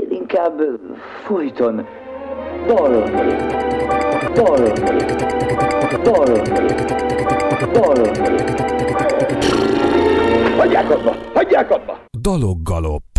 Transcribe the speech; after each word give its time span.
Én 0.00 0.10
inkább 0.10 0.60
folyton 1.24 1.86
dalolnék, 2.66 3.12
dalolnék, 4.34 4.74
dalolnék, 6.02 6.42
dalolnék. 7.72 8.18
Hagyják 10.56 10.90
abba! 10.90 11.14
Hagyják 11.34 11.70
abba! 11.70 11.98
Daloggalop. 12.20 13.13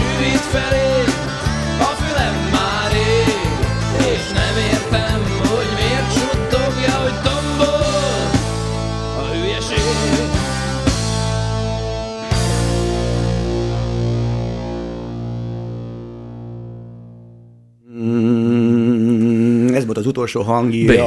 Sűvít 0.00 0.40
felé 0.40 1.19
utolsó 20.20 20.42
hangja. 20.42 20.94
B. 20.94 20.98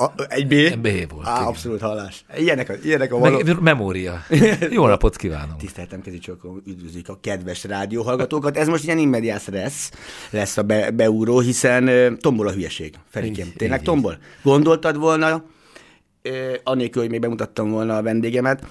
A, 0.00 0.12
egy 0.28 0.46
B? 0.46 0.80
B 0.80 1.12
volt, 1.12 1.26
Á, 1.26 1.34
igen. 1.34 1.46
abszolút 1.46 1.80
hallás. 1.80 2.24
Ilyenek 2.36 2.68
a, 2.68 2.72
ilyenek 2.84 3.12
a 3.12 3.18
való... 3.18 3.40
Meg, 3.44 3.60
memória. 3.60 4.22
Jó 4.70 4.86
napot 4.86 5.16
kívánunk. 5.16 5.56
Tiszteltem 5.56 6.00
kezicsokon, 6.00 6.62
üdvözlük 6.66 7.08
a 7.08 7.18
kedves 7.20 7.64
rádióhallgatókat. 7.64 8.56
Ez 8.56 8.68
most 8.68 8.84
ilyen 8.84 8.98
immediás 8.98 9.46
lesz, 9.46 9.90
lesz 10.30 10.56
a 10.56 10.62
be, 10.62 10.90
beúró, 10.90 11.40
hiszen 11.40 12.18
tombol 12.20 12.46
a 12.46 12.52
hülyeség. 12.52 12.94
Ferikém, 13.10 13.46
Így, 13.46 13.56
tényleg 13.56 13.78
így, 13.78 13.84
tombol? 13.84 14.18
Gondoltad 14.42 14.98
volna, 14.98 15.44
anélkül, 16.62 17.02
hogy 17.02 17.10
még 17.10 17.20
bemutattam 17.20 17.70
volna 17.70 17.96
a 17.96 18.02
vendégemet, 18.02 18.66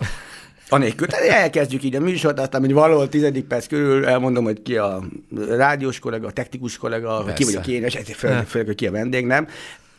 Anélkül, 0.73 1.07
tehát 1.07 1.25
elkezdjük 1.25 1.83
így 1.83 1.95
a 1.95 1.99
műsort, 1.99 2.39
aztán, 2.39 2.61
hogy 2.61 2.73
valahol 2.73 3.09
tizedik 3.09 3.45
perc 3.45 3.67
körül 3.67 4.05
elmondom, 4.05 4.43
hogy 4.43 4.61
ki 4.61 4.77
a 4.77 5.03
rádiós 5.47 5.99
kollega, 5.99 6.27
a 6.27 6.31
technikus 6.31 6.77
kollega, 6.77 7.09
hogy 7.15 7.33
ki 7.33 7.43
Persze. 7.43 7.59
vagyok 7.59 7.67
én, 7.67 7.83
és 7.83 7.97
főleg, 8.15 8.45
főleg, 8.45 8.67
hogy 8.67 8.75
ki 8.75 8.87
a 8.87 8.91
vendég, 8.91 9.25
nem? 9.25 9.47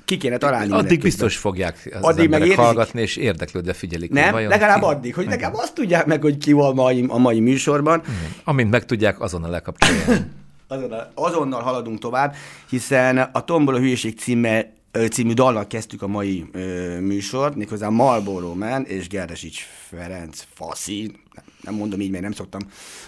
Ki 0.05 0.17
kéne 0.17 0.37
találni. 0.37 0.73
Addig 0.73 1.01
biztos 1.01 1.37
fogják 1.37 1.89
az 2.01 2.03
Addig 2.03 2.29
meg 2.29 2.41
érzik. 2.41 2.57
hallgatni, 2.57 3.01
és 3.01 3.17
érdeklődve 3.17 3.73
figyelik. 3.73 4.11
Nem? 4.11 4.33
vajon 4.33 4.49
Legalább 4.49 4.79
ki- 4.81 4.85
addig, 4.87 5.15
hogy 5.15 5.27
legalább 5.27 5.55
azt 5.55 5.75
tudják 5.75 6.07
meg, 6.07 6.23
hogy 6.23 6.39
ki 6.39 6.53
van 6.53 6.75
mai, 6.75 7.05
a 7.09 7.19
mai 7.19 7.41
műsorban. 7.41 8.03
Amint 8.45 8.71
megtudják, 8.71 9.21
azonnal 9.21 9.51
lekapcsolják. 9.51 10.07
Azonnal, 10.69 11.11
azonnal 11.15 11.61
haladunk 11.63 11.99
tovább, 11.99 12.35
hiszen 12.69 13.19
a 13.19 13.45
Tombol 13.45 13.75
a 13.75 13.79
hülyeség 13.79 14.19
címe, 14.19 14.59
ö, 14.59 14.63
című 15.11 15.33
dallal 15.33 15.67
kezdtük 15.67 16.03
a 16.03 16.07
mai 16.07 16.45
ö, 16.53 17.01
műsort, 17.01 17.55
méghozzá 17.55 17.89
Marlboro 17.89 18.55
Man 18.55 18.85
és 18.85 19.09
Gerdesics 19.09 19.67
Ferenc 19.89 20.45
Faszi, 20.55 21.13
nem, 21.61 21.75
mondom 21.75 22.01
így, 22.01 22.11
mert 22.11 22.23
nem 22.23 22.33
szoktam, 22.33 22.61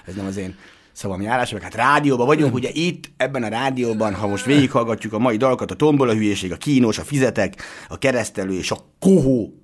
ez 0.06 0.14
nem 0.14 0.26
az 0.26 0.36
én 0.36 0.54
szavam 0.92 1.20
járása, 1.20 1.54
meg 1.54 1.62
hát 1.62 1.74
rádióban 1.74 2.26
vagyunk, 2.26 2.54
ugye 2.54 2.70
itt, 2.72 3.10
ebben 3.16 3.42
a 3.42 3.48
rádióban, 3.48 4.14
ha 4.14 4.26
most 4.26 4.44
végighallgatjuk 4.44 5.12
a 5.12 5.18
mai 5.18 5.36
dalokat, 5.36 5.70
a 5.70 5.74
tombola 5.74 6.14
hülyeség, 6.14 6.52
a 6.52 6.56
kínos, 6.56 6.98
a 6.98 7.02
fizetek, 7.02 7.62
a 7.88 7.98
keresztelő 7.98 8.58
és 8.58 8.70
a 8.70 8.78
kohó 8.98 9.58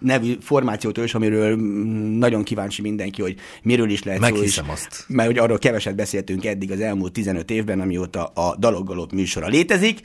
nevű 0.00 0.36
formációt 0.40 0.98
ős, 0.98 1.14
amiről 1.14 1.56
mm, 1.56 2.18
nagyon 2.18 2.42
kíváncsi 2.42 2.82
mindenki, 2.82 3.22
hogy 3.22 3.36
miről 3.62 3.90
is 3.90 4.02
lehet 4.02 4.20
Meghiszem 4.20 4.64
szó. 4.64 4.72
azt. 4.72 5.04
Mert 5.08 5.28
hogy 5.28 5.38
arról 5.38 5.58
keveset 5.58 5.94
beszéltünk 5.94 6.44
eddig 6.44 6.70
az 6.70 6.80
elmúlt 6.80 7.12
15 7.12 7.50
évben, 7.50 7.80
amióta 7.80 8.24
a 8.24 8.56
Daloggalop 8.56 9.12
műsora 9.12 9.46
létezik, 9.46 10.00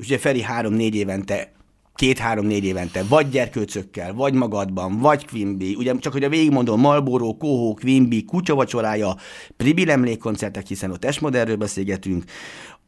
és 0.00 0.06
ugye 0.06 0.18
Feri 0.18 0.42
három-négy 0.42 0.94
évente 0.94 1.52
két-három-négy 1.94 2.64
évente, 2.64 3.02
vagy 3.08 3.28
gyerkőcökkel, 3.28 4.14
vagy 4.14 4.34
magadban, 4.34 4.98
vagy 4.98 5.26
Quimby, 5.26 5.74
ugye 5.74 5.98
csak 5.98 6.12
hogy 6.12 6.24
a 6.24 6.28
végigmondom, 6.28 6.80
Malboró, 6.80 7.36
Kohó, 7.36 7.74
Quimby, 7.74 8.24
Kutyavacsorája, 8.24 9.16
Pribil 9.56 9.90
emlékkoncertek, 9.90 10.66
hiszen 10.66 10.90
ott 10.90 11.04
Esmoderről 11.04 11.56
beszélgetünk, 11.56 12.24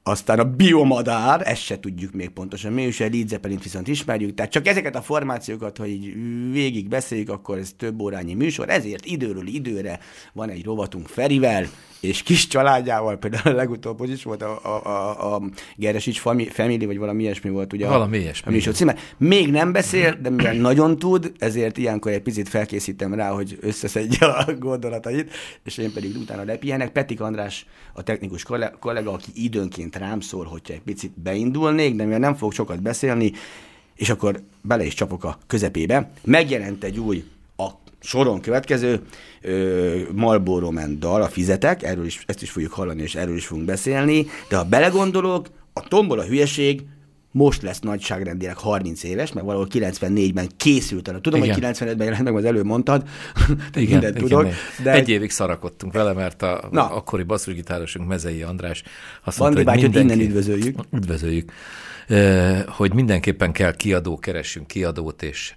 aztán 0.03 0.39
a 0.39 0.45
biomadár, 0.45 1.43
ezt 1.49 1.63
se 1.63 1.81
tudjuk 1.81 2.13
még 2.13 2.29
pontosan, 2.29 2.73
mi 2.73 2.83
is 2.87 3.01
egy 3.01 3.15
Lead 3.15 3.29
Zeppelin-t 3.29 3.63
viszont 3.63 3.89
ismerjük, 3.89 4.35
tehát 4.35 4.53
csak 4.53 4.67
ezeket 4.67 4.97
a 4.97 5.03
formációkat, 5.03 5.79
ha 5.79 5.87
így 5.87 6.15
végig 6.53 6.89
beszéljük, 6.89 7.29
akkor 7.31 7.59
ez 7.59 7.73
több 7.77 8.01
órányi 8.01 8.35
műsor, 8.35 8.69
ezért 8.69 9.05
időről 9.07 9.47
időre 9.47 9.99
van 10.33 10.51
egy 10.51 10.65
rovatunk 10.65 11.07
Ferivel, 11.09 11.67
és 12.01 12.23
kis 12.23 12.47
családjával, 12.47 13.17
például 13.17 13.49
a 13.55 13.57
legutóbb, 13.57 13.99
hogy 13.99 14.11
is 14.11 14.23
volt 14.23 14.43
a, 14.43 14.61
a, 14.65 14.87
a, 14.87 15.35
a 15.35 15.43
Geresics 15.77 16.19
Fami- 16.21 16.49
Family, 16.49 16.85
vagy 16.87 16.99
valami 16.99 17.23
ilyesmi 17.23 17.51
volt, 17.51 17.73
ugye? 17.73 17.87
a- 17.87 17.91
Valami 17.91 18.19
ilyesmi. 18.19 18.49
A 18.49 18.53
műsor 18.55 18.75
címe. 18.75 18.97
Még 19.19 19.51
nem 19.51 19.73
beszél, 19.73 20.19
de 20.23 20.31
mivel 20.31 20.55
nagyon 20.55 20.99
tud, 20.99 21.33
ezért 21.39 21.79
ilyenkor 21.79 22.13
egy 22.13 22.23
picit 22.23 22.49
felkészítem 22.49 23.15
rá, 23.15 23.31
hogy 23.31 23.59
összeszedje 23.61 24.27
a 24.27 24.55
gondolatait, 24.59 25.33
és 25.65 25.77
én 25.79 25.93
pedig 25.93 26.17
utána 26.17 26.45
lepihenek. 26.45 26.91
Petik 26.93 27.21
András, 27.21 27.67
a 27.93 28.03
technikus 28.03 28.43
kolle- 28.43 28.75
kollega, 28.81 29.13
aki 29.13 29.31
időnként 29.35 29.92
rám 29.97 30.21
szól, 30.21 30.45
hogyha 30.45 30.75
egy 30.75 30.83
picit 30.83 31.13
beindulnék, 31.21 31.97
de 31.97 32.05
mivel 32.05 32.19
nem 32.19 32.35
fogok 32.35 32.53
sokat 32.53 32.83
beszélni, 32.83 33.33
és 33.95 34.11
akkor 34.11 34.43
bele 34.61 34.85
is 34.85 34.95
csapok 34.95 35.25
a 35.25 35.39
közepébe. 35.47 36.11
Megjelent 36.25 36.85
egy 36.85 36.99
új 36.99 37.25
a 37.57 37.69
soron 38.01 38.41
következő 38.41 39.01
ö, 39.41 40.01
Marlboro 40.13 40.71
Man 40.71 40.99
dal, 40.99 41.23
a 41.23 41.29
Fizetek, 41.29 41.83
erről 41.83 42.07
is, 42.07 42.23
ezt 42.27 42.43
is 42.43 42.51
fogjuk 42.51 42.73
hallani, 42.73 43.03
és 43.03 43.15
erről 43.15 43.37
is 43.37 43.47
fogunk 43.47 43.67
beszélni, 43.67 44.27
de 44.49 44.57
ha 44.57 44.65
belegondolok, 44.65 45.49
a 45.73 45.89
tombol 45.89 46.19
a 46.19 46.25
hülyeség 46.25 46.83
most 47.33 47.63
lesz 47.63 47.79
nagyságrendileg 47.79 48.57
30 48.57 49.03
éves, 49.03 49.33
mert 49.33 49.47
valahol 49.47 49.67
94-ben 49.71 50.49
készült 50.57 51.09
el. 51.09 51.21
Tudom, 51.21 51.43
Igen. 51.43 51.55
hogy 51.55 51.65
95-ben 51.65 52.07
jelent 52.07 52.23
meg, 52.25 52.35
az 52.35 52.45
előbb 52.45 52.65
mondtad, 52.65 53.09
Igen, 53.75 53.91
mindent 53.91 54.17
igen, 54.17 54.29
tudok. 54.29 54.47
De 54.83 54.93
Egy 54.93 55.09
évig 55.09 55.31
szarakodtunk 55.31 55.93
vele, 55.93 56.13
mert 56.13 56.43
a, 56.43 56.69
Na. 56.71 56.91
akkori 56.91 57.23
basszusgitárosunk 57.23 58.09
Mezei 58.09 58.43
András 58.43 58.83
azt 59.25 59.39
Bandi 59.39 59.55
mondta, 59.55 59.73
hogy 59.73 59.81
bátyot 59.81 59.95
innen 59.95 60.07
mindenki- 60.07 60.25
üdvözöljük. 60.27 60.79
Üdvözöljük. 60.93 61.53
Hogy 62.67 62.95
mindenképpen 62.95 63.53
kell 63.53 63.77
kiadó, 63.77 64.19
keressünk 64.19 64.67
kiadót, 64.67 65.23
és, 65.23 65.55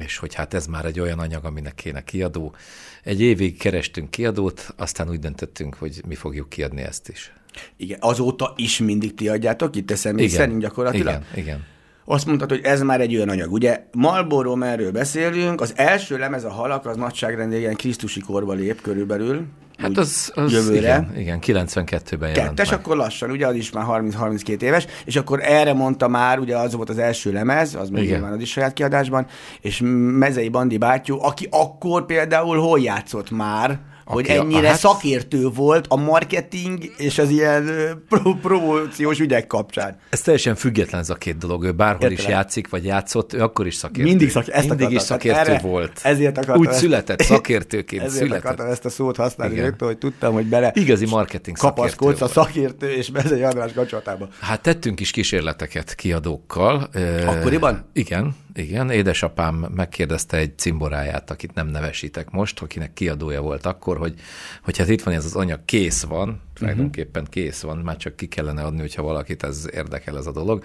és 0.00 0.16
hogy 0.16 0.34
hát 0.34 0.54
ez 0.54 0.66
már 0.66 0.84
egy 0.84 1.00
olyan 1.00 1.18
anyag, 1.18 1.44
aminek 1.44 1.74
kéne 1.74 2.04
kiadó. 2.04 2.54
Egy 3.02 3.20
évig 3.20 3.58
kerestünk 3.58 4.10
kiadót, 4.10 4.74
aztán 4.76 5.08
úgy 5.08 5.18
döntöttünk, 5.18 5.74
hogy 5.74 6.02
mi 6.08 6.14
fogjuk 6.14 6.48
kiadni 6.48 6.82
ezt 6.82 7.08
is. 7.08 7.32
Igen, 7.76 7.98
azóta 8.00 8.52
is 8.56 8.78
mindig 8.78 9.14
ti 9.14 9.28
adjátok, 9.28 9.76
itt 9.76 9.86
teszem 9.86 10.14
még 10.14 10.30
szerint 10.30 10.60
gyakorlatilag. 10.60 11.22
Igen, 11.32 11.44
igen. 11.44 11.64
Azt 12.04 12.26
mondtad, 12.26 12.48
hogy 12.48 12.60
ez 12.62 12.82
már 12.82 13.00
egy 13.00 13.14
olyan 13.16 13.28
anyag. 13.28 13.52
Ugye 13.52 13.84
Marlboro 13.92 14.60
erről 14.60 14.90
beszélünk, 14.90 15.60
az 15.60 15.72
első 15.76 16.18
lemez 16.18 16.44
a 16.44 16.50
halak, 16.50 16.86
az 16.86 16.96
nagyságrendileg 16.96 17.74
Krisztusi 17.76 18.20
korba 18.20 18.52
lép 18.52 18.80
körülbelül. 18.80 19.46
Hát 19.78 19.96
az, 19.96 20.32
az 20.34 20.52
jövőre. 20.52 20.78
igen, 20.78 21.12
igen, 21.16 21.38
92-ben 21.42 22.28
jelent 22.28 22.46
Kettes, 22.48 22.70
meg. 22.70 22.78
akkor 22.78 22.96
lassan, 22.96 23.30
ugye 23.30 23.46
az 23.46 23.54
is 23.54 23.70
már 23.70 23.84
30-32 23.88 24.60
éves, 24.60 24.86
és 25.04 25.16
akkor 25.16 25.40
erre 25.42 25.72
mondta 25.72 26.08
már, 26.08 26.38
ugye 26.38 26.56
az 26.56 26.74
volt 26.74 26.88
az 26.88 26.98
első 26.98 27.32
lemez, 27.32 27.74
az 27.74 27.88
még 27.88 28.02
Igen. 28.02 28.14
nyilván 28.18 28.36
az 28.36 28.40
is 28.40 28.50
saját 28.50 28.72
kiadásban, 28.72 29.26
és 29.60 29.80
Mezei 30.18 30.48
Bandi 30.48 30.78
bátyú, 30.78 31.18
aki 31.22 31.48
akkor 31.50 32.06
például 32.06 32.58
hol 32.58 32.80
játszott 32.80 33.30
már, 33.30 33.80
hogy 34.08 34.24
Aki 34.28 34.38
a- 34.38 34.42
ennyire 34.42 34.68
hát- 34.68 34.78
szakértő 34.78 35.48
volt 35.48 35.86
a 35.88 35.96
marketing 35.96 36.92
és 36.96 37.18
az 37.18 37.30
ilyen 37.30 37.64
pro- 38.08 38.36
promóciós 38.40 39.18
ügyek 39.18 39.46
kapcsán. 39.46 39.98
Ez 40.10 40.20
teljesen 40.20 40.54
független 40.54 41.00
ez 41.00 41.10
a 41.10 41.14
két 41.14 41.38
dolog. 41.38 41.64
Ő 41.64 41.72
bárhol 41.72 42.10
is 42.10 42.18
Értelek. 42.18 42.32
játszik, 42.32 42.68
vagy 42.68 42.84
játszott, 42.84 43.32
ő 43.32 43.42
akkor 43.42 43.66
is 43.66 43.74
szakértő. 43.74 44.02
Mindig 44.08 44.30
szak- 44.30 44.48
ezt 44.48 44.68
Mindig 44.68 44.90
is 44.90 44.94
akartam, 44.96 45.06
szakértő 45.16 45.38
erre- 45.50 45.60
volt. 45.62 46.00
ezért 46.02 46.38
akartam 46.38 46.60
Úgy 46.60 46.66
ezt- 46.68 46.78
született, 46.78 47.20
szakértőként 47.20 48.02
Ezért 48.08 48.22
született. 48.24 48.44
akartam 48.44 48.66
ezt 48.66 48.84
a 48.84 48.88
szót 48.90 49.16
használni 49.16 49.52
Igen. 49.54 49.64
rögtön, 49.66 49.88
hogy 49.88 49.98
tudtam, 49.98 50.32
hogy 50.32 50.46
bele 50.46 50.70
Igazi 50.74 51.06
marketing 51.06 51.56
kapaszkodsz 51.56 52.20
a 52.20 52.28
szakértő 52.28 52.90
és 52.90 53.10
Mezei 53.10 53.42
András 53.42 53.72
kapcsolatába. 53.72 54.28
Hát 54.40 54.60
tettünk 54.62 55.00
is 55.00 55.10
kísérleteket 55.10 55.94
kiadókkal. 55.94 56.88
Akkoriban? 57.26 57.84
Igen, 57.92 58.36
igen. 58.54 58.90
Édesapám 58.90 59.54
megkérdezte 59.54 60.36
egy 60.36 60.58
cimboráját, 60.58 61.30
akit 61.30 61.54
nem 61.54 61.66
nevesítek 61.66 62.30
most, 62.30 62.62
akinek 62.62 62.92
kiadója 62.92 63.40
volt 63.40 63.66
akkor, 63.66 63.96
hogy, 63.96 64.20
hogy 64.62 64.78
hát 64.78 64.88
itt 64.88 65.02
van 65.02 65.14
ez 65.14 65.24
az 65.24 65.36
anyag, 65.36 65.64
kész 65.64 66.02
van, 66.02 66.42
tulajdonképpen 66.54 67.26
kész 67.30 67.60
van, 67.60 67.78
már 67.78 67.96
csak 67.96 68.16
ki 68.16 68.26
kellene 68.28 68.62
adni, 68.62 68.80
hogyha 68.80 69.02
valakit 69.02 69.42
ez 69.42 69.68
érdekel 69.72 70.16
ez 70.16 70.26
a 70.26 70.32
dolog. 70.32 70.64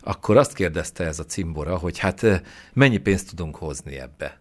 Akkor 0.00 0.36
azt 0.36 0.54
kérdezte 0.54 1.04
ez 1.04 1.18
a 1.18 1.24
cimbora, 1.24 1.76
hogy 1.76 1.98
hát 1.98 2.22
ö, 2.22 2.34
mennyi 2.72 2.98
pénzt 2.98 3.28
tudunk 3.28 3.56
hozni 3.56 3.98
ebbe. 3.98 4.40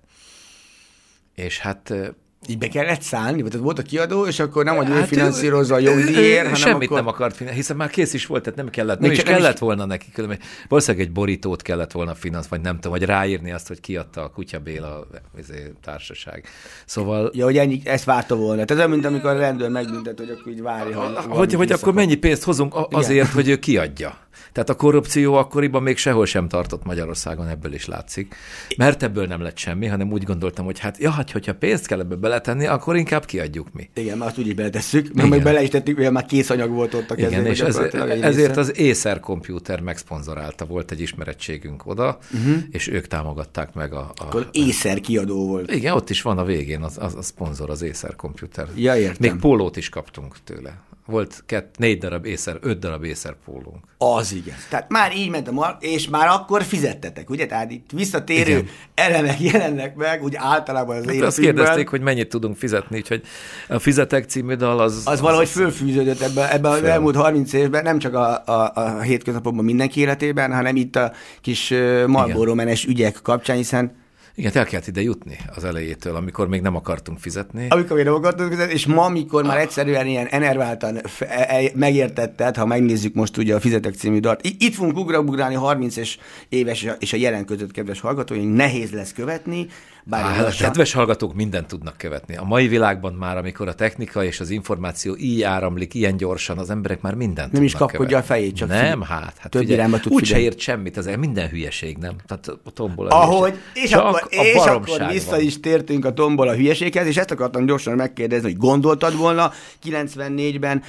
És 1.33 1.59
hát 1.59 1.89
ö, 1.89 2.07
Így 2.47 2.57
be 2.57 2.67
kellett 2.67 3.01
szállni, 3.01 3.41
vagy 3.41 3.49
tehát 3.51 3.65
volt 3.65 3.79
a 3.79 3.81
kiadó, 3.81 4.25
és 4.25 4.39
akkor 4.39 4.63
nem, 4.63 4.75
hogy 4.75 4.89
ő 4.89 4.93
Hát 4.93 5.11
a 5.11 5.15
ő- 5.15 5.77
ő- 5.77 5.79
jogdíjért, 5.79 6.33
ő 6.39 6.43
hanem 6.43 6.53
Semmit 6.55 6.83
akkor... 6.83 6.97
nem 6.97 7.07
akart 7.07 7.35
finanszírozni, 7.35 7.55
hiszen 7.55 7.75
már 7.75 7.89
kész 7.89 8.13
is 8.13 8.25
volt, 8.25 8.43
tehát 8.43 8.57
nem 8.57 8.69
kellett, 8.69 8.99
nem 8.99 9.11
is 9.11 9.17
nem 9.17 9.27
is- 9.27 9.33
kellett 9.41 9.57
volna 9.57 9.85
neki 9.85 10.05
különben. 10.13 10.39
Valószínűleg 10.67 11.07
egy 11.07 11.11
borítót 11.13 11.61
kellett 11.61 11.91
volna 11.91 12.13
finansz, 12.15 12.47
vagy 12.47 12.61
nem 12.61 12.75
tudom, 12.75 12.91
vagy 12.91 13.03
ráírni 13.03 13.51
azt, 13.51 13.67
hogy 13.67 13.79
kiadta 13.79 14.23
a 14.23 14.29
Kutya 14.29 14.59
Béla 14.59 15.07
izé, 15.39 15.73
társaság. 15.83 16.47
Szóval 16.85 17.31
Ja, 17.33 17.45
hogy 17.45 17.57
ennyi, 17.57 17.81
ezt 17.83 18.03
várta 18.03 18.35
volna. 18.35 18.65
Tehát 18.65 18.87
mint 18.87 19.05
amikor 19.05 19.29
a 19.29 19.37
rendőr 19.37 19.69
megbüntet, 19.69 20.19
hogy 20.19 20.29
akkor 20.39 20.51
így 20.51 20.61
várja, 20.61 20.99
hogy... 21.01 21.15
hogy, 21.27 21.53
hogy 21.53 21.71
akkor 21.71 21.93
mennyi 21.93 22.15
pénzt 22.15 22.43
hozunk 22.43 22.75
a- 22.75 22.87
azért, 22.91 23.31
hogy 23.31 23.49
ő 23.49 23.55
kiadja. 23.59 24.17
Tehát 24.55 24.69
a 24.69 24.75
korrupció 24.75 25.33
akkoriban 25.33 25.83
még 25.83 25.97
sehol 25.97 26.25
sem 26.25 26.47
tartott 26.47 26.83
Magyarországon, 26.85 27.47
ebből 27.47 27.73
is 27.73 27.85
látszik. 27.85 28.35
Mert 28.77 29.03
ebből 29.03 29.25
nem 29.25 29.41
lett 29.41 29.57
semmi, 29.57 29.85
hanem 29.85 30.11
úgy 30.11 30.23
gondoltam, 30.23 30.65
hogy 30.65 30.79
hát, 30.79 30.97
ja, 30.97 31.09
hát, 31.09 31.31
hogyha 31.31 31.55
pénzt 31.55 31.87
kell 31.87 31.99
ebbe 31.99 32.15
beletenni, 32.15 32.65
akkor 32.65 32.95
inkább 32.95 33.25
kiadjuk 33.25 33.67
mi. 33.73 33.89
Igen, 33.93 34.17
már 34.17 34.27
azt 34.27 34.37
úgy 34.37 34.47
is 34.47 34.53
beletesszük, 34.53 35.09
Igen. 35.09 35.27
meg 35.27 35.43
bele 35.43 35.63
is 35.63 35.69
tettük, 35.69 35.95
mivel 35.97 36.11
már 36.11 36.25
kész 36.25 36.49
anyag 36.49 36.69
volt 36.69 36.93
ott 36.93 37.11
a 37.11 37.15
kezében. 37.15 37.39
Igen, 37.39 37.51
és 37.51 37.59
ez, 37.59 37.77
ezért 38.21 38.57
az 38.57 38.73
Acer 38.77 39.19
Computer 39.19 39.79
megszponzorálta, 39.79 40.65
volt 40.65 40.91
egy 40.91 41.01
ismerettségünk 41.01 41.85
oda, 41.85 42.17
uh-huh. 42.33 42.63
és 42.71 42.87
ők 42.87 43.07
támogatták 43.07 43.73
meg 43.73 43.93
a... 43.93 43.99
a 43.99 44.13
Akkor 44.15 44.49
észer 44.51 44.99
kiadó 44.99 45.47
volt. 45.47 45.71
igen, 45.71 45.93
ott 45.93 46.09
is 46.09 46.21
van 46.21 46.37
a 46.37 46.43
végén 46.43 46.81
az, 46.81 46.97
az 46.99 47.15
a 47.15 47.21
szponzor, 47.21 47.69
az 47.69 47.81
Acer 47.81 48.15
Computer. 48.15 48.67
Ja, 48.75 48.97
értem. 48.97 49.31
Még 49.31 49.41
pólót 49.41 49.77
is 49.77 49.89
kaptunk 49.89 50.35
tőle. 50.43 50.83
Volt 51.07 51.43
kett, 51.45 51.75
négy 51.77 51.97
darab 51.97 52.25
Acer, 52.33 52.57
öt 52.61 52.79
darab 52.79 53.03
Acer 53.03 53.35
pólónk. 53.45 53.83
Az 53.97 54.33
igen. 54.33 54.55
Tehát 54.69 54.89
már 54.89 55.15
így 55.15 55.29
ment 55.29 55.47
a 55.47 55.51
mar, 55.51 55.77
és 55.79 56.07
már 56.09 56.27
akkor 56.27 56.63
fizettetek, 56.63 57.29
ugye? 57.29 57.45
Tehát 57.45 57.71
itt 57.71 57.89
visszatérő 57.93 58.51
Igen. 58.51 58.67
elemek 58.95 59.39
jelennek 59.39 59.95
meg, 59.95 60.23
úgy 60.23 60.35
általában 60.37 60.95
az 60.97 61.05
Hát 61.05 61.13
azt 61.13 61.19
életünkben. 61.21 61.55
kérdezték, 61.55 61.87
hogy 61.89 62.01
mennyit 62.01 62.29
tudunk 62.29 62.57
fizetni, 62.57 62.97
úgyhogy 62.97 63.21
a 63.67 63.79
Fizetek 63.79 64.25
című 64.25 64.53
dal 64.53 64.79
az... 64.79 65.01
Az 65.05 65.19
valahogy 65.21 65.47
fölfűződött 65.47 66.21
ebbe, 66.21 66.51
ebbe 66.53 66.69
az 66.69 66.83
elmúlt 66.83 67.15
30 67.15 67.53
évben, 67.53 67.83
nem 67.83 67.99
csak 67.99 68.13
a, 68.13 68.43
a, 68.45 68.71
a 68.73 69.01
hétköznapokban 69.01 69.65
mindenki 69.65 69.99
életében, 69.99 70.53
hanem 70.53 70.75
itt 70.75 70.95
a 70.95 71.11
kis 71.41 71.73
Marlboro 72.07 72.55
menes 72.55 72.85
ügyek 72.85 73.19
kapcsán, 73.23 73.55
hiszen 73.55 74.03
Igen, 74.37 74.51
el 74.53 74.65
kellett 74.65 74.87
ide 74.87 75.01
jutni 75.01 75.37
az 75.55 75.63
elejétől, 75.63 76.15
amikor 76.15 76.47
még 76.47 76.61
nem 76.61 76.75
akartunk 76.75 77.19
fizetni. 77.19 77.65
amikor 77.69 77.95
még 77.95 78.05
nem 78.05 78.13
akartunk 78.13 78.49
fizetni, 78.51 78.73
és 78.73 78.85
ma, 78.85 79.03
amikor 79.05 79.43
már 79.43 79.57
egyszerűen 79.57 80.07
ilyen 80.07 80.27
enerváltan 80.27 80.97
e- 81.19 81.25
e- 81.49 81.71
megértetted, 81.75 82.55
ha 82.55 82.65
megnézzük 82.65 83.13
most 83.13 83.37
ugye 83.37 83.55
a 83.55 83.59
Fizetek 83.59 83.93
című 83.93 84.19
dalt, 84.19 84.39
itt 84.59 84.73
fogunk 84.73 84.97
ugrabugrálni 84.97 85.55
30 85.55 85.95
és 85.97 86.17
éves 86.49 86.81
és 86.83 86.89
a- 86.89 86.95
és 86.99 87.13
a 87.13 87.17
jelen 87.17 87.45
között, 87.45 87.71
kedves 87.71 87.99
hallgatóink, 87.99 88.55
nehéz 88.55 88.91
lesz 88.91 89.13
követni, 89.13 89.67
bár 90.07 90.23
hát 90.23 90.45
a 90.47 90.51
kedves 90.57 90.93
hallgatók 90.93 91.33
mindent 91.33 91.67
tudnak 91.67 91.97
követni. 91.97 92.35
A 92.37 92.43
mai 92.43 92.67
világban 92.67 93.13
már, 93.13 93.37
amikor 93.37 93.67
a 93.67 93.73
technika 93.73 94.23
és 94.23 94.39
az 94.39 94.49
információ 94.49 95.15
így 95.17 95.41
áramlik, 95.41 95.93
ilyen 95.93 96.17
gyorsan, 96.17 96.57
az 96.57 96.69
emberek 96.69 97.01
már 97.01 97.13
mindent 97.13 97.51
Nem 97.51 97.63
is 97.63 97.73
kapkodja 97.73 98.17
a 98.17 98.21
követni. 98.21 98.27
fejét, 98.27 98.55
csak 98.55 98.67
Nem, 98.67 98.79
figyel- 98.81 99.03
hát, 99.03 99.37
hát 99.37 99.51
több 99.51 99.61
figyelj, 99.61 99.91
tud 100.01 100.11
úgy 100.11 100.25
se 100.25 100.39
ért 100.39 100.59
semmit, 100.59 100.97
ez 100.97 101.09
minden 101.19 101.49
hülyeség, 101.49 101.97
nem? 101.97 102.15
Tehát 102.27 102.47
a 102.63 102.71
tombola 102.71 103.09
Ahogy, 103.09 103.49
hülyeség. 103.51 103.83
és 103.83 103.89
Csak 103.89 104.05
akkor, 104.05 104.21
a 104.31 104.41
és 104.43 104.55
akkor 104.65 105.07
vissza 105.11 105.29
van. 105.31 105.41
is 105.41 105.59
tértünk 105.59 106.05
a 106.05 106.13
tombol 106.13 106.47
a 106.47 106.53
hülyeséghez, 106.55 107.07
és 107.07 107.17
ezt 107.17 107.31
akartam 107.31 107.65
gyorsan 107.65 107.95
megkérdezni, 107.95 108.49
hogy 108.51 108.57
gondoltad 108.57 109.17
volna 109.17 109.51
94-ben, 109.83 110.83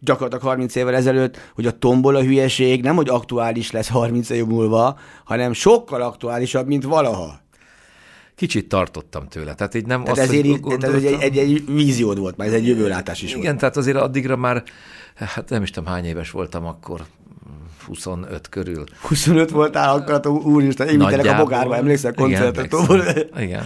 gyakorlatilag 0.00 0.44
30 0.44 0.74
évvel 0.74 0.94
ezelőtt, 0.94 1.50
hogy 1.54 1.66
a 1.66 1.78
tombol 1.78 2.14
a 2.16 2.22
hülyeség 2.22 2.82
nem, 2.82 2.96
hogy 2.96 3.08
aktuális 3.08 3.70
lesz 3.70 3.88
30 3.88 4.30
év 4.30 4.44
múlva, 4.46 4.98
hanem 5.24 5.52
sokkal 5.52 6.02
aktuálisabb, 6.02 6.66
mint 6.66 6.84
valaha. 6.84 7.46
Kicsit 8.38 8.68
tartottam 8.68 9.28
tőle. 9.28 9.54
Tehát 9.54 9.74
így 9.74 9.86
nem 9.86 10.02
Tehát 10.02 10.18
azt, 10.18 10.28
ezért 10.28 10.44
így, 10.44 10.60
tehát 10.60 10.84
ez 10.84 11.02
egy, 11.02 11.20
egy, 11.20 11.38
egy, 11.38 11.64
víziód 11.66 12.18
volt, 12.18 12.36
már 12.36 12.48
ez 12.48 12.54
egy 12.54 12.66
jövőlátás 12.66 13.22
is 13.22 13.30
Igen, 13.30 13.42
volt. 13.42 13.58
tehát 13.58 13.76
azért 13.76 13.96
addigra 13.96 14.36
már, 14.36 14.62
hát 15.14 15.48
nem 15.48 15.62
is 15.62 15.70
tudom 15.70 15.88
hány 15.88 16.04
éves 16.04 16.30
voltam 16.30 16.66
akkor, 16.66 17.04
25 17.86 18.48
körül. 18.48 18.84
25 19.00 19.50
voltál, 19.50 19.94
akkor 19.94 20.12
hát 20.12 20.26
úristen, 20.26 20.88
én 20.88 21.00
a 21.00 21.36
bogárba, 21.36 21.76
emlékszel 21.76 22.12
Igen, 22.12 22.24
koncertet? 22.24 22.72
emlékszem. 22.72 23.26
Igen. 23.38 23.64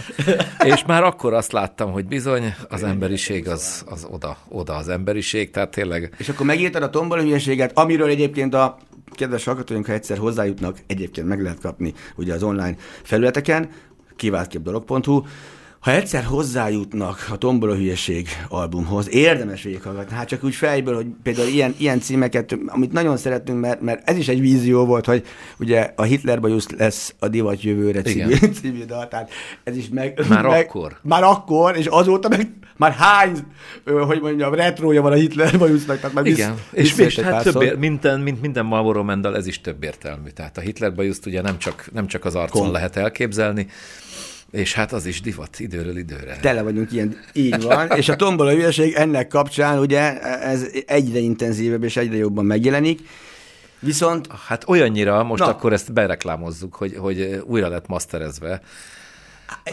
És 0.63 0.83
már 0.87 1.03
akkor 1.03 1.33
azt 1.33 1.51
láttam, 1.51 1.91
hogy 1.91 2.05
bizony 2.05 2.55
az 2.69 2.83
emberiség 2.83 3.47
az, 3.47 3.83
az 3.85 4.07
oda, 4.09 4.37
oda 4.47 4.75
az 4.75 4.89
emberiség, 4.89 5.51
tehát 5.51 5.71
tényleg 5.71 6.13
És 6.17 6.29
akkor 6.29 6.45
megírtad 6.45 6.83
a 6.83 6.89
tombol 6.89 7.19
hülyeséget, 7.19 7.77
amiről 7.77 8.09
egyébként 8.09 8.53
a 8.53 8.77
kedves 9.11 9.43
hallgatóink, 9.43 9.85
ha 9.85 9.93
egyszer 9.93 10.17
hozzájutnak, 10.17 10.77
egyébként 10.87 11.27
meg 11.27 11.41
lehet 11.41 11.59
kapni 11.59 11.93
ugye 12.15 12.33
az 12.33 12.43
online 12.43 12.75
felületeken, 13.03 13.69
kiváltképdolog.hu, 14.23 15.19
ha 15.83 15.91
egyszer 15.91 16.23
hozzájutnak 16.23 17.27
a 17.31 17.37
Tombola 17.37 17.75
Hülyeség 17.75 18.27
albumhoz, 18.49 19.13
érdemes 19.13 19.63
végighallgatni. 19.63 20.15
Hát 20.15 20.27
csak 20.27 20.43
úgy 20.43 20.55
fejből, 20.55 20.95
hogy 20.95 21.05
például 21.23 21.47
ilyen, 21.47 21.75
ilyen 21.77 21.99
címeket, 21.99 22.57
amit 22.65 22.91
nagyon 22.91 23.17
szeretünk, 23.17 23.59
mert, 23.59 23.81
mert 23.81 24.09
ez 24.09 24.17
is 24.17 24.27
egy 24.27 24.39
vízió 24.39 24.85
volt, 24.85 25.05
hogy 25.05 25.25
ugye 25.59 25.91
a 25.95 26.03
Hitler 26.03 26.39
bajusz 26.39 26.69
lesz 26.69 27.15
a 27.19 27.27
divat 27.27 27.61
jövőre 27.61 28.01
című, 28.01 28.35
című 28.61 28.85
dal. 28.85 29.07
Tehát 29.07 29.31
ez 29.63 29.77
is 29.77 29.89
meg... 29.89 30.25
Már 30.29 30.45
meg, 30.45 30.65
akkor. 30.65 30.97
Már 31.01 31.23
akkor, 31.23 31.77
és 31.77 31.85
azóta 31.85 32.29
meg 32.29 32.53
már 32.77 32.91
hány, 32.91 33.37
hogy 34.07 34.21
mondjam, 34.21 34.53
retrója 34.53 35.01
van 35.01 35.11
a 35.11 35.15
Hitler 35.15 35.57
bajusznak. 35.57 35.99
Tehát 35.99 36.15
már 36.15 36.25
Igen, 36.25 36.53
visz, 36.71 36.97
és, 36.97 37.05
és 37.05 37.19
hát 37.19 37.43
több, 37.43 37.61
ér- 37.61 37.77
minden, 37.77 38.19
mint 38.19 38.41
minden 38.41 38.65
Marlboro 38.65 39.03
Mendel, 39.03 39.35
ez 39.35 39.47
is 39.47 39.61
több 39.61 39.83
értelmű. 39.83 40.29
Tehát 40.29 40.57
a 40.57 40.61
Hitler 40.61 40.93
bajuszt 40.93 41.25
ugye 41.25 41.41
nem 41.41 41.57
csak, 41.57 41.89
nem 41.93 42.07
csak 42.07 42.25
az 42.25 42.35
arcon 42.35 42.61
Kom. 42.61 42.71
lehet 42.71 42.95
elképzelni, 42.95 43.67
és 44.53 44.73
hát 44.73 44.91
az 44.91 45.05
is 45.05 45.21
divat 45.21 45.59
időről 45.59 45.97
időre. 45.97 46.37
Tele 46.41 46.61
vagyunk 46.61 46.91
ilyen, 46.91 47.17
így 47.33 47.61
van, 47.61 47.91
és 47.95 48.09
a 48.09 48.15
tombola 48.15 48.51
hülyeség 48.51 48.93
ennek 48.93 49.27
kapcsán 49.27 49.79
ugye 49.79 50.21
ez 50.21 50.65
egyre 50.85 51.19
intenzívebb 51.19 51.83
és 51.83 51.97
egyre 51.97 52.15
jobban 52.15 52.45
megjelenik, 52.45 53.01
viszont 53.79 54.27
Hát 54.47 54.63
olyannyira, 54.67 55.23
most 55.23 55.43
Na. 55.43 55.49
Akkor 55.49 55.73
ezt 55.73 55.93
bereklámozzuk, 55.93 56.75
hogy, 56.75 56.95
hogy 56.97 57.41
újra 57.45 57.67
lett 57.67 57.87
masterezve. 57.87 58.61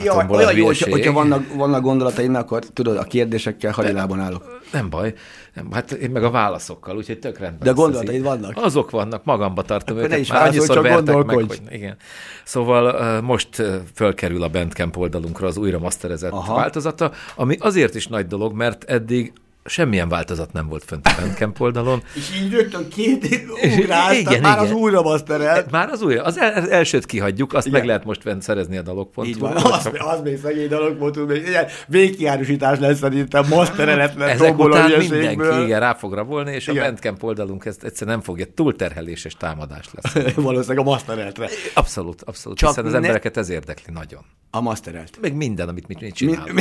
Ja, 0.02 0.12
tombola 0.12 0.38
olyan 0.38 0.56
jó, 0.56 0.66
hogyha, 0.66 0.90
hogyha 0.90 1.12
vannak, 1.12 1.54
vannak 1.54 1.82
gondolataim, 1.82 2.34
akkor 2.34 2.64
tudod, 2.64 2.96
a 2.96 3.02
kérdésekkel 3.02 3.72
hadilában 3.72 4.20
állok. 4.20 4.60
Nem 4.72 4.90
baj, 4.90 5.14
nem, 5.54 5.72
hát 5.72 5.92
én 5.92 6.10
meg 6.10 6.24
a 6.24 6.30
válaszokkal, 6.30 6.96
úgyhogy 6.96 7.18
tök 7.18 7.38
rendben. 7.38 7.68
De 7.68 7.70
gondolataid 7.70 8.22
vannak? 8.22 8.52
Azok 8.54 8.90
vannak, 8.90 9.24
magamba 9.24 9.62
tartom 9.62 9.96
Akkor 9.96 10.08
ne 10.08 10.14
őket. 10.14 10.24
is 10.24 10.32
Már 10.32 10.40
válaszolj, 10.40 10.68
annyiszor 10.68 10.76
csak 10.76 10.94
vertek 10.94 11.14
meg, 11.14 11.24
gondolkodj. 11.24 11.60
hogy 11.68 11.74
igen. 11.74 11.96
Szóval 12.44 13.20
most 13.20 13.62
fölkerül 13.94 14.42
a 14.42 14.48
Bandcamp 14.48 14.96
oldalunkra 14.96 15.46
az 15.46 15.56
újra 15.56 15.78
masterezett. 15.78 16.32
Aha. 16.32 16.54
változata, 16.54 17.12
ami 17.36 17.56
azért 17.58 17.94
is 17.94 18.06
nagy 18.06 18.26
dolog, 18.26 18.52
mert 18.52 18.84
eddig 18.84 19.32
semmilyen 19.64 20.08
változat 20.08 20.52
nem 20.52 20.68
volt 20.68 20.84
fönt 20.84 21.06
a 21.06 21.14
Bandcamp 21.20 21.60
oldalon. 21.60 22.02
És 22.14 22.40
így 22.42 22.52
rögtön 22.52 22.88
két 22.88 23.46
ugrálsz, 23.78 24.18
igen, 24.18 24.40
már 24.40 24.58
az 24.58 24.64
igen. 24.64 24.76
újra 24.76 25.02
masterel. 25.02 25.64
Már 25.70 25.88
az 25.88 26.02
újra, 26.02 26.22
az 26.22 26.38
el, 26.38 26.70
elsőt 26.70 27.06
kihagyjuk, 27.06 27.52
azt 27.54 27.66
Igen. 27.66 27.78
meg 27.78 27.88
lehet 27.88 28.04
most 28.04 28.22
venni, 28.22 28.42
szerezni 28.42 28.76
a 28.76 28.82
dalok.hu. 28.82 29.24
Így 29.24 29.38
van, 29.38 29.56
az, 29.72 29.90
az 29.98 30.20
még 30.22 30.38
szegény 30.42 30.68
volt, 30.98 31.26
még 31.26 31.46
ilyen 31.46 31.66
végkiárusítás 31.86 32.78
lesz 32.78 32.98
szerintem 32.98 33.46
mastereletlen 33.48 34.28
Ezek 34.28 34.58
után 34.58 34.90
mindenki 34.98 35.62
igen, 35.62 35.80
rá 35.80 35.94
fog 35.94 36.12
rabolni, 36.12 36.52
és 36.52 36.66
Igen. 36.66 36.82
a 36.82 36.86
Bandcamp 36.86 37.22
oldalunk 37.22 37.64
ezt 37.64 37.84
egyszerűen 37.84 38.16
nem 38.16 38.24
fogja, 38.24 38.46
túlterheléses 38.54 39.34
támadás 39.34 39.86
lesz. 39.92 40.24
Valószínűleg 40.34 40.86
a 40.86 40.90
mastereltre. 40.90 41.48
Abszolút, 41.74 42.22
abszolút. 42.22 42.58
Csak 42.58 42.68
hiszen 42.68 42.84
az 42.84 42.90
ne- 42.90 42.96
embereket 42.96 43.36
ez 43.36 43.48
érdekli 43.48 43.92
nagyon. 43.92 44.24
A 44.50 44.60
masterelt. 44.60 45.18
Meg 45.20 45.34
minden, 45.34 45.68
amit 45.68 45.86
mi, 45.86 45.94
mi 46.00 46.06
Mi- 46.06 46.12
csinálunk. 46.12 46.60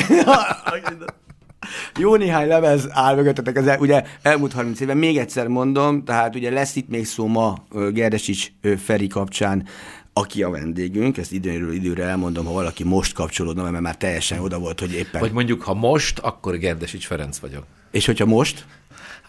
Jó 1.99 2.15
néhány 2.15 2.47
lemez 2.47 2.87
áll 2.89 3.15
mögöttetek, 3.15 3.57
az 3.57 3.67
el, 3.67 3.79
ugye 3.79 4.03
elmúlt 4.21 4.53
30 4.53 4.79
éven, 4.79 4.97
még 4.97 5.17
egyszer 5.17 5.47
mondom, 5.47 6.03
tehát 6.03 6.35
ugye 6.35 6.49
lesz 6.49 6.75
itt 6.75 6.89
még 6.89 7.05
szó 7.05 7.27
ma 7.27 7.63
Gerdesics 7.91 8.51
Feri 8.83 9.07
kapcsán, 9.07 9.67
aki 10.13 10.43
a 10.43 10.49
vendégünk, 10.49 11.17
ezt 11.17 11.31
időről 11.31 11.73
időre 11.73 12.03
elmondom, 12.03 12.45
ha 12.45 12.51
valaki 12.51 12.83
most 12.83 13.13
kapcsolódna, 13.13 13.71
mert 13.71 13.83
már 13.83 13.97
teljesen 13.97 14.39
oda 14.39 14.59
volt, 14.59 14.79
hogy 14.79 14.93
éppen. 14.93 15.21
Vagy 15.21 15.31
mondjuk, 15.31 15.61
ha 15.61 15.73
most, 15.73 16.19
akkor 16.19 16.57
Gerdesics 16.57 17.05
Ferenc 17.05 17.37
vagyok. 17.37 17.63
És 17.91 18.05
hogyha 18.05 18.25
most, 18.25 18.65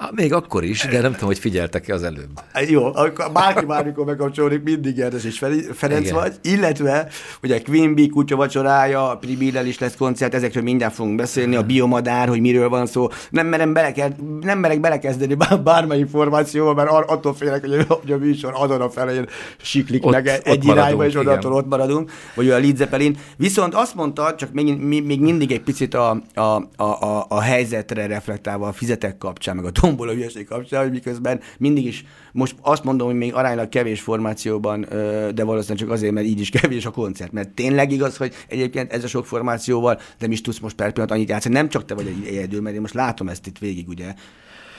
Hát, 0.00 0.12
még 0.12 0.32
akkor 0.32 0.64
is, 0.64 0.86
de 0.86 1.00
nem 1.00 1.12
tudom, 1.12 1.28
hogy 1.28 1.38
figyeltek-e 1.38 1.94
az 1.94 2.02
előbb. 2.02 2.40
Jó, 2.68 2.84
akkor 2.84 3.30
bárki 3.32 3.64
bármikor 3.64 4.04
megkapcsolódik, 4.04 4.62
mindig 4.62 4.94
Gerdes 4.94 5.24
és 5.24 5.38
Ferenc 5.72 6.04
Igen. 6.04 6.14
vagy, 6.14 6.34
illetve 6.42 7.08
ugye 7.42 7.62
Queen 7.62 7.94
Bee 7.94 8.06
kutya 8.08 8.36
vacsorája, 8.36 9.16
Pribillel 9.20 9.66
is 9.66 9.78
lesz 9.78 9.96
koncert, 9.96 10.34
ezekről 10.34 10.62
mindjárt 10.62 10.94
fogunk 10.94 11.16
beszélni, 11.16 11.56
a 11.56 11.62
biomadár, 11.62 12.28
hogy 12.28 12.40
miről 12.40 12.68
van 12.68 12.86
szó. 12.86 13.08
Nem, 13.30 13.46
merem 13.46 13.72
beleked, 13.72 14.14
nem 14.40 14.58
merek 14.58 14.80
belekezdeni 14.80 15.34
bár, 15.34 15.62
bármely 15.62 15.98
információval, 15.98 16.74
mert 16.74 16.90
attól 16.90 17.34
félek, 17.34 17.60
hogy 17.60 17.84
a, 17.88 17.94
hogy 17.94 18.12
a 18.12 18.18
műsor 18.18 18.52
azon 18.56 18.80
a 18.80 18.90
felén 18.90 19.26
siklik 19.62 20.06
Ott- 20.06 20.12
meg 20.12 20.26
egy 20.26 20.40
ott 20.44 20.64
irányba, 20.64 20.96
maradunk, 20.96 21.02
és 21.02 21.14
igen. 21.14 21.52
ott 21.52 21.68
maradunk, 21.68 22.10
vagy 22.34 22.50
a 22.50 22.58
Led 22.58 22.76
Zeppelin. 22.76 23.16
Viszont 23.36 23.74
azt 23.74 23.94
mondta, 23.94 24.34
csak 24.34 24.52
még, 24.52 24.78
még, 24.78 25.04
még 25.04 25.20
mindig 25.20 25.52
egy 25.52 25.62
picit 25.62 25.94
a, 25.94 26.22
a, 26.34 26.40
a, 26.40 26.82
a, 26.82 27.26
a 27.28 27.40
helyzetre 27.40 28.06
reflektálva 28.06 28.66
a 28.66 28.72
fizetek 28.72 29.18
kapcsán, 29.18 29.56
meg 29.56 29.64
a 29.64 29.70
tombola 29.90 30.12
hülyeség 30.12 30.46
kapcsán, 30.46 30.82
hogy 30.82 30.90
miközben 30.90 31.40
mindig 31.58 31.86
is, 31.86 32.04
most 32.32 32.54
azt 32.60 32.84
mondom, 32.84 33.06
hogy 33.06 33.16
még 33.16 33.34
aránylag 33.34 33.68
kevés 33.68 34.00
formációban, 34.00 34.86
de 35.34 35.44
valószínűleg 35.44 35.78
csak 35.78 35.90
azért, 35.90 36.12
mert 36.12 36.26
így 36.26 36.40
is 36.40 36.50
kevés 36.50 36.86
a 36.86 36.90
koncert. 36.90 37.32
Mert 37.32 37.48
tényleg 37.48 37.92
igaz, 37.92 38.16
hogy 38.16 38.34
egyébként 38.48 38.92
ez 38.92 39.04
a 39.04 39.08
sok 39.08 39.26
formációval 39.26 40.00
nem 40.18 40.32
is 40.32 40.40
tudsz 40.40 40.58
most 40.58 40.76
per 40.76 40.92
pillanat 40.92 41.14
annyit 41.14 41.28
játszani. 41.28 41.54
Nem 41.54 41.68
csak 41.68 41.84
te 41.84 41.94
vagy 41.94 42.06
egy 42.06 42.26
egyedül, 42.26 42.60
mert 42.60 42.74
én 42.74 42.80
most 42.80 42.94
látom 42.94 43.28
ezt 43.28 43.46
itt 43.46 43.58
végig, 43.58 43.88
ugye, 43.88 44.14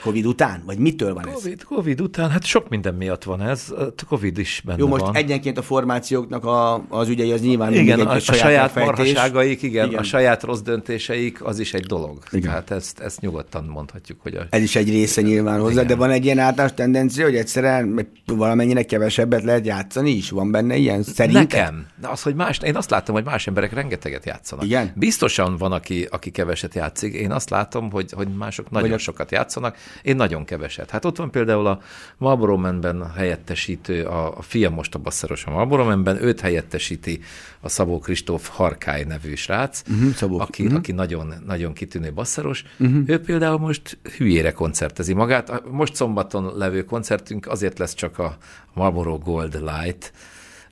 Covid 0.02 0.26
után? 0.26 0.62
Vagy 0.66 0.78
mitől 0.78 1.14
van 1.14 1.28
ez? 1.28 1.34
Covid, 1.34 1.64
Covid 1.64 2.00
után, 2.00 2.30
hát 2.30 2.44
sok 2.44 2.68
minden 2.68 2.94
miatt 2.94 3.24
van 3.24 3.42
ez. 3.42 3.74
Covid 4.08 4.38
is 4.38 4.62
benne 4.64 4.78
Jó, 4.78 4.86
most 4.86 5.02
van. 5.02 5.16
egyenként 5.16 5.58
a 5.58 5.62
formációknak 5.62 6.44
a, 6.44 6.84
az 6.88 7.08
ügyei 7.08 7.32
az 7.32 7.40
nyilván 7.40 7.72
Igen, 7.72 8.00
a, 8.00 8.10
a 8.12 8.18
saját 8.18 8.74
megfejtés. 8.74 8.96
marhaságaik, 9.14 9.62
igen, 9.62 9.86
Igen. 9.86 9.98
a 9.98 10.02
saját 10.02 10.42
rossz 10.42 10.60
döntéseik, 10.60 11.44
az 11.44 11.58
is 11.58 11.74
egy 11.74 11.86
dolog. 11.86 12.18
Igen. 12.30 12.50
Tehát 12.50 12.70
ezt, 12.70 13.00
ezt 13.00 13.20
nyugodtan 13.20 13.64
mondhatjuk, 13.64 14.20
hogy 14.22 14.34
a, 14.34 14.46
Ez 14.50 14.62
is 14.62 14.76
egy 14.76 14.88
része 14.88 15.20
nyilván 15.20 15.60
hozzá, 15.60 15.72
Igen. 15.72 15.86
de 15.86 15.94
van 15.94 16.10
egy 16.10 16.24
ilyen 16.24 16.38
általános 16.38 16.74
tendencia, 16.76 17.24
hogy 17.24 17.36
egyszerűen 17.36 18.08
valamennyire 18.26 18.82
kevesebbet 18.82 19.42
lehet 19.42 19.66
játszani 19.66 20.10
is? 20.10 20.30
Van 20.30 20.50
benne 20.50 20.76
ilyen? 20.76 21.02
Szerinted? 21.02 21.42
Nekem. 21.42 21.86
De 22.00 22.08
az, 22.08 22.22
hogy 22.22 22.34
más, 22.34 22.58
én 22.64 22.76
azt 22.76 22.90
látom, 22.90 23.14
hogy 23.14 23.24
más 23.24 23.46
emberek 23.46 23.72
rengeteget 23.72 24.24
játszanak. 24.24 24.64
Igen? 24.64 24.92
Biztosan 24.96 25.56
van, 25.56 25.72
aki, 25.72 26.06
aki 26.10 26.30
keveset 26.30 26.74
játszik. 26.74 27.14
Én 27.14 27.30
azt 27.32 27.50
látom, 27.50 27.90
hogy, 27.90 28.12
hogy 28.12 28.28
mások 28.28 28.70
nagyon 28.70 28.90
Vagy 28.90 29.00
sokat 29.00 29.30
játszanak. 29.30 29.76
Én 30.02 30.16
nagyon 30.16 30.44
keveset. 30.44 30.90
Hát 30.90 31.04
ott 31.04 31.16
van 31.16 31.30
például 31.30 31.66
a 31.66 31.80
Marlboro 32.18 32.56
Man-ben 32.56 33.10
helyettesítő, 33.10 34.04
a, 34.04 34.38
a 34.38 34.42
fia 34.42 34.70
most 34.70 34.94
a 34.94 34.98
basszeros 34.98 35.44
a 35.44 35.50
Marlboro 35.50 35.84
Man-ben, 35.84 36.22
őt 36.22 36.40
helyettesíti 36.40 37.20
a 37.60 37.68
Szabó 37.68 37.98
Kristóf 37.98 38.48
Harkály 38.48 39.04
nevű 39.04 39.34
srác, 39.34 39.82
Mhm, 39.88 40.08
Szabó. 40.08 40.38
aki, 40.40 40.66
aki 40.66 40.92
nagyon, 40.92 41.34
nagyon 41.46 41.72
kitűnő 41.72 42.12
basszeros. 42.12 42.64
Ő 43.06 43.20
például 43.20 43.58
most 43.58 43.98
hülyére 44.16 44.52
koncertezi 44.52 45.12
magát. 45.12 45.62
Most 45.70 45.94
szombaton 45.94 46.56
levő 46.56 46.84
koncertünk 46.84 47.46
azért 47.46 47.78
lesz 47.78 47.94
csak 47.94 48.18
a 48.18 48.36
Marlboro 48.74 49.18
Gold 49.18 49.54
Light, 49.54 50.12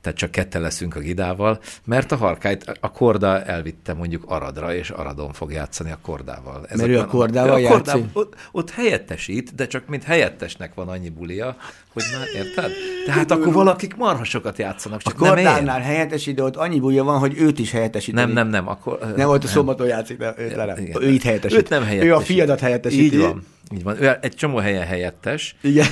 tehát 0.00 0.18
csak 0.18 0.30
ketten 0.30 0.62
leszünk 0.62 0.96
a 0.96 1.00
gidával, 1.00 1.60
mert 1.84 2.12
a 2.12 2.16
harkályt, 2.16 2.72
a 2.80 2.90
korda 2.90 3.42
elvitte 3.42 3.94
mondjuk 3.94 4.24
Aradra, 4.26 4.74
és 4.74 4.90
Aradon 4.90 5.32
fog 5.32 5.52
játszani 5.52 5.90
a 5.90 5.98
kordával. 6.02 6.66
Mert 6.76 6.88
ő 6.88 6.98
a 6.98 7.06
kordával 7.06 7.52
a 7.52 7.58
játszik? 7.58 8.04
ott, 8.12 8.34
ott 8.52 8.70
helyettesít, 8.70 9.54
de 9.54 9.66
csak 9.66 9.86
mint 9.86 10.04
helyettesnek 10.04 10.74
van 10.74 10.88
annyi 10.88 11.08
bulia, 11.08 11.56
hogy 11.92 12.02
már 12.18 12.26
érted? 12.44 12.70
Tehát 13.06 13.30
akkor 13.30 13.52
valakik 13.52 13.96
marha 13.96 14.24
sokat 14.24 14.58
játszanak, 14.58 15.00
A 15.04 15.10
csak 15.10 15.20
nem 15.20 15.36
én. 15.36 15.44
kordánál 15.44 15.80
helyettesít, 15.80 16.34
de 16.34 16.42
ott 16.42 16.56
annyi 16.56 16.80
bújja 16.80 17.04
van, 17.04 17.18
hogy 17.18 17.38
őt 17.38 17.58
is 17.58 17.70
helyettesíti. 17.70 18.16
Nem, 18.16 18.30
nem, 18.30 18.48
nem. 18.48 18.68
Akkor, 18.68 18.98
Nem, 19.16 19.28
ott 19.28 19.44
a 19.44 19.46
szombaton 19.46 19.86
játszik, 19.86 20.18
de 20.18 20.34
őt 20.38 20.54
le 20.54 20.64
nem. 20.64 20.76
Ő 21.00 21.08
itt 21.10 21.22
helyettesít. 21.22 21.58
Őt 21.58 21.68
nem 21.68 21.82
helyettesít. 21.82 22.12
Ő 22.12 22.14
a 22.14 22.20
fiadat 22.20 22.60
helyettesíti. 22.60 23.04
Így 23.04 23.20
van. 23.20 23.46
Így 23.74 23.82
van. 23.82 24.02
Ő 24.02 24.18
egy 24.20 24.34
csomó 24.34 24.56
helyen 24.56 24.86
helyettes, 24.86 25.56
Igen. 25.60 25.86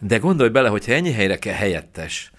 de 0.00 0.16
gondolj 0.16 0.48
bele, 0.50 0.68
hogyha 0.68 0.92
ennyi 0.92 1.12
helyre 1.12 1.36
kell 1.38 1.54
helyettes, 1.54 2.32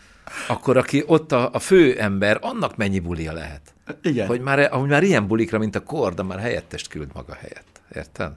akkor 0.47 0.77
aki 0.77 1.03
ott 1.07 1.31
a, 1.31 1.49
a 1.53 1.59
fő 1.59 1.99
ember, 1.99 2.37
annak 2.41 2.75
mennyi 2.75 2.99
bulia 2.99 3.33
lehet? 3.33 3.61
Igen. 4.01 4.27
Hogy 4.27 4.41
már, 4.41 4.59
ahogy 4.59 4.89
már 4.89 5.03
ilyen 5.03 5.27
bulikra, 5.27 5.57
mint 5.57 5.75
a 5.75 5.83
korda, 5.83 6.23
már 6.23 6.39
helyettest 6.39 6.87
küld 6.87 7.09
maga 7.13 7.33
helyett. 7.33 7.81
Érted? 7.95 8.31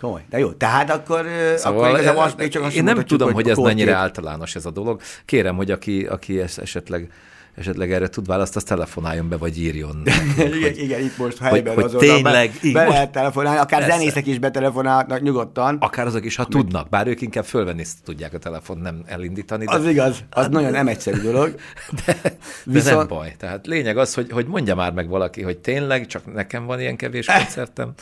Komoly. 0.00 0.24
De 0.30 0.38
jó, 0.38 0.52
tehát 0.52 0.90
akkor, 0.90 1.26
szóval 1.56 1.84
akkor 1.84 1.98
igazából 1.98 2.22
azt 2.22 2.36
még 2.36 2.48
csak 2.48 2.62
azt 2.62 2.74
én 2.74 2.84
nem 2.84 3.04
tudom, 3.04 3.32
hogy 3.32 3.48
ez 3.48 3.56
kordkép. 3.56 3.76
mennyire 3.76 3.96
általános 3.96 4.54
ez 4.54 4.66
a 4.66 4.70
dolog. 4.70 5.00
Kérem, 5.24 5.56
hogy 5.56 5.70
aki, 5.70 6.06
aki 6.06 6.40
ezt 6.40 6.58
esetleg 6.58 7.12
esetleg 7.56 7.92
erre 7.92 8.08
tud 8.08 8.26
választ, 8.26 8.56
azt 8.56 8.66
telefonáljon 8.66 9.28
be, 9.28 9.36
vagy 9.36 9.58
írjon. 9.60 10.02
igen, 10.56 10.74
igen, 10.74 11.00
itt 11.00 11.16
most 11.18 11.38
helyben 11.38 11.74
hogy 11.74 11.84
azonnal 11.84 12.08
tényleg, 12.14 12.50
be, 12.62 12.72
be 12.72 12.88
lehet 12.88 13.12
telefonálni, 13.12 13.58
akár 13.58 13.80
Persze. 13.80 13.96
zenészek 13.96 14.26
is 14.26 14.38
betelefonálhatnak 14.38 15.22
nyugodtan. 15.22 15.76
Akár 15.80 16.06
azok 16.06 16.24
is, 16.24 16.36
ha 16.36 16.44
tudnak, 16.44 16.88
bár 16.88 17.06
ők 17.06 17.20
inkább 17.20 17.44
fölvenni 17.44 17.84
tudják 18.04 18.34
a 18.34 18.38
telefon, 18.38 18.78
nem 18.78 19.02
elindítani. 19.06 19.64
De, 19.64 19.72
Az 19.72 19.86
igaz, 19.86 20.24
az 20.30 20.48
nagyon 20.48 20.70
nem 20.70 20.88
egyszerű 20.88 21.20
dolog. 21.20 21.54
de, 22.06 22.18
de 22.22 22.32
Viszont- 22.64 22.96
nem 22.96 23.06
baj. 23.06 23.34
Tehát 23.38 23.66
lényeg 23.66 23.96
az, 23.96 24.14
hogy, 24.14 24.30
hogy 24.30 24.46
mondja 24.46 24.74
már 24.74 24.92
meg 24.92 25.08
valaki, 25.08 25.42
hogy 25.42 25.58
tényleg 25.58 26.06
csak 26.06 26.34
nekem 26.34 26.66
van 26.66 26.80
ilyen 26.80 26.96
kevés 26.96 27.26
koncertem, 27.38 27.92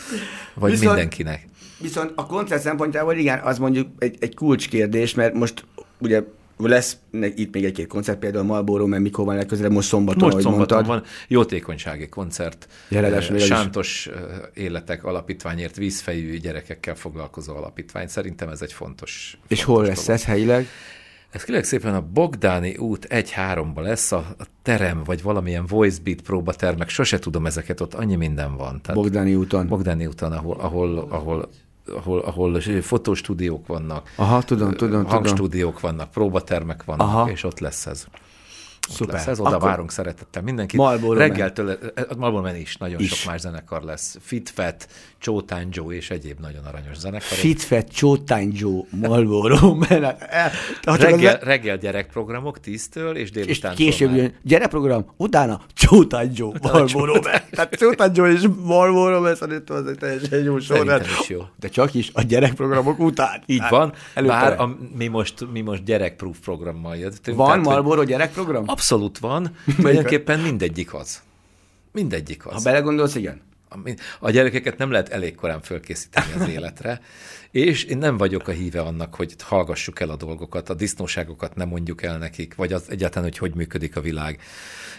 vagy 0.54 0.70
Viszont- 0.70 0.88
mindenkinek. 0.90 1.44
Viszont 1.78 2.12
a 2.14 2.26
koncert 2.26 2.62
szempontjából 2.62 3.14
igen, 3.14 3.38
az 3.38 3.58
mondjuk 3.58 3.88
egy, 3.98 4.16
egy 4.20 4.34
kulcskérdés, 4.34 5.14
mert 5.14 5.34
most 5.34 5.64
ugye 5.98 6.22
lesz 6.56 6.96
itt 7.36 7.54
még 7.54 7.64
egy-két 7.64 7.86
koncert, 7.86 8.18
például 8.18 8.44
Marlboro, 8.44 8.86
mert 8.86 9.02
mikor 9.02 9.24
van 9.24 9.36
legközelebb, 9.36 9.72
most 9.72 9.88
szombaton, 9.88 10.30
Most 10.30 10.42
szombaton 10.42 10.76
mondtad. 10.76 10.86
van 10.86 11.02
jótékonysági 11.28 12.08
koncert. 12.08 12.68
Ráadásul 12.88 13.30
Eh, 13.30 13.34
az 13.36 13.40
is- 13.42 13.46
Sántos 13.56 14.06
eh, 14.06 14.20
Életek 14.54 15.04
Alapítványért 15.04 15.76
vízfejű 15.76 16.38
gyerekekkel 16.38 16.94
foglalkozó 16.94 17.56
alapítvány. 17.56 18.06
Szerintem 18.08 18.48
ez 18.48 18.62
egy 18.62 18.72
fontos 18.72 19.38
És 19.48 19.62
fontos 19.62 19.64
hol 19.64 19.84
lesz 19.86 20.04
dolog. 20.06 20.20
ez 20.20 20.24
helyileg? 20.26 20.66
Ez 21.30 21.44
kérlek 21.44 21.64
szépen 21.64 21.94
a 21.94 22.00
Bogdáni 22.12 22.76
út 22.76 23.06
1-3-ba 23.10 23.80
lesz, 23.80 24.12
a, 24.12 24.16
a 24.38 24.44
terem, 24.62 25.02
vagy 25.04 25.22
valamilyen 25.22 25.66
voice 25.66 25.98
beat 26.04 26.20
próbatermek, 26.20 26.88
sose 26.88 27.18
tudom 27.18 27.46
ezeket, 27.46 27.80
ott 27.80 27.94
annyi 27.94 28.14
minden 28.16 28.56
van. 28.56 28.80
Tehát 28.82 29.00
Bogdáni 29.00 29.34
úton. 29.34 29.66
Bogdáni 29.66 30.06
úton, 30.06 30.32
ahol, 30.32 30.56
ahol, 30.60 30.98
ahol 31.10 31.48
ahol, 31.86 32.20
ahol 32.20 32.60
fotostúdiók 32.80 33.66
vannak, 33.66 34.12
Aha, 34.16 34.42
tudom, 34.42 34.72
tudom, 34.72 35.02
tudom. 35.02 35.04
hangstúdiók 35.04 35.80
vannak, 35.80 36.10
próbatermek 36.10 36.84
vannak, 36.84 37.06
Aha. 37.06 37.30
és 37.30 37.44
ott 37.44 37.58
lesz 37.58 37.86
ez. 37.86 38.06
Szuper. 38.88 39.14
Lesz 39.14 39.26
ez, 39.26 39.40
oda 39.40 39.48
Akkor- 39.48 39.62
várunk 39.62 39.90
szeretettel 39.90 40.42
mindenkit. 40.42 40.78
Marlboro 40.78 41.18
Man. 41.18 41.28
Reggeltől, 41.28 41.70
eh, 41.70 42.04
Marlboro 42.16 42.42
Man 42.42 42.56
is, 42.56 42.76
nagyon 42.76 43.00
Is. 43.00 43.08
sok 43.12 43.30
más 43.30 43.40
zenekar 43.40 43.82
lesz. 43.82 44.16
Fitfet, 44.20 44.88
Csótán 45.18 45.68
Joe 45.70 45.94
és 45.94 46.10
egyéb 46.10 46.40
nagyon 46.40 46.64
aranyos 46.64 46.96
zenekarok. 46.96 47.38
Fitfet, 47.38 47.88
Csótány 47.92 48.52
Joe, 48.54 48.80
Marlboro, 48.90 49.74
mert 49.88 50.22
hát, 50.22 50.52
reggel, 50.84 51.38
reggel 51.42 51.76
gyerekprogramok 51.78 52.58
10-től, 52.64 53.14
és 53.14 53.20
és 53.22 53.30
délután 53.30 53.74
később 53.74 54.14
jön 54.16 54.34
gyerekprogram, 54.42 55.04
utána 55.16 55.60
Csótány 55.74 56.30
Joe, 56.34 56.52
Marlboro, 56.62 57.12
Man. 57.12 57.40
Tehát 57.50 57.74
Csótány 57.74 58.10
Joe 58.14 58.30
és 58.32 58.44
Marlboro, 58.64 59.20
Man 59.20 59.34
szerintem 59.34 59.76
az 59.76 59.86
egy 59.86 59.98
teljesen 59.98 60.42
jó 60.42 60.58
sorrend. 60.58 61.06
Jó. 61.28 61.40
De 61.58 61.68
csak 61.68 61.94
is 61.94 62.10
a 62.12 62.22
gyerekprogramok 62.22 62.98
után. 62.98 63.42
Így 63.46 63.60
Hát, 63.60 63.70
van, 63.70 63.92
előtte 64.14 64.34
bár 64.34 64.60
a, 64.60 64.76
mi, 64.96 65.06
most, 65.06 65.50
mi 65.52 65.60
most 65.60 65.84
gyerekproof 65.84 66.38
programmal 66.38 66.96
jöttünk. 66.96 67.36
Van 67.36 67.60
Marlboro 67.60 68.04
gyerekprogram? 68.04 68.64
Abszolút 68.72 69.18
van, 69.18 69.56
tulajdonképpen 69.76 70.40
mindegyik 70.40 70.94
az. 70.94 71.22
Mindegyik 71.92 72.46
az. 72.46 72.52
Ha 72.52 72.60
belegondolsz, 72.62 73.14
igen. 73.14 73.40
A- 74.20 74.30
gyerekeket 74.30 74.78
nem 74.78 74.90
lehet 74.90 75.08
elég 75.08 75.34
korán 75.34 75.60
fölkészíteni 75.60 76.32
az 76.38 76.48
életre, 76.48 77.00
és 77.50 77.84
én 77.84 77.98
nem 77.98 78.16
vagyok 78.16 78.48
a 78.48 78.52
híve 78.52 78.80
annak, 78.80 79.14
hogy 79.14 79.34
hallgassuk 79.42 80.00
el 80.00 80.10
a 80.10 80.16
dolgokat, 80.16 80.68
a 80.68 80.74
disznóságokat 80.74 81.54
nem 81.54 81.68
mondjuk 81.68 82.02
el 82.02 82.18
nekik, 82.18 82.54
vagy 82.54 82.72
az 82.72 82.84
egyáltalán, 82.88 83.28
hogy 83.28 83.38
hogy 83.38 83.54
működik 83.54 83.96
a 83.96 84.00
világ. 84.00 84.40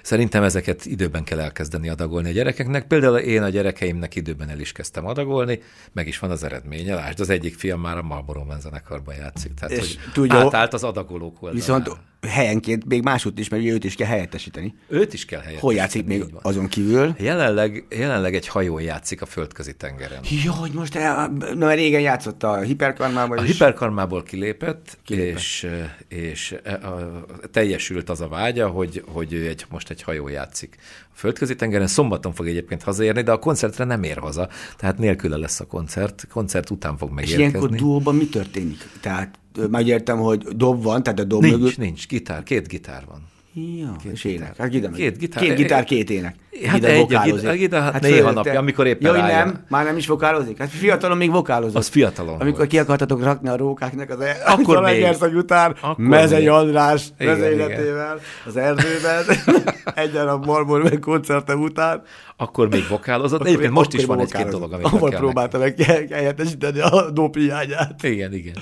Szerintem 0.02 0.44
ezeket 0.44 0.86
időben 0.86 1.24
kell 1.24 1.40
elkezdeni 1.40 1.90
adagolni 1.90 2.30
a 2.30 2.34
gyerekeknek. 2.34 2.88
Például 2.88 3.18
én 3.18 3.44
a 3.44 3.50
gyerekeimnek 3.50 4.16
időben 4.16 4.50
el 4.50 4.60
is 4.60 4.72
kezdtem 4.72 5.06
adagolni, 5.06 5.62
meg 5.92 6.08
is 6.08 6.20
van 6.20 6.32
az 6.32 6.44
eredménye. 6.44 6.96
Lásd, 6.96 7.20
az 7.20 7.30
egyik 7.30 7.56
fiam 7.56 7.80
már 7.82 7.98
a 7.98 8.02
Marlboro 8.04 8.44
Man 8.44 8.60
zenekarban 8.60 9.16
játszik. 9.16 9.54
Tehát, 9.54 9.72
És 9.72 9.80
hogy 9.80 10.00
tudja- 10.14 10.38
átállt 10.40 10.74
az 10.74 10.84
adagolók 10.84 11.34
oldalára. 11.42 11.56
Viszont 11.56 11.90
helyenként 12.28 12.86
még 12.86 13.04
másút 13.04 13.40
is, 13.40 13.50
mert 13.50 13.64
őt 13.64 13.84
is 13.84 13.96
kell 13.96 14.08
helyettesíteni. 14.08 14.74
Őt 14.88 15.14
is 15.14 15.26
kell 15.26 15.40
helyettesíteni. 15.40 15.74
Hol 15.74 15.74
játszik 15.74 16.06
még 16.06 16.20
van. 16.32 16.40
azon 16.44 16.68
kívül? 16.68 17.16
Jelenleg, 17.20 17.86
jelenleg 17.90 18.36
egy 18.36 18.48
hajó 18.48 18.80
játszik 18.80 19.22
a 19.22 19.26
földközi 19.26 19.74
tengeren. 19.74 20.20
Ja, 20.44 20.52
hogy 20.52 20.72
most 20.72 20.96
el, 20.96 21.28
na, 21.54 21.66
mert 21.66 21.80
régen 21.80 22.02
játszott 22.02 22.44
a 22.44 22.62
hiperkarmában 22.62 23.38
A 23.38 23.44
is. 23.44 23.52
hiperkarmából 23.52 24.24
kilépett, 24.24 24.98
Kilépett. 25.06 25.38
és, 25.38 25.68
és 26.08 26.56
a, 26.66 26.70
a, 26.70 27.26
teljesült 27.52 28.10
az 28.10 28.22
a 28.22 28.28
vágya, 28.28 28.68
hogy, 28.68 29.04
hogy 29.08 29.34
ő 29.34 29.48
egy, 29.48 29.66
most 29.70 29.90
egy 29.90 30.02
hajó 30.02 30.28
játszik 30.28 30.76
földközi 31.14 31.56
tengeren. 31.56 31.88
Szombaton 31.88 32.34
fog 32.34 32.48
egyébként 32.48 32.84
hazaérni, 32.84 33.22
de 33.22 33.32
a 33.32 33.40
koncertre 33.40 33.84
nem 33.84 34.04
ér 34.04 34.18
haza, 34.18 34.50
tehát 34.78 34.98
nélküle 34.98 35.38
lesz 35.38 35.60
a 35.60 35.66
koncert. 35.66 36.28
Koncert 36.32 36.70
után 36.70 36.98
fog 36.98 37.10
És 37.22 37.28
ilyenkor 37.34 37.52
megérkezni. 37.62 37.78
duóban 37.88 38.16
mi 38.16 38.28
történik? 38.28 38.78
Tehát 39.02 39.40
ö, 39.56 39.68
már 39.68 39.88
értem, 39.88 40.18
hogy 40.20 40.44
dob 40.44 40.84
van, 40.84 41.04
tehát 41.04 41.20
a 41.20 41.24
dob 41.24 41.42
Nincs, 41.42 41.56
mögött. 41.58 41.78
nincs, 41.78 42.08
gitár, 42.08 42.44
két 42.44 42.68
gitár 42.68 43.04
van. 43.08 43.32
Ja, 43.56 43.96
és 44.12 44.22
gitár. 44.22 44.32
ének. 44.42 44.58
Hát 44.58 44.70
gitár. 44.70 44.92
Két 44.92 45.18
gitár. 45.18 45.44
Két 45.44 45.56
gitár, 45.56 45.84
két 45.84 46.10
ének. 46.10 46.36
Hát 46.66 46.78
Ide 46.78 46.88
egy, 46.88 46.98
a 46.98 47.00
vokálozik. 47.02 47.36
gitár- 47.36 47.54
a 47.54 47.58
gitár, 47.58 47.82
hát 47.94 48.02
néha 48.02 48.16
fölötte- 48.16 48.34
napja, 48.34 48.60
amikor 48.60 48.88
éppen 48.88 49.02
Ja, 49.16 49.22
hogy 49.22 49.30
rájön. 49.30 49.48
nem? 49.48 49.66
Már 49.70 49.86
nem 49.86 49.98
is 49.98 50.08
vokálozik? 50.08 50.58
Hát 50.58 50.70
fiatalon 50.70 51.18
még 51.18 51.32
vokálozott. 51.32 51.76
Az 51.76 51.88
fiatalon 51.88 52.40
Amikor 52.40 52.58
volt. 52.58 52.70
ki 52.70 52.80
akartatok 52.80 53.24
rakni 53.24 53.50
a 53.50 53.56
rókáknak 53.58 54.10
az 54.10 54.20
e- 54.20 54.42
Akkor 54.46 54.78
a 54.78 54.82
még. 54.82 54.92
Legerszeg 55.02 55.36
után, 55.36 55.76
Akkor 55.82 56.06
Mezei 56.06 56.40
még. 56.40 56.50
András 56.50 57.08
vezényletével 57.18 58.20
az 58.46 58.58
erdőben, 58.58 59.24
egyen 59.96 60.28
a 60.28 60.38
Marmor 60.38 60.84
meg 60.84 61.00
koncertem 61.00 61.62
után. 61.62 62.02
Akkor 62.38 62.70
még 62.70 62.88
vokálozott. 62.90 63.46
Egyébként 63.46 63.72
most 63.74 63.94
is 63.94 64.06
van 64.06 64.20
egy-két 64.20 64.48
dolog, 64.48 64.74
amit 64.74 64.86
Ahol 64.86 65.10
próbálta 65.12 65.58
meg 65.58 65.80
helyettesíteni 66.12 66.80
a 66.80 67.12
dob 67.12 67.36
hiányát. 67.38 68.04
Igen, 68.04 68.34
igen. 68.34 68.56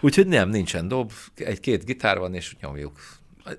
Úgyhogy 0.00 0.26
nem, 0.26 0.48
nincsen 0.48 0.88
dob, 0.88 1.10
egy-két 1.36 1.84
gitár 1.84 2.18
van, 2.18 2.34
és 2.34 2.54
nyomjuk. 2.60 2.92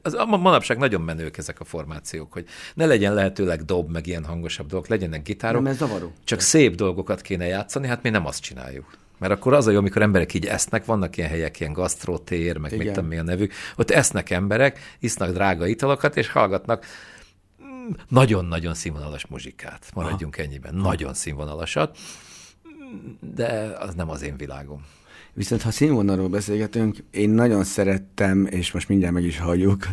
Az, 0.01 0.13
a 0.13 0.25
manapság 0.25 0.77
nagyon 0.77 1.01
menők 1.01 1.37
ezek 1.37 1.59
a 1.59 1.63
formációk, 1.63 2.33
hogy 2.33 2.45
ne 2.73 2.85
legyen 2.85 3.13
lehetőleg 3.13 3.65
dob, 3.65 3.91
meg 3.91 4.07
ilyen 4.07 4.25
hangosabb 4.25 4.67
dolgok, 4.67 4.89
legyenek 4.89 5.21
gitárok. 5.21 5.61
Nem, 5.61 5.71
ez 5.71 5.77
zavaró. 5.77 6.11
Csak 6.23 6.39
szép 6.39 6.75
dolgokat 6.75 7.21
kéne 7.21 7.45
játszani, 7.45 7.87
hát 7.87 8.03
mi 8.03 8.09
nem 8.09 8.25
azt 8.25 8.41
csináljuk. 8.41 8.97
Mert 9.17 9.33
akkor 9.33 9.53
az 9.53 9.67
a 9.67 9.71
jó, 9.71 9.77
amikor 9.77 10.01
emberek 10.01 10.33
így 10.33 10.45
esznek, 10.45 10.85
vannak 10.85 11.17
ilyen 11.17 11.29
helyek, 11.29 11.59
ilyen 11.59 11.73
gasztrótér, 11.73 12.57
meg 12.57 12.71
Igen. 12.71 12.85
mit 12.85 12.93
tudom 12.93 13.09
mi 13.09 13.17
a 13.17 13.23
nevük, 13.23 13.53
ott 13.75 13.91
esznek 13.91 14.29
emberek, 14.29 14.79
isznak 14.99 15.31
drága 15.31 15.67
italokat, 15.67 16.17
és 16.17 16.27
hallgatnak 16.29 16.85
mm, 17.63 17.89
nagyon-nagyon 18.07 18.73
színvonalas 18.73 19.25
muzsikát. 19.25 19.89
Maradjunk 19.93 20.37
ennyiben. 20.37 20.75
Nagyon 20.75 21.13
színvonalasat, 21.13 21.97
de 23.19 23.75
az 23.79 23.93
nem 23.93 24.09
az 24.09 24.21
én 24.21 24.37
világom. 24.37 24.85
Viszont 25.35 25.61
ha 25.61 25.71
színvonalról 25.71 26.29
beszélgetünk, 26.29 26.97
én 27.11 27.29
nagyon 27.29 27.63
szerettem, 27.63 28.45
és 28.45 28.71
most 28.71 28.89
mindjárt 28.89 29.13
meg 29.13 29.23
is 29.23 29.39
halljuk, 29.39 29.87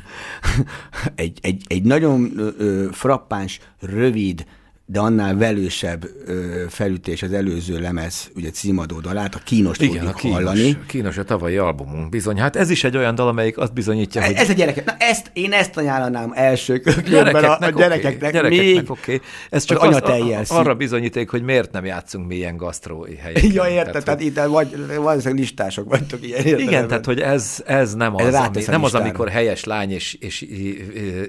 egy, 1.15 1.39
egy, 1.43 1.65
egy 1.67 1.83
nagyon 1.83 2.33
ö, 2.37 2.89
frappáns, 2.93 3.61
rövid, 3.79 4.47
de 4.93 5.01
annál 5.01 5.37
velősebb 5.37 6.05
ö, 6.27 6.65
felütés 6.69 7.23
az 7.23 7.33
előző 7.33 7.79
lemez, 7.81 8.31
ugye 8.37 8.51
címadó 8.51 9.01
dalát, 9.01 9.35
a 9.35 9.39
kínost 9.45 9.83
Igen, 9.83 10.07
a 10.07 10.13
kínos, 10.13 10.37
hallani. 10.37 10.79
kínos 10.87 11.19
a 11.19 11.25
tavalyi 11.25 11.57
albumunk 11.57 12.09
bizony. 12.09 12.39
Hát 12.39 12.57
ez 12.57 12.71
is 12.71 12.85
egy 12.85 12.97
olyan 12.97 13.15
dal, 13.15 13.29
amelyik 13.29 13.59
azt 13.59 13.73
bizonyítja, 13.73 14.25
hogy 14.25 14.35
Ez 14.35 14.49
a 14.49 14.53
gyerekek, 14.53 14.85
na 14.85 14.95
ezt, 14.99 15.31
én 15.33 15.53
ezt 15.53 15.77
ajánlanám 15.77 16.33
első 16.35 16.79
körben 16.79 17.45
a, 17.45 17.59
a 17.59 17.71
gyerekeknek, 17.71 18.35
oké, 18.35 18.49
még, 18.49 18.59
gyerekeknek 18.59 18.91
oké. 18.91 19.21
Ez 19.51 19.65
csak 19.65 19.83
az 19.83 20.01
az, 20.41 20.51
arra 20.51 20.75
bizonyíték, 20.75 21.31
hogy 21.31 21.43
miért 21.43 21.73
nem 21.73 21.85
játszunk 21.85 22.27
mi 22.27 22.35
ilyen 22.37 22.57
gasztrói 22.57 23.17
helyeken. 23.17 23.53
Ja, 23.53 23.69
érted, 23.69 24.05
tehát, 24.05 24.21
hogy- 24.21 24.27
itt 24.29 24.41
vagy, 24.41 24.87
valószínűleg 24.97 25.39
listások 25.39 25.89
vagytok 25.89 26.27
ilyen 26.27 26.41
igen, 26.41 26.59
értelemben. 26.59 26.89
tehát 26.89 27.05
hogy 27.05 27.21
ez, 27.21 27.63
ez 27.67 27.95
nem 27.95 28.15
Ez 28.17 28.27
az, 28.27 28.35
ami, 28.35 28.43
rátesz 28.45 28.69
a 28.69 28.71
nem 28.71 28.85
az, 28.85 28.95
amikor 28.95 29.29
helyes 29.29 29.65
lány 29.65 29.91
és, 29.91 30.15
és 30.15 30.47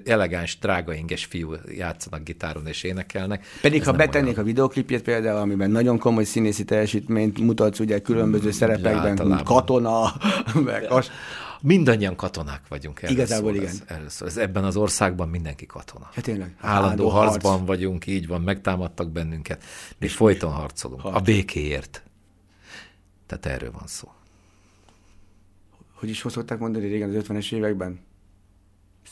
elegáns, 0.05 0.57
drága 0.59 0.93
inges 0.93 1.25
fiú 1.25 1.53
játszanak 1.77 2.23
gitáron 2.23 2.67
és 2.67 2.83
énekelnek. 2.83 3.45
Pedig 3.61 3.79
Ez 3.79 3.85
ha 3.85 3.91
betennék 3.93 4.27
olyan. 4.33 4.39
a 4.39 4.43
videoklipjét 4.43 5.01
például, 5.01 5.39
amiben 5.39 5.71
nagyon 5.71 5.97
komoly 5.97 6.23
színészi 6.23 6.63
teljesítményt 6.63 7.39
mutatsz 7.39 7.79
ugye 7.79 7.99
különböző 7.99 8.51
szerepekben, 8.51 8.93
Mm, 9.03 9.07
általában. 9.09 9.43
katona, 9.43 10.13
meg 10.65 10.85
az, 10.91 11.09
Mindannyian 11.63 12.15
katonák 12.15 12.61
vagyunk. 12.69 13.01
Erről 13.01 13.15
Igazából 13.15 13.51
szól 13.51 13.61
igen. 13.61 13.69
Ez, 13.69 13.83
erről 13.87 14.09
szól. 14.09 14.27
Ez 14.27 14.37
ebben 14.37 14.63
az 14.63 14.75
országban 14.75 15.29
mindenki 15.29 15.65
katona. 15.65 16.09
Hát 16.13 16.23
tényleg. 16.23 16.55
Állandó 16.59 17.09
harcban 17.09 17.51
harc. 17.51 17.65
vagyunk, 17.67 18.07
így 18.07 18.27
van, 18.27 18.41
megtámadtak 18.41 19.11
bennünket. 19.11 19.63
Mi 19.97 20.07
folyton 20.07 20.51
harcolunk. 20.51 21.05
A 21.05 21.19
békéért. 21.19 22.03
Tehát 23.27 23.45
erről 23.45 23.71
van 23.71 23.87
szó. 23.87 24.07
hogy 25.93 26.09
is 26.09 26.25
szokták 26.27 26.59
mondani 26.59 26.87
régen 26.87 27.15
az 27.15 27.23
50-es 27.27 27.53
években? 27.53 27.99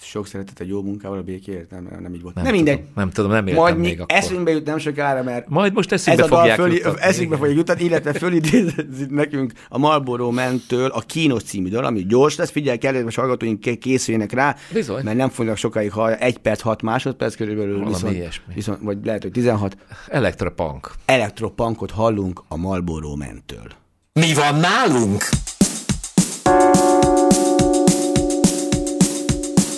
Sok 0.02 0.28
szeretet 0.28 0.60
egy 0.60 0.68
jó 0.68 0.82
munkával 0.82 1.18
a 1.18 1.22
békéért, 1.22 1.70
nem, 1.72 1.88
nem, 1.92 2.02
nem 2.02 2.14
így 2.14 2.22
volt. 2.22 2.36
Nem, 2.36 2.44
nem 2.44 2.54
tudom, 2.54 2.66
mindegy. 2.74 2.88
Nem 2.96 3.10
tudom, 3.10 3.32
nem 3.32 3.48
értem 3.48 3.62
Majd 3.64 3.76
mi 3.78 3.82
még 3.88 4.02
akkor. 4.02 4.18
eszünkbe 4.18 4.52
jut 4.52 4.66
nem 4.66 4.78
sokára, 4.78 5.24
mert 5.24 5.48
Majd 5.50 5.74
most 5.74 5.92
ez 5.92 6.08
eszünkbe 6.08 6.24
a 6.38 6.46
dal 6.46 6.56
föl, 6.56 6.72
juttatni. 6.74 7.02
eszünkbe 7.02 7.38
fogja 7.38 7.54
jutni, 7.54 7.84
illetve 7.84 8.14
fölidézik 8.14 9.10
nekünk 9.10 9.52
a 9.70 9.78
Marlboro 9.78 10.32
mentől 10.32 10.90
a 10.90 11.00
kínos 11.00 11.44
című 11.44 11.70
dal, 11.70 11.86
ami 11.86 12.06
gyors 12.06 12.36
lesz, 12.36 12.50
figyelj, 12.52 12.78
kedves 12.78 13.16
hallgatóink 13.16 13.60
ké- 13.60 13.78
készüljenek 13.80 14.32
rá, 14.32 14.56
Bizony. 14.74 15.04
mert 15.04 15.18
nem 15.18 15.30
fognak 15.30 15.58
sokáig 15.58 15.92
hallani, 15.92 16.16
egy 16.20 16.38
perc, 16.38 16.62
hat 16.62 16.82
másodperc 16.82 17.36
körülbelül, 17.36 17.74
Valami 17.74 17.94
viszont, 17.94 18.14
ilyesmi. 18.14 18.54
viszont, 18.54 18.80
vagy 18.82 18.98
lehet, 19.04 19.22
hogy 19.22 19.32
16, 19.32 19.78
Elektropunk. 20.08 20.92
elektropunkot 21.06 21.92
hallunk 21.92 22.44
a 22.48 22.58
Marlboro 22.58 23.16
mentől. 23.16 23.68
Mi 24.14 24.34
van 24.34 24.60
nálunk? 24.60 25.24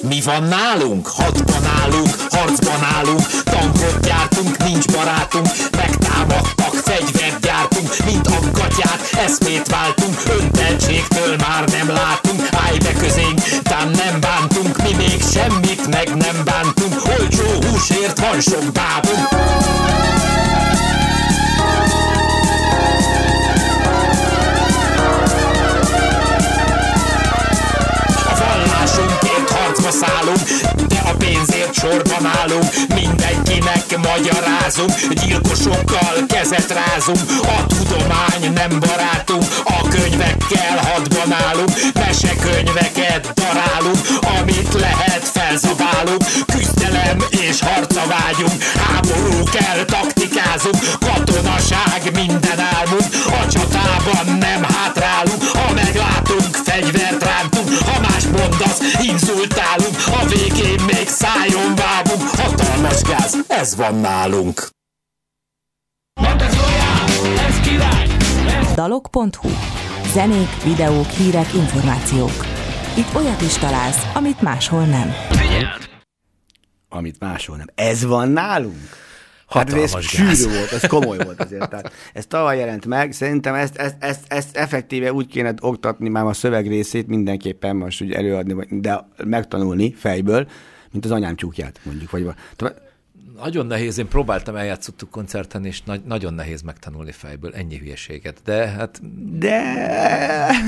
Mi 0.09 0.21
van 0.21 0.43
nálunk? 0.43 1.07
Hatban 1.07 1.65
állunk, 1.81 2.15
harcban 2.29 2.83
állunk, 2.95 3.43
tankot 3.43 3.99
gyártunk, 4.01 4.63
nincs 4.63 4.85
barátunk, 4.85 5.47
megtámadtak, 5.71 6.73
fegyvert 6.73 7.39
gyártunk, 7.41 7.95
mint 8.05 8.27
a 8.27 8.39
gatyát, 8.51 9.09
eszmét 9.25 9.67
váltunk, 9.67 10.17
önteltségtől 10.39 11.35
már 11.35 11.69
nem 11.69 11.87
látunk, 11.87 12.41
állj 12.51 12.77
be 12.77 12.93
közénk, 12.93 13.39
tám 13.63 13.91
nem 13.91 14.19
bántunk, 14.19 14.77
mi 14.83 14.93
még 14.95 15.21
semmit 15.33 15.87
meg 15.87 16.15
nem 16.15 16.43
bántunk, 16.43 17.01
olcsó 17.19 17.67
húsért 17.67 18.19
van 18.19 18.41
sok 18.41 18.71
bábunk. 18.71 19.30
Sorban 31.81 32.25
állunk. 32.41 32.69
Mindenkinek 32.93 33.85
magyarázunk, 33.97 34.93
gyilkosokkal 35.23 36.15
kezet 36.27 36.73
rázunk. 36.79 37.21
A 37.41 37.65
tudomány 37.65 38.53
nem 38.53 38.79
barátunk, 38.79 39.45
a 39.63 39.87
könyvekkel 39.87 40.77
hadban 40.87 41.31
állunk. 41.47 41.71
Mesekönyveket 41.93 43.33
darálunk, 43.33 43.99
amit 44.39 44.73
lehet 44.73 45.29
felzabálunk. 45.33 46.23
Küzdelem 46.53 47.17
és 47.29 47.59
harca 47.61 48.03
vágyunk, 48.15 48.63
háború 48.83 49.43
kell, 49.43 49.83
taktikázunk. 49.85 50.77
Katonaság 50.99 52.01
minden 52.13 52.59
álmunk, 52.77 53.07
a 53.25 53.47
csatában 53.53 54.37
nem 54.37 54.63
hátrálunk. 54.63 55.43
Ha 55.43 55.73
meglátunk, 55.73 56.55
fegyvert 56.65 57.23
rántunk, 57.23 57.69
ha 57.87 57.99
más 57.99 58.23
mondasz, 58.23 58.79
inzultálunk. 59.01 59.80
Még 60.97 61.07
szájon 61.07 61.75
vágunk, 61.75 62.21
hatalmas 62.29 63.01
gáz, 63.01 63.37
ez 63.47 63.75
van 63.75 63.95
nálunk. 63.95 64.67
Dalok.hu. 68.75 69.49
Zenék, 70.13 70.63
videók, 70.63 71.05
hírek, 71.05 71.53
információk. 71.53 72.31
Itt 72.97 73.15
olyat 73.15 73.41
is 73.41 73.53
találsz, 73.53 74.11
amit 74.13 74.41
máshol 74.41 74.85
nem. 74.85 75.13
Amit 76.89 77.19
máshol 77.19 77.57
nem. 77.57 77.67
Ez 77.75 78.03
van 78.05 78.29
nálunk? 78.29 78.99
Hát 79.47 79.73
ez 79.73 80.01
sűrű 80.01 80.53
volt, 80.55 80.71
ez 80.71 80.87
komoly 80.87 81.17
volt 81.17 81.41
azért. 81.41 81.69
Tehát 81.69 81.91
ez 82.13 82.25
tavaly 82.25 82.57
jelent 82.57 82.85
meg, 82.85 83.11
szerintem 83.11 83.53
ezt, 83.53 83.75
ezt, 83.75 83.95
ezt, 83.99 84.19
ezt 84.27 84.57
effektíve 84.57 85.13
úgy 85.13 85.27
kéne 85.27 85.53
oktatni 85.61 86.09
már 86.09 86.25
a 86.25 86.33
szövegrészét 86.33 87.07
mindenképpen 87.07 87.75
most 87.75 88.01
úgy 88.01 88.11
előadni, 88.11 88.53
vagy- 88.53 88.79
de 88.79 89.07
megtanulni 89.25 89.93
fejből, 89.93 90.47
mint 90.91 91.05
az 91.05 91.11
anyám 91.11 91.35
csúkját 91.35 91.79
mondjuk. 91.83 92.11
Vagy, 92.11 92.27
Nagyon 93.37 93.65
nehéz, 93.65 93.97
én 93.97 94.07
próbáltam, 94.07 94.55
eljátszottuk 94.55 95.09
koncerten, 95.09 95.65
és 95.65 95.81
nagy, 95.83 96.01
nagyon 96.05 96.33
nehéz 96.33 96.61
megtanulni 96.61 97.11
fejből 97.11 97.53
ennyi 97.53 97.77
hülyeséget. 97.77 98.41
De 98.43 98.67
hát 98.67 98.99
De 99.39 99.61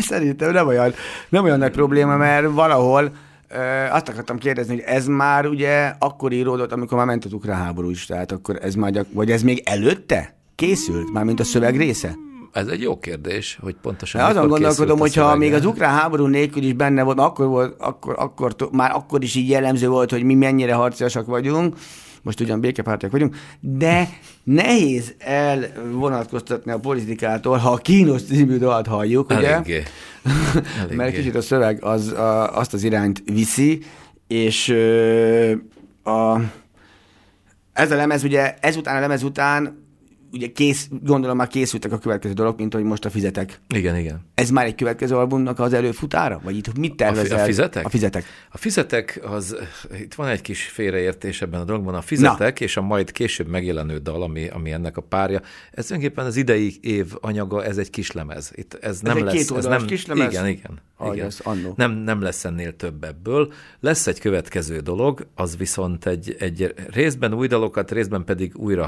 szerintem 0.01 0.51
nem 0.51 0.67
olyan, 0.67 0.93
nem 1.29 1.43
olyan 1.43 1.59
nagy 1.59 1.71
probléma, 1.71 2.17
mert 2.17 2.51
valahol 2.51 3.11
ö, 3.47 3.57
azt 3.89 4.09
akartam 4.09 4.37
kérdezni, 4.37 4.73
hogy 4.73 4.83
ez 4.87 5.07
már 5.07 5.47
ugye 5.47 5.93
akkor 5.99 6.31
íródott, 6.31 6.71
amikor 6.71 6.97
már 6.97 7.05
ment 7.05 7.25
ukrán 7.25 7.63
háború 7.63 7.89
is, 7.89 8.05
tehát 8.05 8.31
akkor 8.31 8.59
ez 8.61 8.75
már 8.75 8.91
gyak, 8.91 9.07
vagy 9.11 9.31
ez 9.31 9.41
még 9.41 9.61
előtte 9.65 10.35
készült, 10.55 11.13
már 11.13 11.23
mint 11.23 11.39
a 11.39 11.43
szöveg 11.43 11.77
része? 11.77 12.15
Ez 12.53 12.67
egy 12.67 12.81
jó 12.81 12.99
kérdés, 12.99 13.57
hogy 13.61 13.75
pontosan 13.81 14.21
De 14.21 14.27
azon 14.27 14.47
gondolkodom, 14.47 14.99
hogyha 14.99 15.35
még 15.35 15.53
az 15.53 15.65
ukrán 15.65 15.93
háború 15.93 16.25
nélkül 16.25 16.63
is 16.63 16.73
benne 16.73 17.03
volt, 17.03 17.19
akkor, 17.19 17.47
volt 17.47 17.75
akkor, 17.79 18.15
akkor, 18.17 18.55
már 18.71 18.91
akkor 18.91 19.23
is 19.23 19.35
így 19.35 19.49
jellemző 19.49 19.87
volt, 19.87 20.11
hogy 20.11 20.23
mi 20.23 20.33
mennyire 20.33 20.73
harciasak 20.73 21.25
vagyunk, 21.25 21.75
most 22.21 22.39
ugyan 22.39 22.59
békepártiak 22.59 23.11
vagyunk, 23.11 23.35
de 23.59 24.09
nehéz 24.43 25.15
elvonatkoztatni 25.17 26.71
a 26.71 26.79
politikától, 26.79 27.57
ha 27.57 27.71
a 27.71 27.77
kínos 27.77 28.23
című 28.23 28.57
dalt 28.57 28.87
halljuk, 28.87 29.29
ugye? 29.29 29.53
Eléggé. 29.53 29.83
Eléggé. 30.79 30.95
Mert 30.95 31.15
kicsit 31.15 31.35
a 31.35 31.41
szöveg 31.41 31.83
az, 31.83 32.07
a, 32.07 32.57
azt 32.57 32.73
az 32.73 32.83
irányt 32.83 33.23
viszi, 33.25 33.83
és 34.27 34.69
ö, 34.69 35.51
a, 36.03 36.39
ez 37.73 37.91
a 37.91 37.95
lemez, 37.95 38.23
ugye 38.23 38.55
ezután 38.59 38.95
a 38.95 38.99
lemez 38.99 39.23
után 39.23 39.82
ugye 40.33 40.51
kész, 40.51 40.87
gondolom 41.01 41.37
már 41.37 41.47
készültek 41.47 41.91
a 41.91 41.97
következő 41.97 42.33
dolog, 42.33 42.57
mint 42.57 42.73
hogy 42.73 42.83
most 42.83 43.05
a 43.05 43.09
fizetek. 43.09 43.59
Igen, 43.75 43.97
igen. 43.97 44.21
Ez 44.33 44.49
már 44.49 44.65
egy 44.65 44.75
következő 44.75 45.15
albumnak 45.15 45.59
az 45.59 45.73
előfutára? 45.73 46.39
Vagy 46.43 46.57
itt 46.57 46.77
mit 46.77 46.95
tervezel? 46.95 47.39
a 47.39 47.43
fizetek? 47.43 47.85
A 47.85 47.89
fizetek. 47.89 48.25
A 48.49 48.57
fizetek, 48.57 49.19
az, 49.23 49.55
itt 49.99 50.13
van 50.13 50.27
egy 50.27 50.41
kis 50.41 50.63
félreértés 50.63 51.41
ebben 51.41 51.59
a 51.59 51.63
dologban. 51.63 51.95
A 51.95 52.01
fizetek 52.01 52.59
Na. 52.59 52.65
és 52.65 52.77
a 52.77 52.81
majd 52.81 53.11
később 53.11 53.47
megjelenő 53.47 53.97
dal, 53.97 54.23
ami, 54.23 54.47
ami 54.47 54.71
ennek 54.71 54.97
a 54.97 55.01
párja, 55.01 55.41
ez 55.71 55.85
tulajdonképpen 55.85 56.25
az 56.25 56.35
idei 56.35 56.77
év 56.81 57.13
anyaga, 57.21 57.63
ez 57.63 57.77
egy 57.77 57.89
kis 57.89 58.11
lemez. 58.11 58.51
Itt 58.55 58.73
ez, 58.73 58.99
nem 58.99 59.17
egy 59.17 59.23
lesz. 59.23 59.33
kétoldalas 59.33 59.75
ez 59.75 59.79
nem, 59.79 59.87
kislemez? 59.87 60.31
Igen, 60.31 60.47
igen. 60.47 60.79
Ahogy 60.97 61.15
igen. 61.15 61.31
annó. 61.43 61.73
Nem, 61.77 61.91
nem 61.91 62.21
lesz 62.21 62.45
ennél 62.45 62.75
több 62.75 63.03
ebből. 63.03 63.53
Lesz 63.79 64.07
egy 64.07 64.19
következő 64.19 64.79
dolog, 64.79 65.27
az 65.35 65.57
viszont 65.57 66.05
egy, 66.05 66.35
egy 66.39 66.73
részben 66.87 67.33
új 67.33 67.47
dalokat, 67.47 67.91
részben 67.91 68.23
pedig 68.23 68.57
újra 68.57 68.85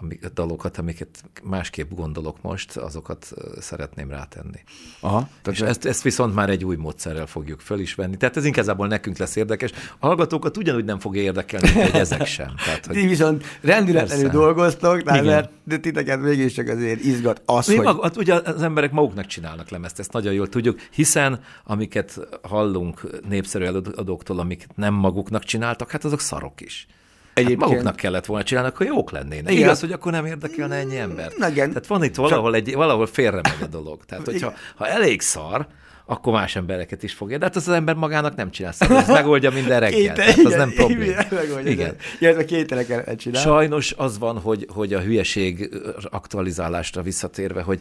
amik, 0.00 0.26
dalokat, 0.26 0.78
amiket 0.78 1.22
másképp 1.42 1.90
gondolok 1.90 2.42
most, 2.42 2.76
azokat 2.76 3.32
szeretném 3.58 4.10
rátenni. 4.10 4.60
Aha. 5.00 5.28
És 5.50 5.60
ezt, 5.60 5.84
ezt 5.84 6.02
viszont 6.02 6.34
már 6.34 6.50
egy 6.50 6.64
új 6.64 6.76
módszerrel 6.76 7.26
fogjuk 7.26 7.60
föl 7.60 7.78
is 7.78 7.94
venni. 7.94 8.16
Tehát 8.16 8.36
ez 8.36 8.44
inkább 8.44 8.86
nekünk 8.86 9.16
lesz 9.16 9.36
érdekes. 9.36 9.70
A 9.98 10.06
hallgatókat 10.06 10.56
ugyanúgy 10.56 10.84
nem 10.84 10.98
fogja 10.98 11.22
érdekelni, 11.22 11.70
hogy 11.70 11.94
ezek 11.94 12.26
sem. 12.26 12.54
Tehát, 12.64 12.80
Ti 12.80 13.00
hogy 13.00 13.08
viszont 13.08 13.44
rendületlenül 13.60 14.28
dolgoztok, 14.28 15.02
tehát 15.02 15.24
mert 15.24 15.50
de 15.64 15.78
titeket 15.78 16.20
mégiscsak 16.20 16.68
azért 16.68 17.04
izgat 17.04 17.42
az, 17.46 17.66
mi 17.66 17.76
hogy... 17.76 17.84
mag, 17.84 18.02
hát 18.02 18.16
ugye 18.16 18.34
az 18.34 18.62
emberek 18.62 18.92
maguknak 18.92 19.26
csinálnak 19.26 19.68
lemezt, 19.68 19.98
ezt 19.98 20.12
nagyon 20.12 20.32
jól 20.32 20.48
tudjuk, 20.48 20.80
hiszen 20.90 21.40
amiket 21.64 22.20
hallunk 22.42 23.20
népszerű 23.28 23.64
előadóktól, 23.64 24.38
amiket 24.38 24.76
nem 24.76 24.94
maguknak 24.94 25.44
csináltak, 25.44 25.90
hát 25.90 26.04
azok 26.04 26.20
szarok 26.20 26.60
is. 26.60 26.86
Hát 27.34 27.44
Egyébként- 27.44 27.70
maguknak 27.70 27.96
kellett 27.96 28.26
volna 28.26 28.44
csinálni, 28.44 28.68
akkor 28.68 28.86
jók 28.86 29.10
lennének. 29.10 29.52
Igen. 29.52 29.62
Igaz, 29.64 29.80
hogy 29.80 29.92
akkor 29.92 30.12
nem 30.12 30.26
érdekelne 30.26 30.74
ennyi 30.76 30.98
ember. 30.98 31.32
Na 31.38 31.48
igen. 31.48 31.68
Tehát 31.68 31.86
van 31.86 32.04
itt 32.04 32.14
valahol, 32.14 32.54
egy, 32.54 32.74
valahol 32.74 33.06
félre 33.06 33.40
megy 33.42 33.62
a 33.62 33.66
dolog. 33.66 34.04
Tehát, 34.04 34.24
hogyha 34.24 34.52
ha 34.76 34.86
elég 34.88 35.20
szar, 35.20 35.66
akkor 36.06 36.32
más 36.32 36.56
embereket 36.56 37.02
is 37.02 37.12
fogja. 37.12 37.38
De 37.38 37.44
hát 37.44 37.56
az 37.56 37.68
az 37.68 37.74
ember 37.74 37.94
magának 37.94 38.34
nem 38.36 38.50
csinál 38.50 38.72
szar, 38.72 38.90
ez 38.90 39.08
megoldja 39.08 39.50
minden 39.50 39.80
reggel. 39.80 39.98
Kéte- 40.00 40.14
Tehát 40.14 40.30
az 40.38 40.38
igen, 40.38 40.58
nem 40.58 40.72
probléma. 40.72 41.02
igen, 41.04 41.26
megoldja, 41.30 41.70
Igen. 41.72 41.96
Illetve 42.18 42.44
kételeket 42.44 43.18
csinál. 43.18 43.42
Sajnos 43.42 43.92
az 43.96 44.18
van, 44.18 44.38
hogy, 44.38 44.66
hogy 44.72 44.92
a 44.94 45.00
hülyeség 45.00 45.70
aktualizálásra 46.10 47.02
visszatérve, 47.02 47.62
hogy 47.62 47.80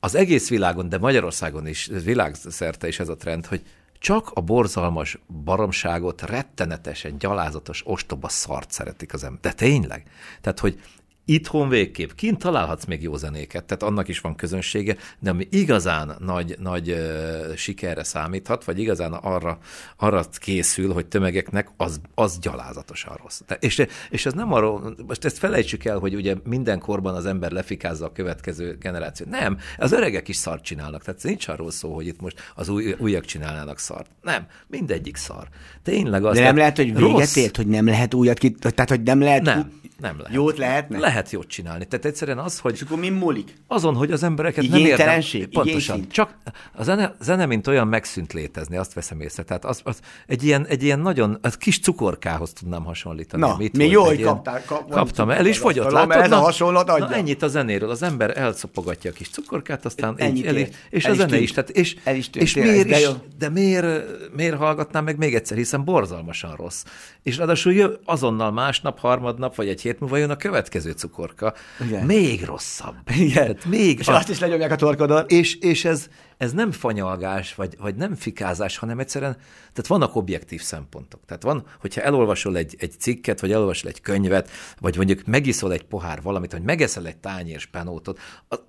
az 0.00 0.14
egész 0.14 0.48
világon, 0.48 0.88
de 0.88 0.98
Magyarországon 0.98 1.66
is, 1.66 1.90
világszerte 2.04 2.88
is 2.88 3.00
ez 3.00 3.08
a 3.08 3.16
trend, 3.16 3.46
hogy 3.46 3.60
csak 4.02 4.30
a 4.34 4.40
borzalmas 4.40 5.18
baromságot, 5.44 6.22
rettenetesen 6.22 7.18
gyalázatos, 7.18 7.82
ostoba 7.84 8.28
szart 8.28 8.70
szeretik 8.70 9.12
az 9.12 9.24
ember. 9.24 9.40
De 9.40 9.52
tényleg? 9.52 10.02
Tehát, 10.40 10.58
hogy 10.58 10.80
itthon 11.24 11.68
végképp, 11.68 12.10
kint 12.10 12.38
találhatsz 12.38 12.84
még 12.84 13.02
jó 13.02 13.16
zenéket, 13.16 13.64
tehát 13.64 13.82
annak 13.82 14.08
is 14.08 14.20
van 14.20 14.34
közönsége, 14.34 14.96
de 15.18 15.30
ami 15.30 15.48
igazán 15.50 16.16
nagy, 16.18 16.56
nagy 16.58 16.90
uh, 16.90 17.54
sikerre 17.54 18.04
számíthat, 18.04 18.64
vagy 18.64 18.78
igazán 18.78 19.12
arra, 19.12 19.58
arra 19.96 20.24
készül, 20.38 20.92
hogy 20.92 21.06
tömegeknek, 21.06 21.68
az, 21.76 22.00
az 22.14 22.38
gyalázatosan 22.38 23.16
rossz. 23.22 23.40
De, 23.46 23.56
és, 23.60 23.86
és 24.10 24.26
ez 24.26 24.32
nem 24.32 24.52
arról, 24.52 24.94
most 25.06 25.24
ezt 25.24 25.38
felejtsük 25.38 25.84
el, 25.84 25.98
hogy 25.98 26.14
ugye 26.14 26.34
minden 26.44 26.78
korban 26.78 27.14
az 27.14 27.26
ember 27.26 27.50
lefikázza 27.50 28.04
a 28.04 28.12
következő 28.12 28.76
generációt. 28.80 29.28
Nem, 29.28 29.58
az 29.78 29.92
öregek 29.92 30.28
is 30.28 30.36
szart 30.36 30.64
csinálnak, 30.64 31.02
tehát 31.02 31.22
nincs 31.22 31.48
arról 31.48 31.70
szó, 31.70 31.94
hogy 31.94 32.06
itt 32.06 32.20
most 32.20 32.52
az 32.54 32.68
új, 32.68 32.94
újak 32.98 33.24
csinálnának 33.24 33.78
szart. 33.78 34.10
Nem, 34.22 34.46
mindegyik 34.66 35.16
szar. 35.16 35.48
Tényleg 35.82 36.24
az. 36.24 36.36
De 36.36 36.42
nem 36.42 36.56
lehet, 36.56 36.76
hogy 36.76 36.94
véget 36.94 37.10
rossz- 37.10 37.36
ért, 37.36 37.56
hogy 37.56 37.66
nem 37.66 37.86
lehet 37.86 38.14
újat 38.14 38.38
ki... 38.38 38.50
Tehát, 38.50 38.88
hogy 38.88 39.02
nem 39.02 39.20
lehet... 39.20 39.42
Nem, 39.42 39.80
nem 40.02 40.16
lehet. 40.18 40.34
Jót 40.34 40.58
lehetne? 40.58 40.98
Lehet 40.98 41.30
jót 41.30 41.46
csinálni. 41.46 41.84
Tehát 41.84 42.04
egyszerűen 42.04 42.38
az, 42.38 42.58
hogy 42.58 42.72
És 42.72 42.80
akkor 42.80 42.98
mi 42.98 43.08
múlik? 43.08 43.54
azon, 43.66 43.94
hogy 43.94 44.12
az 44.12 44.22
embereket 44.22 44.68
nem 44.68 44.78
érdem. 44.80 45.20
Pontosan. 45.50 45.66
Igényszint? 45.66 46.12
Csak 46.12 46.34
a 46.72 46.82
zene, 46.82 47.14
zene, 47.20 47.46
mint 47.46 47.66
olyan 47.66 47.88
megszűnt 47.88 48.32
létezni, 48.32 48.76
azt 48.76 48.92
veszem 48.92 49.20
észre. 49.20 49.42
Tehát 49.42 49.64
az, 49.64 49.80
az 49.84 50.00
egy, 50.26 50.44
ilyen, 50.44 50.66
egy 50.66 50.82
ilyen 50.82 50.98
nagyon, 50.98 51.38
az 51.42 51.56
kis 51.56 51.80
cukorkához 51.80 52.52
tudnám 52.52 52.84
hasonlítani. 52.84 53.42
Na, 53.42 53.54
ami 53.54 53.64
itt 53.64 53.76
még 53.76 53.90
jó, 53.90 54.04
hogy 54.04 54.20
kaptál- 54.22 54.64
kap- 54.64 54.90
kaptam, 54.90 55.30
el 55.30 55.46
az 55.46 55.56
fogyott. 55.56 55.90
Látod? 55.90 56.08
mert 56.08 56.20
ez 56.20 56.30
a 56.32 56.34
Na, 56.36 56.40
hasonlat 56.42 56.88
adja. 56.90 57.06
Na, 57.06 57.14
ennyit 57.14 57.42
a 57.42 57.48
zenéről. 57.48 57.90
Az 57.90 58.02
ember 58.02 58.38
elszopogatja 58.38 59.10
a 59.10 59.14
kis 59.14 59.28
cukorkát, 59.28 59.84
aztán 59.84 60.16
így, 60.20 60.46
el, 60.46 60.56
és 60.90 61.04
El 61.04 61.12
a 61.12 61.14
zene 61.14 61.38
is. 61.38 61.52
Tehát, 61.52 61.70
és, 61.70 61.96
El 62.04 62.16
is 62.16 62.30
és 62.32 62.54
miért 62.54 62.88
de 62.88 62.98
is, 63.00 63.08
de 63.38 63.48
miért, 63.48 64.04
miért 64.36 64.56
hallgatnám 64.56 65.04
meg 65.04 65.18
még 65.18 65.34
egyszer, 65.34 65.56
hiszen 65.56 65.84
borzalmasan 65.84 66.56
rossz. 66.56 66.84
És 67.22 67.36
ráadásul 67.36 68.00
azonnal 68.04 68.52
másnap, 68.52 68.98
harmadnap, 68.98 69.54
vagy 69.54 69.68
egy 69.68 69.80
hét 69.92 70.00
múlva 70.00 70.16
jön 70.16 70.30
a 70.30 70.36
következő 70.36 70.90
cukorka, 70.90 71.54
Igen. 71.80 72.06
még 72.06 72.44
rosszabb. 72.44 72.96
Igen. 73.18 73.32
Tehát 73.32 73.64
még, 73.64 73.98
És 73.98 74.08
azt 74.08 74.28
is 74.28 74.38
lenyomják 74.38 74.70
a 74.72 74.76
torkodon. 74.76 75.24
és, 75.28 75.56
és 75.56 75.84
ez, 75.84 76.08
ez 76.36 76.52
nem 76.52 76.72
fanyalgás, 76.72 77.54
vagy, 77.54 77.76
vagy 77.78 77.94
nem 77.94 78.14
fikázás, 78.14 78.76
hanem 78.76 78.98
egyszerűen, 78.98 79.36
tehát 79.72 79.86
vannak 79.86 80.16
objektív 80.16 80.62
szempontok. 80.62 81.20
Tehát 81.26 81.42
van, 81.42 81.64
hogyha 81.80 82.00
elolvasol 82.00 82.56
egy, 82.56 82.76
egy 82.78 82.92
cikket, 82.98 83.40
vagy 83.40 83.52
elolvasol 83.52 83.90
egy 83.90 84.00
könyvet, 84.00 84.50
vagy 84.80 84.96
mondjuk 84.96 85.24
megiszol 85.26 85.72
egy 85.72 85.84
pohár 85.84 86.22
valamit, 86.22 86.52
vagy 86.52 86.62
megeszel 86.62 87.06
egy 87.06 87.16
tányér 87.16 87.60
spenótot, 87.60 88.18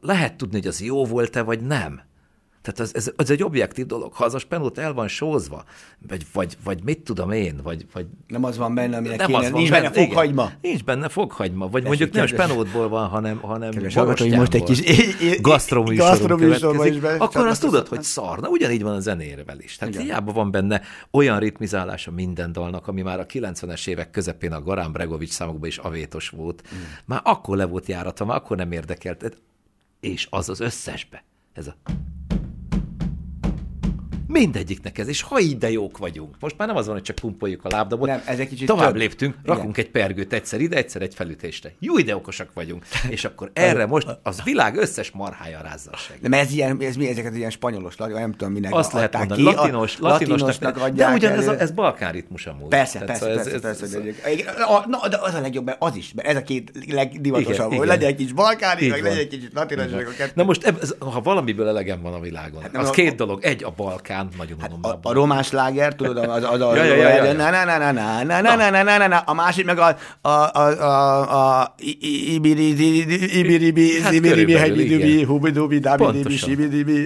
lehet 0.02 0.36
tudni, 0.36 0.58
hogy 0.58 0.68
az 0.68 0.82
jó 0.82 1.06
volt-e, 1.06 1.42
vagy 1.42 1.62
nem. 1.62 2.02
Tehát 2.64 2.80
ez, 2.80 2.92
ez, 2.94 3.12
ez 3.18 3.30
egy 3.30 3.44
objektív 3.44 3.86
dolog. 3.86 4.14
Ha 4.14 4.24
az 4.26 4.34
a 4.34 4.40
spenót 4.40 4.78
el 4.78 4.94
van 4.94 5.08
sózva, 5.08 5.64
vagy, 6.08 6.26
vagy, 6.34 6.58
vagy 6.64 6.84
mit 6.84 7.00
tudom 7.02 7.32
én, 7.32 7.60
vagy, 7.64 7.86
vagy 7.94 8.06
Nem 8.28 8.44
az 8.44 8.58
van 8.58 8.74
benne, 8.76 8.98
aminek 8.98 9.18
nem 9.18 9.28
kéne. 9.28 9.40
az 9.40 9.50
van 9.50 9.54
Nincs 9.60 9.70
benne 9.72 9.90
igen. 9.90 10.06
fokhagyma. 10.08 10.52
Nincs 10.62 10.84
benne 10.84 11.10
fokhagyma, 11.10 11.68
vagy 11.68 11.84
mondjuk 11.84 12.12
nem 12.12 12.26
kedves- 12.26 12.46
spenótból 12.48 12.90
van, 12.90 13.08
hanem, 13.08 13.38
hanem 13.38 13.72
hallgatóim, 13.94 14.36
most 14.36 14.54
egy 14.54 14.64
kis 14.64 14.82
gasztroműsorban 15.42 16.88
is 16.88 17.00
be- 17.00 17.16
akkor 17.18 17.48
azt 17.48 17.62
tudod, 17.62 17.88
hogy 17.88 18.04
szarna. 18.04 18.48
Ugyanígy 18.48 18.84
van 18.84 18.94
a 18.96 19.00
zenérevel 19.00 19.60
is. 19.60 19.76
Tehát 19.76 19.94
Igen. 19.94 20.06
hiába 20.06 20.32
van 20.32 20.52
benne 20.52 20.82
olyan 21.12 21.40
ritmizálása 21.40 22.12
minden 22.12 22.52
dalnak, 22.52 22.88
ami 22.88 23.02
már 23.02 23.20
a 23.20 23.26
90-es 23.26 23.88
évek 23.88 24.12
közepén 24.12 24.52
a 24.52 24.62
Garán 24.62 24.92
Bregovics 24.92 25.32
számokban 25.32 25.68
is 25.68 25.78
avétos 25.78 26.30
volt. 26.30 26.64
Mm. 26.76 26.78
Már 27.06 27.22
akkor 27.24 27.58
le 27.58 27.66
volt 27.66 27.88
járata, 27.88 28.26
már 28.26 28.38
akkor 28.38 28.58
nem 28.58 28.72
érdekelt. 28.72 29.42
És 30.00 30.28
az 30.30 30.50
az 30.50 30.60
összesbe. 30.60 31.24
Ez 31.54 31.68
a 31.68 31.76
Mindegyiknek 34.40 34.98
ez, 34.98 35.08
és 35.08 35.22
ha 35.22 35.40
így 35.40 35.58
de 35.58 35.72
jók 35.72 35.98
vagyunk. 35.98 36.36
Most 36.40 36.58
már 36.58 36.68
nem 36.68 36.78
az 36.78 36.86
van, 36.86 36.96
hogy 36.96 37.04
csak 37.04 37.16
pumpoljuk 37.16 37.66
a 37.66 37.68
lábdabot. 37.72 38.08
Nem, 38.08 38.22
ez 38.26 38.40
egy 38.40 38.48
kicsit 38.48 38.68
Tovább 38.68 38.88
több. 38.88 38.96
léptünk, 38.96 39.36
Igen. 39.44 39.56
rakunk 39.56 39.78
egy 39.78 39.90
pergőt 39.90 40.34
egyszer 40.34 40.62
ide, 40.62 40.76
egyszer 40.78 41.02
egy 41.02 41.14
felütésre. 41.16 41.72
Jó, 41.80 41.96
de 42.00 42.16
okosak 42.16 42.50
vagyunk. 42.54 42.86
És 43.10 43.26
akkor 43.26 43.52
erre 43.70 43.86
most 43.86 44.08
az 44.24 44.44
világ 44.44 44.76
összes 44.76 45.12
marhája 45.12 45.62
rázza 45.62 45.90
a 45.92 45.98
segít. 45.98 46.30
De 46.30 46.38
ez, 46.38 46.52
ilyen, 46.52 46.78
ez 46.82 46.96
mi 46.96 47.08
ezeket 47.08 47.36
ilyen 47.36 47.50
spanyolos, 47.50 47.96
nem 47.96 48.32
tudom 48.32 48.54
minek 48.54 48.74
Azt 48.74 48.94
lehet 48.94 49.18
mondani, 49.18 49.44
ki. 49.44 49.54
latinos, 49.54 49.98
a, 50.00 50.08
latinosnak, 50.08 50.52
latinosnak 50.52 50.90
de 50.96 51.14
ugyanez 51.14 51.48
a, 51.48 51.60
ez 51.60 51.72
balkán 51.72 52.12
ritmus 52.12 52.46
amúgy. 52.46 52.68
Persze, 52.68 53.00
Tehát 53.00 53.08
persze, 53.08 53.24
szóval 53.26 53.36
persze, 53.36 53.56
ez- 53.56 53.62
persze, 53.62 53.84
ez- 53.98 54.04
persze. 54.04 54.32
Igen, 54.32 54.54
a- 54.56 54.86
Na, 54.88 55.08
de 55.08 55.18
az 55.22 55.34
a 55.34 55.40
legjobb, 55.42 55.66
mert 55.66 55.78
az 55.82 55.96
is, 55.96 56.14
mert 56.16 56.28
ez 56.28 56.36
a 56.36 56.42
két 56.42 56.72
legdivatosabb, 56.90 57.54
Igen, 57.56 57.66
hogy 57.68 57.76
igen. 57.76 57.88
legyen 57.88 58.10
egy 58.10 58.16
kis 58.16 58.32
balkáni, 58.34 58.88
meg 58.88 59.02
legyen 59.04 59.18
egy 59.18 59.28
kicsit 59.28 59.54
latinos. 59.54 59.86
Na 60.34 60.44
most, 60.44 60.74
ha 61.00 61.22
valamiből 61.22 61.68
elegem 61.68 62.02
van 62.02 62.14
a 62.14 62.20
világon, 62.20 62.62
Hát 62.62 62.78
az 62.78 62.90
két 62.90 63.16
dolog. 63.16 63.44
Egy, 63.44 63.64
a 63.64 63.70
Balkán, 63.76 64.23
nagyon 64.38 64.58
unom 64.66 64.80
A, 64.82 65.10
a 65.10 65.14
román 65.14 65.44
sláger, 65.44 65.96
tudod, 65.96 66.18
az, 66.18 66.44
az 66.44 66.62
a... 66.62 66.74
Na, 67.44 67.50
na, 67.50 67.64
na, 67.66 67.78
na, 67.78 67.92
na, 67.92 68.24
na, 68.24 68.42
na, 68.42 68.56
na, 68.56 68.70
na, 68.84 68.98
na, 68.98 69.08
na, 69.08 69.18
a 69.18 69.34
másik 69.34 69.66
meg 69.66 69.78
a, 69.78 69.98
a, 70.22 70.30
a, 70.30 70.60
a, 70.82 71.60
a 71.62 71.76
i- 71.80 71.98
i- 72.02 72.34
ibiri, 72.34 72.68
ibiri, 72.68 73.66
ibiri, 73.66 74.02
Hát 74.02 74.14
igen. 74.78 75.26
hubidubi, 75.26 75.80
dabidibi, 75.80 76.38
sibidibi. 76.38 77.02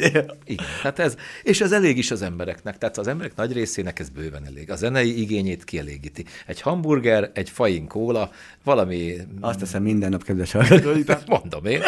Igen, 0.45 0.65
hát 0.81 0.99
ez, 0.99 1.15
és 1.43 1.61
ez 1.61 1.71
elég 1.71 1.97
is 1.97 2.11
az 2.11 2.21
embereknek, 2.21 2.77
tehát 2.77 2.97
az 2.97 3.07
emberek 3.07 3.35
nagy 3.35 3.53
részének 3.53 3.99
ez 3.99 4.09
bőven 4.09 4.45
elég. 4.45 4.71
A 4.71 4.75
zenei 4.75 5.21
igényét 5.21 5.63
kielégíti. 5.63 6.25
Egy 6.45 6.61
hamburger, 6.61 7.29
egy 7.33 7.49
fain 7.49 7.87
kóla, 7.87 8.29
valami, 8.67 9.13
Azt 9.41 9.59
teszem 9.59 9.83
minden 9.83 10.09
nap, 10.09 10.23
kedves 10.23 10.51
hallgatói. 10.57 11.01
mondom 11.27 11.65
én, 11.65 11.81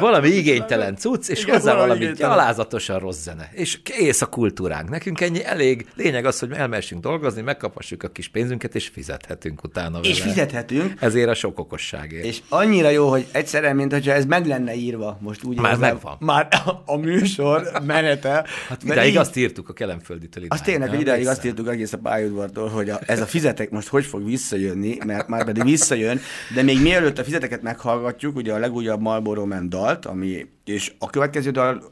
valami 0.00 0.28
igénytelen 0.28 0.96
cucc, 0.96 1.28
és 1.28 1.42
Igen, 1.42 1.54
hozzá 1.54 1.74
valami 1.74 2.06
gyalázatosan 2.16 2.98
rossz 2.98 3.22
zene. 3.22 3.48
És 3.52 3.82
kész 3.82 4.22
a 4.22 4.26
kultúránk. 4.26 4.88
Nekünk 4.90 5.20
ennyi 5.20 5.44
elég. 5.44 5.86
Lényeg 5.96 6.24
az, 6.24 6.38
hogy 6.38 6.52
elmehessünk 6.52 7.02
dolgozni, 7.02 7.42
megkaphassuk 7.42 8.02
a 8.02 8.08
kis 8.08 8.28
pénzünket, 8.28 8.74
és 8.74 8.88
fizethetünk 8.88 9.64
utána 9.64 9.98
És 10.02 10.18
vele. 10.18 10.30
fizethetünk. 10.32 10.92
Ezért 11.00 11.28
a 11.28 11.34
sok 11.34 11.58
okosságért. 11.58 12.24
És 12.24 12.40
annyira 12.48 12.88
jó, 12.88 13.08
hogy 13.08 13.26
egyszerűen, 13.32 13.76
mint 13.76 13.92
hogyha 13.92 14.12
ez 14.12 14.24
meg 14.24 14.46
lenne 14.46 14.74
írva, 14.74 15.18
most 15.20 15.44
úgy 15.44 15.56
Már 15.56 15.72
érzem, 15.72 15.92
megvan. 15.92 16.16
Már 16.20 16.48
a 16.84 16.96
műsor 16.96 17.70
menete. 17.86 18.44
Hát 18.68 18.82
ideig 18.84 19.10
így- 19.10 19.16
azt 19.16 19.36
írtuk 19.36 19.68
a 19.68 19.72
kelemfölditől 19.72 20.44
azt 20.48 20.64
tényleg, 20.64 20.88
hogy 20.88 21.00
ideig 21.00 21.26
azt 21.28 21.44
írtuk 21.44 21.68
egész 21.68 21.92
a 21.92 21.98
pályaudvartól, 21.98 22.68
hogy 22.68 22.90
a, 22.90 23.00
ez 23.06 23.20
a 23.20 23.26
fizetek 23.26 23.70
most 23.70 23.88
hogy 23.88 24.04
fog 24.04 24.24
visszajönni, 24.24 24.98
mert 25.06 25.28
már 25.28 25.44
pedig 25.44 25.64
visszajön, 25.80 26.20
de 26.54 26.62
még 26.62 26.80
mielőtt 26.82 27.18
a 27.18 27.24
fizeteket 27.24 27.62
meghallgatjuk, 27.62 28.36
ugye 28.36 28.52
a 28.52 28.58
legújabb 28.58 29.00
Marlboro 29.00 29.46
Man 29.46 29.68
dalt, 29.68 30.06
ami, 30.06 30.46
és 30.64 30.92
a 30.98 31.10
következő 31.10 31.50
dal 31.50 31.82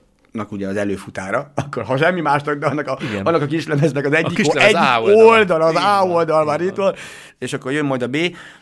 ugye 0.51 0.69
az 0.69 0.77
előfutára, 0.77 1.53
akkor 1.55 1.83
ha 1.83 1.97
semmi 1.97 2.21
másnak, 2.21 2.59
de 2.59 2.67
annak 2.67 2.87
a, 2.87 2.99
Igen. 3.11 3.27
annak 3.27 3.43
a 3.43 3.47
kislemeznek 3.47 4.07
az 4.07 4.13
egyik, 4.13 4.37
kislemez 4.37 4.69
egy 4.69 4.75
A 4.75 5.01
oldal, 5.03 5.63
az 5.63 5.75
A 5.75 6.05
oldal 6.07 6.45
már 6.45 6.61
itt 6.61 6.75
van. 6.75 6.95
és 7.39 7.53
akkor 7.53 7.73
jön 7.73 7.85
majd 7.85 8.03
a 8.03 8.07
B, 8.07 8.17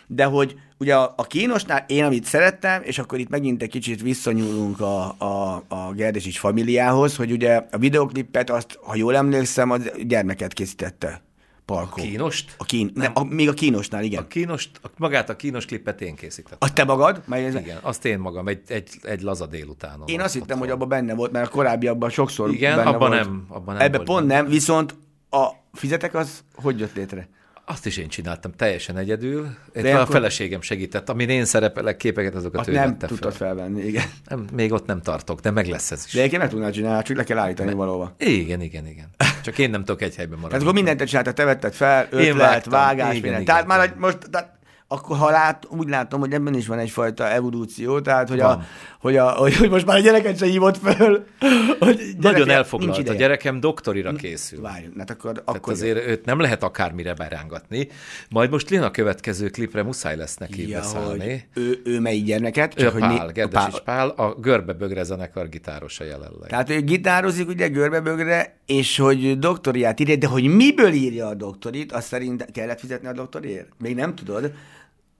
de 0.06 0.24
hogy 0.24 0.54
ugye 0.78 0.94
a, 0.94 1.14
a 1.16 1.22
kínosnál 1.26 1.84
én, 1.88 2.04
amit 2.04 2.24
szerettem, 2.24 2.82
és 2.82 2.98
akkor 2.98 3.18
itt 3.18 3.28
megint 3.28 3.62
egy 3.62 3.68
kicsit 3.68 4.02
visszanyúlunk 4.02 4.80
a, 4.80 5.14
a, 5.18 5.62
a 5.68 5.92
Gerdesics 5.94 6.38
familiához, 6.38 7.16
hogy 7.16 7.32
ugye 7.32 7.62
a 7.70 7.78
videoklipet 7.78 8.50
azt, 8.50 8.78
ha 8.82 8.96
jól 8.96 9.16
emlékszem, 9.16 9.70
az 9.70 9.90
gyermeket 10.06 10.52
készítette. 10.52 11.25
Palkó. 11.66 12.02
Kínost? 12.02 12.54
A 12.58 12.64
kín, 12.64 12.90
nem, 12.94 13.12
a, 13.14 13.24
még 13.24 13.48
a 13.48 13.52
kínosnál, 13.52 14.02
igen. 14.02 14.22
A 14.22 14.26
kínos, 14.26 14.68
a, 14.82 14.86
magát 14.96 15.28
a 15.28 15.36
kínos 15.36 15.64
klipet 15.64 16.00
én 16.00 16.14
készítettem. 16.14 16.58
A 16.60 16.72
te 16.72 16.84
magad? 16.84 17.22
Mert 17.26 17.46
ez, 17.46 17.54
Igen, 17.54 17.78
azt 17.82 18.04
én 18.04 18.18
magam, 18.18 18.48
egy, 18.48 18.60
egy, 18.66 18.88
egy 19.02 19.20
laza 19.22 19.46
délutánon. 19.46 20.08
Én 20.08 20.20
azt 20.20 20.34
hittem, 20.34 20.58
hogy 20.58 20.70
abban 20.70 20.88
benne 20.88 21.14
volt, 21.14 21.32
mert 21.32 21.46
a 21.46 21.50
korábbiakban 21.50 22.10
sokszor 22.10 22.50
Igen, 22.52 22.76
benne 22.76 22.88
abban 22.88 23.08
volt. 23.08 23.22
nem- 23.24 23.46
abban 23.48 23.74
nem 23.74 23.82
Ebben 23.84 23.90
volt 23.96 24.06
pont 24.06 24.26
benne. 24.26 24.40
nem, 24.40 24.50
viszont 24.50 24.94
a 25.30 25.46
fizetek 25.72 26.14
az 26.14 26.44
hogy 26.54 26.78
jött 26.78 26.94
létre? 26.94 27.28
Azt 27.68 27.86
is 27.86 27.96
én 27.96 28.08
csináltam 28.08 28.52
teljesen 28.52 28.96
egyedül. 28.96 29.48
De 29.72 29.82
De 29.82 29.96
a 29.96 30.00
akkor- 30.00 30.14
feleségem 30.14 30.60
segített. 30.60 31.08
Amin 31.08 31.28
én 31.28 31.44
szerepelek, 31.44 31.96
képeket, 31.96 32.34
azokat 32.34 32.60
Azt 32.60 32.68
ő 32.68 32.72
nem 32.72 32.88
vette 32.88 33.06
tudtad 33.06 33.34
fel. 33.34 33.46
felvenni, 33.46 33.82
igen. 33.82 34.04
Nem, 34.28 34.46
még 34.52 34.72
ott 34.72 34.86
nem 34.86 35.00
tartok, 35.02 35.40
de 35.40 35.50
meg 35.50 35.66
lesz 35.66 35.90
ez 35.90 36.02
is. 36.06 36.12
De 36.12 36.18
egyébként 36.18 36.42
meg 36.42 36.50
tudnád 36.50 36.72
csinálni, 36.72 37.02
csak 37.02 37.16
le 37.16 37.24
kell 37.24 37.38
állítani 37.38 37.72
valahova. 37.72 38.14
Igen, 38.18 38.60
igen, 38.60 38.86
igen. 38.86 39.06
Csak 39.42 39.58
én 39.58 39.70
nem 39.70 39.84
tudok 39.84 40.02
egy 40.02 40.14
helyben 40.16 40.38
maradni. 40.38 40.48
Tehát 40.48 40.62
akkor 40.62 40.74
mindent 40.74 40.98
te 40.98 41.04
csináltad, 41.04 41.34
te 41.34 41.44
vetted 41.44 41.74
fel, 41.74 42.06
ötlet, 42.10 42.36
vágtam. 42.36 42.72
vágás, 42.72 42.98
Igen, 42.98 43.12
minden. 43.12 43.30
igen, 43.32 43.44
Tehát 43.44 43.66
már 43.66 43.84
igen. 43.84 43.96
most, 43.98 44.18
tehát 44.30 44.55
akkor 44.88 45.16
ha 45.16 45.30
lát, 45.30 45.66
úgy 45.68 45.88
látom, 45.88 46.20
hogy 46.20 46.32
ebben 46.32 46.54
is 46.54 46.66
van 46.66 46.78
egyfajta 46.78 47.30
evolúció, 47.30 48.00
tehát 48.00 48.28
hogy, 48.28 48.40
a, 48.40 48.62
hogy, 49.00 49.16
a, 49.16 49.30
hogy, 49.30 49.56
hogy 49.56 49.70
most 49.70 49.86
már 49.86 49.96
a 49.96 50.00
gyereket 50.00 50.38
se 50.38 50.46
hívott 50.46 50.76
föl. 50.78 51.24
Hogy 51.78 51.96
gyerek, 51.96 52.18
Nagyon 52.20 52.50
elfoglalt. 52.50 53.08
A 53.08 53.14
gyerekem 53.14 53.60
doktorira 53.60 54.12
készül. 54.12 54.60
Várjunk, 54.60 54.98
hát 54.98 55.10
akkor, 55.10 55.32
Tehát 55.32 55.48
akkor 55.48 55.72
azért 55.72 56.06
őt 56.06 56.24
nem 56.24 56.40
lehet 56.40 56.62
akármire 56.62 57.14
berángatni. 57.14 57.88
Majd 58.30 58.50
most 58.50 58.70
jön 58.70 58.82
a 58.82 58.90
következő 58.90 59.48
klipre, 59.48 59.82
muszáj 59.82 60.16
lesz 60.16 60.36
neki 60.36 60.68
ja, 60.68 60.78
beszállni. 60.78 61.48
ő, 61.54 61.80
ő 61.84 62.00
melyik 62.00 62.24
gyermeket? 62.24 62.80
Ő 62.80 62.86
a 62.86 62.90
hogy 62.90 63.00
Pál, 63.00 63.26
mi- 63.26 63.32
Gerdes 63.32 63.80
Pál, 63.84 64.08
a 64.08 64.34
Görbe-Bögre 64.34 65.02
zenekar 65.02 65.48
gitárosa 65.48 66.04
jelenleg. 66.04 66.48
Tehát 66.48 66.70
ő 66.70 66.80
gitározik 66.80 67.48
ugye 67.48 67.68
görbebögre, 67.68 68.56
és 68.66 68.98
hogy 68.98 69.38
doktoriát 69.38 70.00
írja, 70.00 70.16
de 70.16 70.26
hogy 70.26 70.44
miből 70.44 70.92
írja 70.92 71.26
a 71.26 71.34
doktorit, 71.34 71.92
azt 71.92 72.06
szerint 72.06 72.50
kellett 72.52 72.80
fizetni 72.80 73.08
a 73.08 73.12
doktorért? 73.12 73.68
Még 73.78 73.94
nem 73.94 74.14
tudod? 74.14 74.52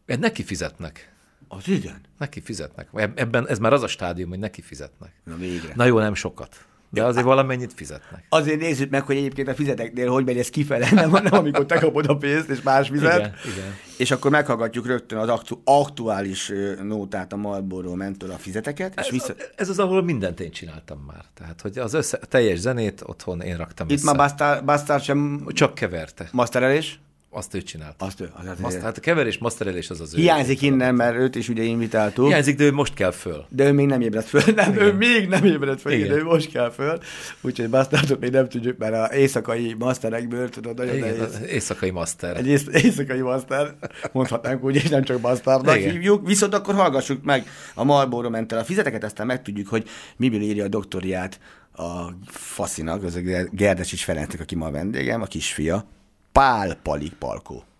Neki 0.06 0.42
fizetnek. 0.44 1.12
Az 1.48 1.68
igen. 1.68 2.00
Neki 2.18 2.40
fizetnek. 2.40 2.88
Eb- 2.94 3.18
Ebben 3.20 3.48
ez 3.48 3.58
már 3.58 3.72
az 3.72 3.82
a 3.82 3.86
stádium, 3.88 4.28
hogy 4.28 4.38
neki 4.38 4.62
fizetnek. 4.62 5.12
Na 5.24 5.36
végre. 5.36 5.72
Na 5.74 5.84
jó, 5.84 5.98
nem 5.98 6.14
sokat. 6.14 6.56
De 6.90 7.04
azért 7.04 7.24
valamennyit 7.24 7.72
fizetnek. 7.74 8.24
Azért 8.28 8.60
nézzük 8.60 8.90
meg, 8.90 9.02
hogy 9.02 9.16
egyébként 9.16 9.48
a 9.48 9.54
fizeteknél 9.54 10.10
hogy 10.10 10.24
megy 10.24 10.38
ez 10.38 10.48
kifele, 10.48 10.90
nem, 10.92 11.10
nem 11.10 11.34
amikor 11.34 11.66
te 11.66 11.78
kapod 11.78 12.06
a 12.08 12.16
pénzt, 12.16 12.48
és 12.48 12.62
más 12.62 12.88
fizet. 12.88 13.18
Igen, 13.18 13.34
igen. 13.54 13.74
És 13.98 14.10
akkor 14.10 14.30
meghallgatjuk 14.30 14.86
rögtön 14.86 15.18
az 15.18 15.28
aktu- 15.28 15.60
aktuális 15.64 16.52
nótát 16.82 17.32
a 17.32 17.36
Marlboro 17.36 17.94
mentől 17.94 18.30
a 18.30 18.36
fizeteket, 18.36 18.92
és 18.96 19.04
Ez, 19.06 19.10
vissza... 19.10 19.34
ez 19.56 19.68
az, 19.68 19.78
ahol 19.78 20.02
mindent 20.02 20.40
én 20.40 20.50
csináltam 20.50 20.98
már. 21.06 21.24
Tehát, 21.34 21.60
hogy 21.60 21.78
az 21.78 21.94
össze, 21.94 22.18
teljes 22.18 22.58
zenét 22.58 23.02
otthon 23.06 23.40
én 23.40 23.56
raktam 23.56 23.88
Itt 23.88 23.94
össze. 23.96 24.04
már 24.06 24.16
Bastard, 24.16 24.64
Bastard 24.64 25.02
sem 25.02 25.46
Csak 25.48 25.74
keverte. 25.74 26.28
masterelés? 26.32 27.00
Azt 27.30 27.54
ő 27.54 27.62
csinálta. 27.62 28.04
Azt 28.04 28.20
ő. 28.20 28.30
Az, 28.34 28.46
az, 28.46 28.56
Azt, 28.62 28.80
hát 28.80 28.96
a 28.96 29.00
keverés, 29.00 29.38
masterelés 29.38 29.90
az 29.90 30.00
az 30.00 30.14
ő. 30.14 30.16
Hiányzik 30.18 30.62
innen, 30.62 30.94
mert 30.94 31.16
őt 31.16 31.34
is 31.34 31.48
ugye 31.48 31.62
invitáltuk. 31.62 32.26
Hiányzik, 32.26 32.56
de 32.56 32.64
ő 32.64 32.72
most 32.72 32.94
kell 32.94 33.10
föl. 33.10 33.46
De 33.48 33.64
ő 33.64 33.72
még 33.72 33.86
nem 33.86 34.00
ébredt 34.00 34.28
föl. 34.28 34.42
Nem, 34.54 34.78
ő 34.78 34.92
még 34.92 35.28
nem 35.28 35.44
ébredt 35.44 35.80
föl, 35.80 35.92
igen. 35.92 36.04
Igen. 36.04 36.16
de 36.16 36.22
ő 36.22 36.26
most 36.26 36.50
kell 36.50 36.70
föl. 36.70 36.98
Úgyhogy 37.40 37.70
Bastardot 37.70 38.20
még 38.20 38.30
nem 38.30 38.48
tudjuk, 38.48 38.78
mert 38.78 38.94
az 38.94 39.16
éjszakai 39.16 39.74
masterekből, 39.78 40.48
tudod, 40.48 40.76
nagyon 40.76 40.94
Igen, 40.96 41.16
nehéz. 41.16 41.40
éjszakai 41.48 41.90
master. 41.90 42.36
Egy 42.36 42.46
ész- 42.46 42.68
éjszakai 42.84 43.20
master, 43.20 43.74
mondhatnánk 44.12 44.64
úgy, 44.64 44.74
és 44.74 44.88
nem 44.88 45.02
csak 45.02 45.20
bastardnak 45.20 45.76
Igen. 45.76 45.90
hívjuk, 45.90 46.26
viszont 46.26 46.54
akkor 46.54 46.74
hallgassuk 46.74 47.24
meg 47.24 47.46
a 47.74 47.84
Marlboro 47.84 48.30
mentel 48.30 48.58
a 48.58 48.64
fizeteket, 48.64 49.04
aztán 49.04 49.26
megtudjuk, 49.26 49.68
hogy 49.68 49.88
miből 50.16 50.40
írja 50.40 50.64
a 50.64 50.68
doktoriát 50.68 51.40
a 51.72 52.06
faszinak, 52.26 53.02
az 53.02 53.14
a 53.14 53.20
Gerdesics 53.50 54.04
Ferencnek, 54.04 54.40
aki 54.40 54.54
ma 54.54 54.66
a 54.66 54.70
vendégem, 54.70 55.22
a 55.22 55.26
kisfia, 55.26 55.94
Pál 56.36 56.76
Palik 56.82 57.14
Palkó. 57.14 57.75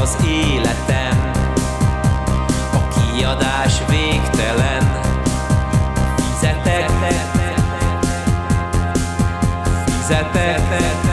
az 0.00 0.16
életem. 0.26 1.30
A 2.72 2.88
kiadás 2.88 3.80
végtelen. 3.88 5.00
Fizetek. 6.16 6.90
Fizetek. 9.86 11.09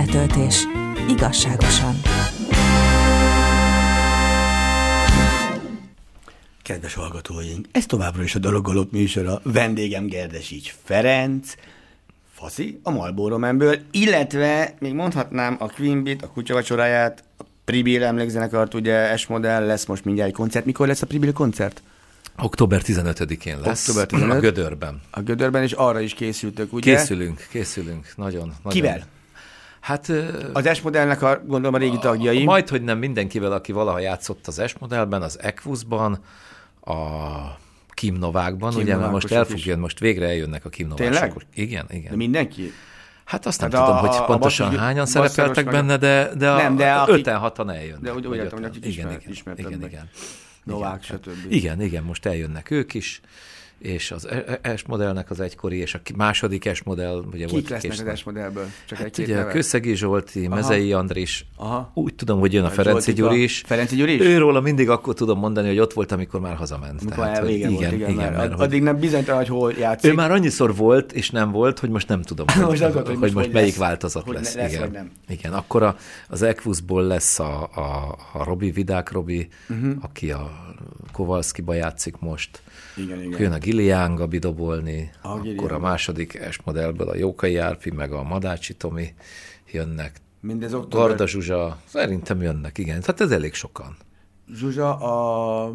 Zeneletöltés. 0.00 0.66
Igazságosan. 1.08 2.00
Kedves 6.62 6.94
hallgatóink, 6.94 7.66
ez 7.72 7.86
továbbra 7.86 8.22
is 8.22 8.34
a 8.34 8.38
Dologolók 8.38 8.90
műsora. 8.90 9.40
Vendégem 9.42 10.06
Gerdesics 10.06 10.74
Ferenc, 10.84 11.54
Faszi, 12.34 12.80
a 12.82 12.90
Malboro 12.90 13.38
Memből, 13.38 13.78
illetve 13.90 14.74
még 14.78 14.94
mondhatnám 14.94 15.56
a 15.58 15.66
Queen 15.66 16.02
Beat, 16.04 16.22
a 16.22 16.28
kutyavacsoráját, 16.28 17.24
a 17.38 17.42
Pribil 17.64 18.04
emlékzenekart, 18.04 18.74
ugye 18.74 19.16
S-modell, 19.16 19.66
lesz 19.66 19.86
most 19.86 20.04
mindjárt 20.04 20.28
egy 20.28 20.36
koncert. 20.36 20.64
Mikor 20.64 20.86
lesz 20.86 21.02
a 21.02 21.06
Pribil 21.06 21.32
koncert? 21.32 21.82
Október 22.38 22.82
15-én 22.84 23.60
lesz. 23.60 23.88
Október 23.88 24.06
15. 24.06 24.36
A 24.36 24.40
Gödörben. 24.40 25.00
A 25.10 25.20
Gödörben, 25.20 25.62
és 25.62 25.72
arra 25.72 26.00
is 26.00 26.14
készültök, 26.14 26.72
ugye? 26.72 26.96
Készülünk, 26.96 27.46
készülünk. 27.50 28.12
Nagyon, 28.16 28.54
nagyon. 28.62 28.72
Kivel? 28.72 29.06
Hát 29.80 30.12
Az 30.52 30.74
S-modellnek 30.76 31.22
a, 31.22 31.40
gondolom 31.46 31.74
a 31.74 31.78
régi 31.78 31.98
tagjai. 31.98 32.44
majd, 32.44 32.68
hogy 32.68 32.82
nem 32.82 32.98
mindenkivel, 32.98 33.52
aki 33.52 33.72
valaha 33.72 33.98
játszott 33.98 34.46
az 34.46 34.62
S-modellben, 34.66 35.22
az 35.22 35.38
Equusban, 35.42 36.18
a 36.80 36.94
Kim 37.88 38.14
Novákban, 38.14 38.70
Kim 38.70 38.80
ugye, 38.80 38.96
mert 38.96 39.10
most 39.10 39.24
el 39.24 39.30
Novákosok 39.32 39.58
fog 39.58 39.66
jönni, 39.66 39.80
most 39.80 39.98
végre 39.98 40.26
eljönnek 40.26 40.64
a 40.64 40.68
Kim 40.68 40.86
Novások. 40.88 41.12
Tényleg? 41.12 41.32
Igen, 41.54 41.84
De 41.88 41.94
igen. 41.96 42.16
mindenki? 42.16 42.72
Hát 43.24 43.46
azt 43.46 43.60
nem 43.60 43.70
Hát 43.70 43.80
a- 43.80 43.84
tudom, 43.84 44.00
hogy 44.00 44.08
a- 44.08 44.22
a 44.22 44.24
pontosan 44.24 44.66
basszus- 44.66 44.82
hányan 44.82 45.06
szerepeltek 45.06 45.64
meg- 45.64 45.74
benne, 45.74 45.96
de, 45.96 46.30
de, 46.36 46.52
Nem, 46.54 46.72
a, 46.72 46.76
de 46.76 46.92
a 46.92 47.02
akik- 47.02 47.14
öten, 47.14 47.38
hatan 47.38 47.70
eljönnek. 47.70 48.00
De 48.00 48.14
úgy- 48.14 48.26
úgy 48.26 48.36
értem, 48.36 48.58
hogy 48.58 48.68
akik 48.68 48.86
igen, 48.86 49.20
ismer- 49.28 49.58
igen, 49.58 49.70
igen, 49.72 49.88
igen. 49.88 50.08
Novák, 50.64 51.04
Igen. 51.04 51.18
stb. 51.22 51.52
Igen, 51.52 51.80
igen, 51.82 52.02
most 52.02 52.26
eljönnek 52.26 52.70
ők 52.70 52.94
is, 52.94 53.20
és 53.80 54.10
az 54.10 54.28
S 54.76 54.82
modellnek 54.86 55.30
az 55.30 55.40
egykori, 55.40 55.76
és 55.76 55.94
a 55.94 56.00
második 56.16 56.70
S 56.74 56.82
modell, 56.82 57.24
ugye 57.32 57.44
Kik 57.44 57.50
volt 57.50 57.68
lesznek 57.68 57.90
később. 57.92 58.06
az 58.08 58.18
S-modellből? 58.18 58.66
Csak 58.86 58.98
Hát 58.98 59.06
egy-két 59.06 59.26
ugye 59.26 59.34
neve? 59.36 59.50
Köszegi 59.50 59.94
Zsolti, 59.96 60.48
Mezei 60.48 60.92
Andris, 60.92 61.46
Aha. 61.56 61.90
úgy 61.94 62.14
tudom, 62.14 62.40
hogy 62.40 62.52
jön 62.52 62.64
a 62.64 62.66
A 62.66 62.70
Ferenci. 62.70 63.12
Gyuri 63.12 63.42
is. 63.42 63.62
Ferenci 63.66 63.96
Gyuri 63.96 64.14
is? 64.14 64.20
Őróla 64.20 64.60
mindig 64.60 64.88
akkor 64.88 65.14
tudom 65.14 65.38
mondani, 65.38 65.68
hogy 65.68 65.78
ott 65.78 65.92
volt, 65.92 66.12
amikor 66.12 66.40
már 66.40 66.56
hazament. 66.56 67.00
Mikor 67.04 67.16
Tehát, 67.16 67.32
már 67.32 67.40
hogy 67.42 67.50
vége 67.52 67.68
volt, 67.70 67.92
igen, 67.92 68.10
igen 68.10 68.32
mert, 68.32 68.52
hogy 68.52 68.60
addig 68.66 68.82
nem 68.82 68.98
bizonytalan, 68.98 69.40
hogy 69.40 69.48
hol 69.48 69.72
játszik. 69.72 70.10
ő 70.10 70.14
már 70.14 70.30
annyiszor 70.30 70.76
volt, 70.76 71.12
és 71.12 71.30
nem 71.30 71.50
volt, 71.50 71.78
hogy 71.78 71.90
most 71.90 72.08
nem 72.08 72.22
tudom, 72.22 72.46
hogy, 72.54 72.64
Most 72.80 72.82
hogy, 72.82 73.16
hogy 73.18 73.32
most 73.32 73.52
melyik 73.52 73.76
változat 73.76 74.28
lesz. 74.28 74.54
lesz, 74.54 74.72
igen. 74.72 74.90
nem. 74.90 75.10
igen, 75.28 75.52
akkor 75.52 75.82
a, 75.82 75.96
az 76.28 76.42
Equusból 76.42 77.02
lesz 77.02 77.38
a, 77.38 77.62
a, 77.74 78.16
a 78.32 78.44
Robi, 78.44 78.70
Vidák 78.70 79.10
Robi, 79.12 79.48
Mhm. 79.66 79.86
uh-huh. 79.86 80.04
aki 80.04 80.30
a 80.30 80.50
Kovalszkiba 81.12 81.74
játszik 81.74 82.18
most. 82.18 82.62
Igen, 82.96 83.22
igen. 83.22 83.40
Jön 83.40 83.52
a 83.52 83.58
Gilián 83.58 84.14
Gabi 84.14 84.38
dobolni, 84.38 85.10
A 85.22 85.28
akkor 85.28 85.42
Gilián. 85.42 85.68
a 85.70 85.78
második 85.78 86.40
S 86.50 86.60
modellből 86.64 87.08
a 87.08 87.16
Jókai 87.16 87.56
Árpi, 87.56 87.90
meg 87.90 88.12
a 88.12 88.22
Madácsi 88.22 88.74
Tomi 88.74 89.14
jönnek. 89.72 90.16
Mindez 90.40 90.74
október. 90.74 91.06
Garda 91.08 91.26
Zsuzsa, 91.26 91.80
szerintem 91.84 92.42
jönnek, 92.42 92.78
igen. 92.78 93.00
Tehát 93.00 93.20
ez 93.20 93.30
elég 93.30 93.54
sokan. 93.54 93.96
Zsuzsa 94.54 94.96
a... 94.96 95.72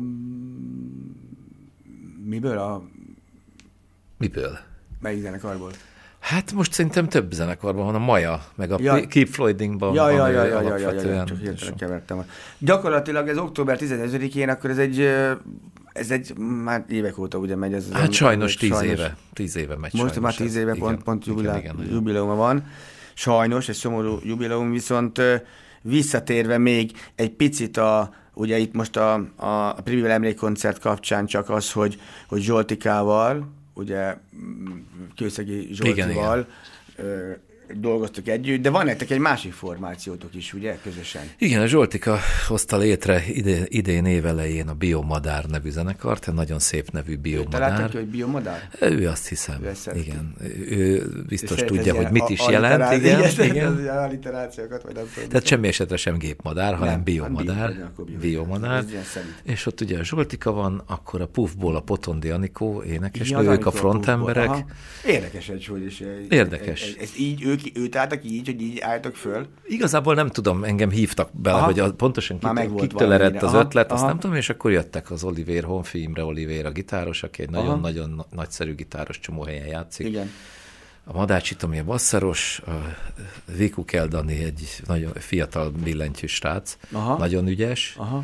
Miből? 2.25 2.57
A... 2.57 2.83
Miből? 4.17 4.57
Melyik 4.99 5.21
zenekarból? 5.21 5.71
Hát 6.19 6.51
most 6.53 6.73
szerintem 6.73 7.09
több 7.09 7.31
zenekarban 7.31 7.85
van, 7.85 7.95
a 7.95 7.99
Maja, 7.99 8.45
meg 8.55 8.71
a 8.71 8.77
Ja. 8.79 8.97
ja. 8.97 9.07
Keep 9.07 9.27
Floydingban 9.27 9.93
Ja, 9.93 10.09
ja, 10.09 10.27
ja, 10.27 10.43
ja, 10.43 10.43
ja, 10.43 10.61
ja, 10.61 10.77
ja, 10.77 10.85
alapvetően. 10.85 11.55
csak 11.55 11.75
kevertem. 11.75 12.25
Gyakorlatilag 12.57 13.27
ez 13.27 13.37
október 13.37 13.77
15-én, 13.81 14.49
akkor 14.49 14.69
ez 14.69 14.77
egy, 14.77 15.09
ez 15.95 16.11
egy, 16.11 16.37
már 16.37 16.85
évek 16.89 17.17
óta 17.17 17.37
ugye 17.37 17.55
megy 17.55 17.73
ez. 17.73 17.91
Hát 17.91 18.11
sajnos 18.11 18.55
tíz 18.55 18.69
sajnos. 18.69 18.99
éve, 18.99 19.17
tíz 19.33 19.55
éve 19.55 19.75
megy 19.75 19.93
Most 19.93 20.19
már 20.19 20.35
tíz 20.35 20.55
ez. 20.55 20.61
éve 20.61 20.73
Igen, 20.75 20.83
pont, 20.83 21.03
pont 21.03 21.23
igen, 21.25 21.35
jubilá, 21.35 21.57
igen, 21.57 21.75
igen. 21.79 21.93
jubileuma 21.93 22.35
van. 22.35 22.65
Sajnos, 23.13 23.69
egy 23.69 23.75
szomorú 23.75 24.19
jubileum, 24.23 24.71
viszont 24.71 25.21
visszatérve 25.81 26.57
még 26.57 26.91
egy 27.15 27.31
picit 27.31 27.77
a, 27.77 28.13
ugye 28.33 28.57
itt 28.57 28.73
most 28.73 28.97
a, 28.97 29.13
a, 29.35 29.73
Privivel 29.73 30.11
emlékkoncert 30.11 30.79
kapcsán 30.79 31.25
csak 31.25 31.49
az, 31.49 31.71
hogy, 31.71 31.99
hogy 32.27 32.41
Zsoltikával, 32.41 33.47
ugye 33.73 34.15
Kőszegi 35.15 35.67
Zsoltival 35.71 36.47
ö, 36.95 37.31
dolgoztok 37.73 38.27
együtt, 38.27 38.61
de 38.61 38.69
van 38.69 38.85
nektek 38.85 39.09
egy 39.09 39.19
másik 39.19 39.53
formációtok 39.53 40.35
is, 40.35 40.53
ugye, 40.53 40.77
közösen? 40.83 41.21
Igen, 41.37 41.61
a 41.61 41.65
Zsoltika 41.65 42.19
hozta 42.47 42.77
létre 42.77 43.23
ide, 43.27 43.63
idén 43.67 44.05
évelején 44.05 44.67
a 44.67 44.73
Biomadár 44.73 45.45
nevű 45.45 45.69
zenekart, 45.69 46.27
egy 46.27 46.33
nagyon 46.33 46.59
szép 46.59 46.91
nevű 46.91 47.13
Találtak 47.15 47.49
Biomadár. 47.49 47.89
ki, 47.89 47.97
hogy 47.97 48.05
biomadár? 48.05 48.69
Ő 48.79 49.07
azt 49.07 49.27
hiszem, 49.27 49.63
Ő 49.63 49.67
ezt 49.67 49.91
igen. 49.95 50.35
Ő 50.69 51.09
biztos 51.27 51.49
Szeret 51.49 51.65
tudja, 51.65 51.95
hogy 51.95 52.11
mit 52.11 52.29
is 52.29 52.47
jelent. 52.47 52.93
Igen, 52.93 53.19
igen. 53.19 53.45
igen. 53.45 53.73
Az 53.73 53.85
alliterációkat, 53.85 54.83
vagy 54.83 54.95
nem 54.95 55.05
tudom. 55.13 55.29
Tehát 55.29 55.45
semmi 55.45 55.67
esetre 55.67 55.97
sem 55.97 56.17
gépmadár, 56.17 56.75
hanem 56.75 56.93
Nem, 56.93 57.03
biomadár. 57.03 57.91
Biomadár. 58.19 58.83
És 59.43 59.65
ott 59.65 59.81
ugye 59.81 59.99
a 59.99 60.03
Zsoltika 60.03 60.51
van, 60.51 60.83
akkor 60.85 61.21
a 61.21 61.27
Puffból 61.27 61.75
a 61.75 61.79
Potondi 61.79 62.29
Anikó 62.29 62.83
énekes, 62.83 63.31
ők 63.31 63.65
a 63.65 63.71
frontemberek. 63.71 64.65
Érdekes 65.05 65.49
egy, 65.49 65.65
hogy 65.65 65.85
is. 65.85 66.03
Érdekes. 66.29 66.95
Ez, 66.99 67.09
így, 67.17 67.45
ők, 67.55 67.77
őt 67.77 67.95
álltak 67.95 68.23
így, 68.23 68.45
hogy 68.45 68.61
így 68.61 68.79
álltak 68.79 69.15
föl. 69.15 69.47
Igazából 69.67 70.13
nem 70.15 70.29
tudom, 70.29 70.63
engem 70.63 70.89
hívtak 70.89 71.29
bele, 71.33 71.55
Aha. 71.55 71.65
hogy 71.65 71.79
a, 71.79 71.93
pontosan 71.93 72.37
Már 72.41 72.53
kit, 72.53 72.61
megvolt 72.61 72.81
kiktől 72.81 73.07
valamire. 73.07 73.29
eredt 73.29 73.43
az 73.43 73.53
Aha, 73.53 73.63
ötlet, 73.63 73.91
azt 73.91 74.01
aha. 74.01 74.09
nem 74.09 74.19
tudom, 74.19 74.35
és 74.35 74.49
akkor 74.49 74.71
jöttek 74.71 75.11
az 75.11 75.23
Oliver, 75.23 75.63
Honfi 75.63 76.01
Imre 76.01 76.23
Oliver, 76.23 76.65
a 76.65 76.71
gitáros, 76.71 77.23
aki 77.23 77.41
egy 77.41 77.49
nagyon-nagyon 77.49 78.25
nagyszerű 78.31 78.75
gitáros, 78.75 79.19
csomó 79.19 79.43
helyen 79.43 79.67
játszik. 79.67 80.07
Igen. 80.07 80.29
A 81.07 81.13
Madácsi 81.17 81.55
Tomi 81.55 81.79
a 81.79 81.83
basszáros, 81.83 82.61
a 82.67 82.71
Viku 83.57 83.85
Keldani 83.85 84.43
egy 84.43 84.81
nagyon 84.87 85.11
fiatal 85.13 85.69
billentyű 85.83 86.25
srác, 86.27 86.77
Aha. 86.91 87.17
nagyon 87.17 87.47
ügyes, 87.47 87.95
Aha. 87.97 88.23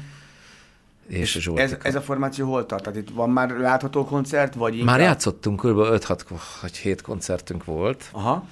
és, 1.08 1.48
a 1.48 1.60
Ez, 1.60 1.76
ez 1.84 1.96
a 1.96 2.02
formáció 2.02 2.48
hol 2.48 2.66
tart? 2.66 2.84
Tehát 2.84 3.00
itt 3.00 3.10
van 3.10 3.30
már 3.30 3.50
látható 3.50 4.06
koncert, 4.06 4.54
vagy 4.54 4.74
inkább... 4.74 4.88
Már 4.88 5.00
játszottunk, 5.00 5.60
kb. 5.60 5.78
5-6 5.78 6.20
vagy 6.62 6.78
7 6.78 7.02
koncertünk 7.02 7.66
volt, 7.66 8.10
Aha. 8.12 8.48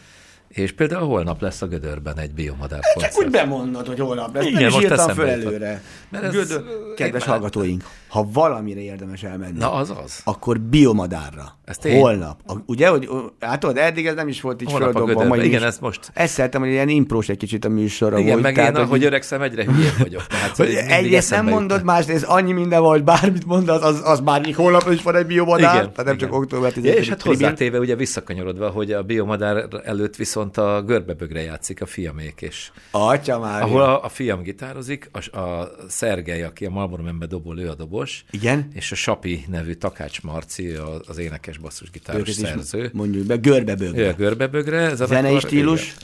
És 0.50 0.72
például 0.72 1.08
holnap 1.08 1.42
lesz 1.42 1.62
a 1.62 1.68
Gödörben 1.68 2.18
egy 2.20 2.32
biomadár 2.32 2.80
Csak 3.00 3.12
úgy 3.18 3.30
bemondod, 3.30 3.88
hogy 3.88 4.00
holnap 4.00 4.34
lesz. 4.34 4.46
Igen, 4.46 4.62
Nem 4.62 4.70
is 4.70 4.82
írtam 4.84 5.10
föl 5.10 5.28
előre. 5.30 5.82
Mert 6.10 6.24
ez- 6.24 6.32
Gödör, 6.34 6.64
kedves 6.96 7.22
már- 7.22 7.30
hallgatóink, 7.30 7.84
ha 8.10 8.28
valamire 8.34 8.80
érdemes 8.80 9.24
elmenni, 9.24 9.58
Na, 9.58 9.74
az 9.74 9.94
az. 10.04 10.22
akkor 10.24 10.60
biomadárra. 10.60 11.58
Ez 11.66 11.78
tény. 11.78 12.00
Holnap. 12.00 12.40
A, 12.48 12.54
ugye, 12.66 12.88
hogy 12.88 13.10
hát 13.40 13.60
tudod, 13.60 13.78
eddig 13.78 14.06
ez 14.08 14.16
nem 14.16 14.28
is 14.28 14.42
volt 14.42 14.62
így 14.62 14.72
földobva. 14.72 15.24
Majd 15.24 15.44
Igen, 15.44 15.60
is- 15.60 15.66
ez 15.68 15.80
most- 15.80 16.12
Ezt 16.14 16.34
szeretem, 16.34 16.62
hogy 16.62 16.70
ilyen 16.70 16.90
imprós 16.90 17.30
egy 17.30 17.38
kicsit 17.38 17.66
a 17.66 17.70
műsorra 17.70 18.18
Igen, 18.18 18.32
volt. 18.32 18.56
meg 18.56 18.58
én, 18.58 18.76
ahogy 18.76 19.04
öregszem, 19.04 19.42
egyre 19.42 19.64
hülyébb 19.64 19.98
vagyok. 20.00 20.28
Tehát, 20.28 20.56
hogy 20.56 20.74
egyrészt 20.88 21.30
nem 21.30 21.46
mondod, 21.46 21.78
jutna. 21.78 21.92
másrészt 21.94 22.24
annyi 22.24 22.52
minden 22.52 22.82
van, 22.82 22.90
hogy 22.90 23.04
bármit 23.04 23.46
mondasz, 23.46 23.82
az, 23.84 24.02
az 24.04 24.20
már 24.20 24.54
holnap 24.56 24.90
is 24.92 25.02
van 25.02 25.16
egy 25.16 25.26
biomadár, 25.26 25.76
Igen, 25.76 25.90
tehát 25.92 26.06
nem 26.06 26.18
csak 26.18 26.28
igen. 26.30 26.42
október 26.42 26.72
10 26.72 26.84
Ja, 26.84 26.94
és 26.94 27.10
hát 27.10 27.22
hozzátéve 27.22 27.80
ugye 27.80 27.96
visszakanyarodva, 27.96 28.70
hogy 28.70 28.92
a 28.92 29.04
biomadár 29.04 29.68
előtt 29.84 30.16
viszont 30.16 30.58
a 30.58 30.82
görbebögre 30.82 31.42
játszik 31.42 31.82
a 31.82 31.86
fiamék, 31.86 32.42
és 32.42 32.72
Atya 32.92 33.40
már. 33.40 33.62
ahol 33.62 33.82
a, 33.82 34.04
a 34.04 34.10
fiam 34.10 34.42
gitározik, 34.42 35.10
a, 35.32 35.38
a 35.40 35.72
Szergej, 35.88 36.44
aki 36.44 36.66
a 36.66 36.70
Marlboro 36.70 37.04
dobol, 37.28 37.60
ő 37.60 37.70
a 37.70 37.74
dobos, 38.00 38.24
Igen? 38.32 38.68
és 38.74 38.92
a 38.92 38.96
Sapi 38.96 39.46
nevű 39.48 39.74
Takács 39.74 40.22
Marci, 40.22 40.76
az 41.08 41.18
énekes 41.18 41.58
basszusgitáros 41.58 42.30
szerző. 42.32 42.90
mondjuk 42.94 43.26
be, 43.26 43.36
görbebögre. 43.36 44.78
Ez 44.80 45.02
a 45.02 45.06
Zenei 45.06 45.22
zenekar- 45.22 45.46
stílus? 45.48 45.82
igen. 45.84 45.98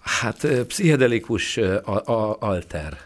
Hát 0.00 0.46
pszichedelikus 0.66 1.56
a, 1.56 2.04
a, 2.06 2.36
alter. 2.40 2.98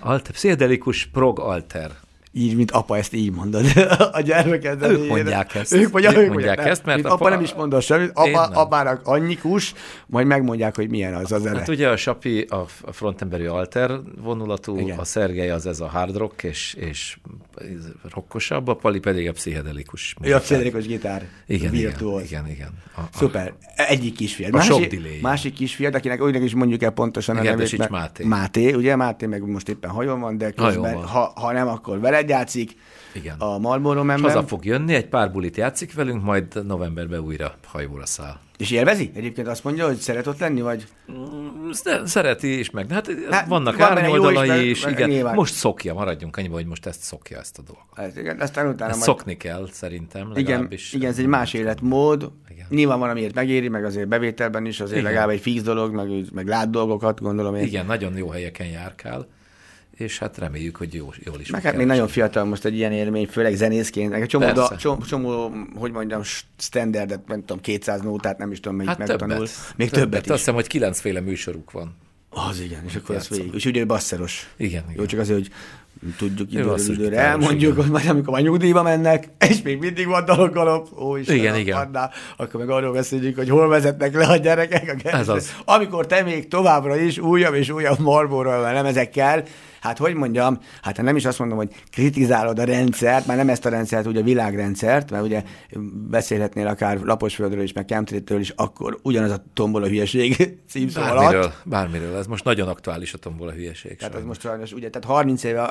alter. 0.00 0.32
Pszichedelikus 0.32 1.06
prog 1.06 1.38
alter. 1.40 1.90
Így, 2.32 2.56
mint 2.56 2.70
apa, 2.70 2.96
ezt 2.96 3.14
így 3.14 3.32
mondod 3.32 3.64
a 4.12 4.20
gyermeked. 4.20 4.82
Ők 4.82 5.08
mondják 5.08 5.54
ezt. 5.54 5.72
Ők, 5.72 5.90
mondják, 5.92 6.14
Ők 6.16 6.20
ők 6.22 6.28
mondják 6.28 6.56
mondják 6.56 6.72
ezt, 6.72 6.84
mert 6.84 6.96
mint 6.96 7.08
a 7.08 7.12
apa 7.12 7.24
pa- 7.24 7.32
nem 7.32 7.42
is 7.42 7.54
mondod 7.54 7.82
semmit, 7.82 8.10
apa, 8.14 8.42
apának 8.42 9.00
annyi 9.04 9.36
kus, 9.36 9.74
majd 10.06 10.26
megmondják, 10.26 10.76
hogy 10.76 10.90
milyen 10.90 11.14
az 11.14 11.32
a 11.32 11.38
zene. 11.38 11.58
Hát 11.58 11.68
ugye 11.68 11.88
a 11.88 11.96
Sapi 11.96 12.40
a, 12.40 12.66
a 12.84 12.92
frontemberi 12.92 13.44
alter 13.46 13.90
vonulatú, 14.22 14.78
Igen. 14.78 14.98
A 14.98 15.04
Szergej 15.04 15.50
az 15.50 15.66
ez 15.66 15.80
a 15.80 15.86
hard 15.88 16.16
rock 16.16 16.42
és, 16.42 16.74
és 16.74 17.18
rockosabb, 18.14 18.68
a 18.68 18.74
Pali 18.74 18.98
pedig 18.98 19.28
a 19.28 19.32
pszichedelikus. 19.32 20.14
ő 20.22 20.34
a 20.34 20.38
pszichedelikus 20.38 20.86
gitár. 20.86 21.26
Igen, 21.46 21.70
virtuóz. 21.70 22.22
igen, 22.22 22.44
igen, 22.44 22.54
igen. 22.56 22.68
A, 22.94 23.00
a, 23.00 23.08
Szuper. 23.12 23.52
Egyik 23.76 24.14
kisfiad. 24.14 24.54
A 24.54 24.56
Másik, 24.56 25.20
másik 25.22 25.52
kisfiad, 25.54 25.94
akinek 25.94 26.22
úgy 26.22 26.42
is 26.42 26.54
mondjuk 26.54 26.82
el 26.82 26.90
pontosan 26.90 27.36
a 27.36 27.40
Igen, 27.40 27.50
nevét. 27.52 27.66
Erdősics 27.72 27.90
mert- 27.90 28.02
Máté. 28.02 28.24
Máté, 28.24 28.72
ugye? 28.72 28.96
Máté 28.96 29.26
meg 29.26 29.46
most 29.46 29.68
éppen 29.68 29.90
hajón 29.90 30.20
van, 30.20 30.38
de 30.38 30.50
közben, 30.50 30.94
van. 30.94 31.04
ha, 31.04 31.32
ha 31.34 31.52
nem, 31.52 31.68
akkor 31.68 32.00
veled 32.18 32.28
játszik. 32.28 32.76
Igen. 33.12 33.36
A 33.38 33.58
Marlboro 33.58 34.00
és 34.00 34.06
member. 34.06 34.30
haza 34.30 34.46
fog 34.46 34.64
jönni, 34.64 34.94
egy 34.94 35.08
pár 35.08 35.32
bulit 35.32 35.56
játszik 35.56 35.94
velünk, 35.94 36.22
majd 36.22 36.66
novemberben 36.66 37.20
újra 37.20 37.54
hajóra 37.66 38.06
száll. 38.06 38.36
És 38.58 38.70
élvezi? 38.70 39.10
Egyébként 39.14 39.48
azt 39.48 39.64
mondja, 39.64 39.86
hogy 39.86 39.96
szeret 39.96 40.26
ott 40.26 40.38
lenni, 40.38 40.60
vagy? 40.60 40.86
Ezt 41.70 42.00
szereti 42.04 42.58
is 42.58 42.70
meg. 42.70 42.90
Hát, 42.90 43.10
Hát, 43.30 43.48
vannak 43.48 43.76
van 43.76 43.96
is, 43.96 44.02
árnyoldalai 44.02 44.70
is, 44.70 44.84
meg 44.84 44.92
igen. 44.92 45.08
nyilván. 45.08 45.34
Most 45.34 45.54
szokja, 45.54 45.94
maradjunk 45.94 46.36
annyiba, 46.36 46.54
hogy 46.54 46.66
most 46.66 46.86
ezt 46.86 47.00
szokja 47.00 47.38
ezt 47.38 47.58
a 47.58 47.62
dolgot. 47.62 47.84
Hát, 47.94 48.16
igen, 48.16 48.40
aztán 48.40 48.66
utána 48.66 48.90
Ezt 48.90 49.06
majd... 49.06 49.18
szokni 49.18 49.36
kell, 49.36 49.68
szerintem. 49.72 50.32
Igen, 50.34 50.68
igen, 50.92 51.10
ez 51.10 51.18
egy 51.18 51.26
más 51.26 51.52
életmód. 51.52 52.30
Igen. 52.50 52.66
Nyilván 52.68 52.98
van, 52.98 53.10
amiért 53.10 53.34
megéri, 53.34 53.68
meg 53.68 53.84
azért 53.84 54.08
bevételben 54.08 54.66
is, 54.66 54.80
azért 54.80 54.98
Igen. 54.98 55.10
legalább 55.10 55.30
egy 55.30 55.40
fix 55.40 55.62
dolog, 55.62 55.94
meg, 55.94 56.08
meg 56.32 56.46
lát 56.46 56.70
dolgokat, 56.70 57.20
gondolom 57.20 57.54
én. 57.54 57.62
Igen, 57.62 57.86
nagyon 57.86 58.16
jó 58.16 58.28
helyeken 58.28 58.66
járkál, 58.66 59.26
és 59.98 60.18
hát 60.18 60.38
reméljük, 60.38 60.76
hogy 60.76 60.94
jó, 60.94 61.10
jól 61.24 61.40
is 61.40 61.50
Meg 61.50 61.62
hát 61.62 61.76
még 61.76 61.86
nagyon 61.86 62.08
fiatal 62.08 62.44
most 62.44 62.64
egy 62.64 62.74
ilyen 62.74 62.92
élmény, 62.92 63.26
főleg 63.26 63.54
zenészként, 63.54 64.10
meg 64.10 64.20
egy 64.22 64.28
csomó, 64.28 64.52
da, 64.52 64.76
csomó, 64.76 65.02
csomó, 65.02 65.52
hogy 65.74 65.92
mondjam, 65.92 66.20
standardet, 66.58 67.26
nem 67.26 67.40
tudom, 67.40 67.60
200 67.60 68.00
nótát, 68.00 68.38
nem 68.38 68.50
is 68.52 68.60
tudom, 68.60 68.76
melyik 68.76 68.90
Hát 68.90 68.98
megtanul. 68.98 69.34
többet. 69.36 69.50
Még 69.76 69.90
többet, 69.90 70.20
Azt 70.20 70.30
is. 70.30 70.36
hiszem, 70.36 70.54
hogy 70.54 70.66
kilencféle 70.66 71.20
műsoruk 71.20 71.70
van. 71.70 71.96
Az 72.30 72.60
igen, 72.60 72.82
és 72.86 72.94
akkor 72.94 73.14
az 73.14 73.28
végig. 73.28 73.54
És 73.54 73.64
ugye 73.64 73.80
ő 73.80 73.86
basszeros. 73.86 74.48
Igen, 74.56 74.82
Jó, 74.86 74.92
igen. 74.92 75.06
csak 75.06 75.20
azért, 75.20 75.38
hogy 75.38 75.50
tudjuk 76.18 76.50
időről 76.52 76.70
basszusgitáros, 76.70 77.06
időre 77.06 77.22
elmondjuk, 77.22 77.72
igen. 77.72 77.74
hogy 77.82 77.90
majd 77.90 78.08
amikor 78.08 78.32
már 78.32 78.42
nyugdíjba 78.42 78.82
mennek, 78.82 79.28
és 79.48 79.62
még 79.62 79.78
mindig 79.78 80.06
van 80.06 80.24
dalgalop, 80.24 80.88
ó 81.00 81.16
Istenem, 81.16 81.40
Igen, 81.40 81.56
igen. 81.56 81.76
Annál, 81.76 82.12
akkor 82.36 82.60
meg 82.60 82.70
arról 82.70 82.92
beszéljük, 82.92 83.36
hogy 83.36 83.48
hol 83.48 83.68
vezetnek 83.68 84.14
le 84.14 84.26
a 84.26 84.36
gyerekek 84.36 85.00
a. 85.04 85.08
Ez 85.16 85.28
az. 85.28 85.54
Amikor 85.64 86.06
te 86.06 86.22
még 86.22 86.48
továbbra 86.48 86.96
is 86.96 87.18
újabb 87.18 87.54
és 87.54 87.70
újabb 87.70 87.98
Marlboro 87.98 88.60
lemezekkel, 88.60 89.44
hát 89.80 89.98
hogy 89.98 90.14
mondjam, 90.14 90.58
hát 90.82 91.02
nem 91.02 91.16
is 91.16 91.24
azt 91.24 91.38
mondom, 91.38 91.56
hogy 91.56 91.74
kritizálod 91.90 92.58
a 92.58 92.64
rendszert, 92.64 93.26
már 93.26 93.36
nem 93.36 93.48
ezt 93.48 93.66
a 93.66 93.68
rendszert, 93.68 94.06
ugye 94.06 94.20
a 94.20 94.22
világrendszert, 94.22 95.10
mert 95.10 95.24
ugye 95.24 95.42
beszélhetnél 96.10 96.66
akár 96.66 97.00
Laposföldről 97.00 97.62
is, 97.62 97.72
meg 97.72 97.84
Kemtritől 97.84 98.40
is, 98.40 98.52
akkor 98.56 98.98
ugyanaz 99.02 99.30
a 99.30 99.44
tombol 99.54 99.82
a 99.82 99.86
hülyeség 99.86 100.36
címszó 100.70 101.00
alatt. 101.00 101.16
Bármiről, 101.16 101.52
bármiről. 101.64 102.16
Ez 102.16 102.26
most 102.26 102.44
nagyon 102.44 102.68
aktuális 102.68 103.14
a 103.14 103.18
tombola 103.18 103.52
hülyeség. 103.52 103.96
Tehát 103.96 104.12
sajnos. 104.12 104.28
most 104.28 104.40
sajnos 104.40 104.72
ugye, 104.72 104.90
tehát 104.90 105.08
30 105.08 105.44
éve 105.44 105.62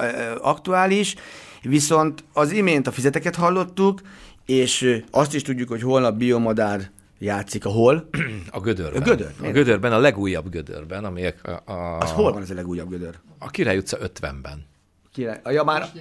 aktuális, 0.41 1.16
viszont 1.62 2.24
az 2.34 2.51
imént 2.51 2.88
a 2.88 2.91
fizeteket 2.91 3.36
hallottuk, 3.36 4.01
és 4.45 5.01
azt 5.12 5.36
is 5.36 5.41
tudjuk, 5.41 5.70
hogy 5.70 5.82
holnap 5.82 6.18
biomadár 6.18 6.91
játszik 7.18 7.65
a 7.65 7.70
hol. 7.70 8.09
A 8.51 8.59
gödörben. 8.59 9.01
A 9.01 9.05
Gödör? 9.05 9.32
A 9.41 9.51
gödörben, 9.51 9.91
a 9.93 9.97
legújabb 9.97 10.49
gödörben, 10.49 11.05
ami 11.05 11.26
a, 11.26 11.72
a, 11.72 11.97
Az 11.97 12.11
hol 12.11 12.34
van 12.34 12.41
ez 12.41 12.49
a 12.49 12.53
legújabb 12.53 12.89
gödör? 12.89 13.15
a 13.39 13.49
Király 13.49 13.78
utca 13.78 13.97
50-ben. 13.97 14.65
Király, 15.13 15.39
a, 15.43 15.51
ja, 15.51 15.63
már... 15.63 15.89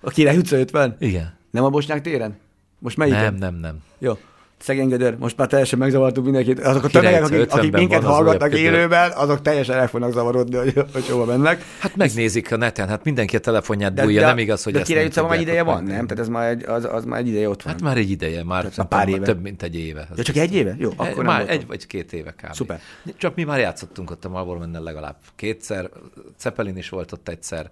A 0.00 0.10
Király 0.10 0.36
utca 0.38 0.56
50? 0.56 0.96
Igen. 0.98 1.34
Nem 1.50 1.64
a 1.64 1.68
Bosnyák 1.70 2.00
téren? 2.02 2.38
Most 2.78 2.96
melyiken? 2.96 3.22
Nem, 3.22 3.34
nem, 3.34 3.54
nem. 3.54 3.82
Jó. 3.98 4.18
Szegény 4.62 4.88
gödör, 4.88 5.16
most 5.18 5.36
már 5.36 5.46
teljesen 5.46 5.78
megzavartuk 5.78 6.24
mindenkit. 6.24 6.60
Azok 6.60 6.84
a 6.84 6.88
tömegek, 6.88 7.24
akik, 7.24 7.40
akik 7.40 7.68
50-ben 7.68 7.80
minket 7.80 8.02
hallgatnak 8.02 8.54
élőben, 8.54 9.10
azok 9.10 9.42
teljesen 9.42 9.76
el 9.76 9.88
fognak 9.88 10.12
zavarodni, 10.12 10.56
hogy, 10.56 10.72
hogy 10.92 11.08
hova 11.08 11.24
mennek. 11.24 11.64
Hát 11.78 11.96
megnézik 11.96 12.52
a 12.52 12.56
neten, 12.56 12.88
hát 12.88 13.04
mindenki 13.04 13.36
a 13.36 13.38
telefonját 13.38 13.94
De, 13.94 14.02
bújja, 14.02 14.20
de, 14.20 14.26
nem 14.26 14.38
igaz, 14.38 14.62
hogy 14.62 14.72
de 14.72 14.78
ezt 14.78 14.88
Király 14.88 15.04
utcában 15.04 15.30
már 15.30 15.40
ideje 15.40 15.62
van, 15.62 15.84
nem? 15.84 16.06
Tehát 16.06 16.18
ez 16.18 16.28
már 16.28 16.48
egy, 16.48 16.64
az, 16.64 16.88
az 16.92 17.04
már 17.04 17.20
egy 17.20 17.28
ideje 17.28 17.48
ott 17.48 17.62
van. 17.62 17.72
Hát 17.72 17.82
már 17.82 17.96
egy 17.96 18.10
ideje, 18.10 18.44
már, 18.44 18.70
már 18.76 18.86
pár 18.88 19.08
éve. 19.08 19.24
több 19.24 19.42
mint 19.42 19.62
egy 19.62 19.76
éve. 19.76 20.08
Ja, 20.16 20.22
csak 20.22 20.36
egy 20.36 20.54
éve? 20.54 20.76
Jó, 20.78 20.90
akkor 20.96 21.24
nem 21.24 21.24
már 21.24 21.50
egy 21.50 21.66
vagy 21.66 21.86
két 21.86 22.12
éve 22.12 22.30
kb. 22.30 22.52
Szuper. 22.52 22.80
Csak 23.16 23.34
mi 23.34 23.44
már 23.44 23.58
játszottunk 23.58 24.10
ott 24.10 24.24
a 24.24 24.28
Marlboro 24.28 24.64
legalább 24.82 25.16
kétszer, 25.36 25.90
Zeppelin 26.38 26.76
is 26.76 26.88
volt 26.88 27.12
ott 27.12 27.28
egyszer. 27.28 27.70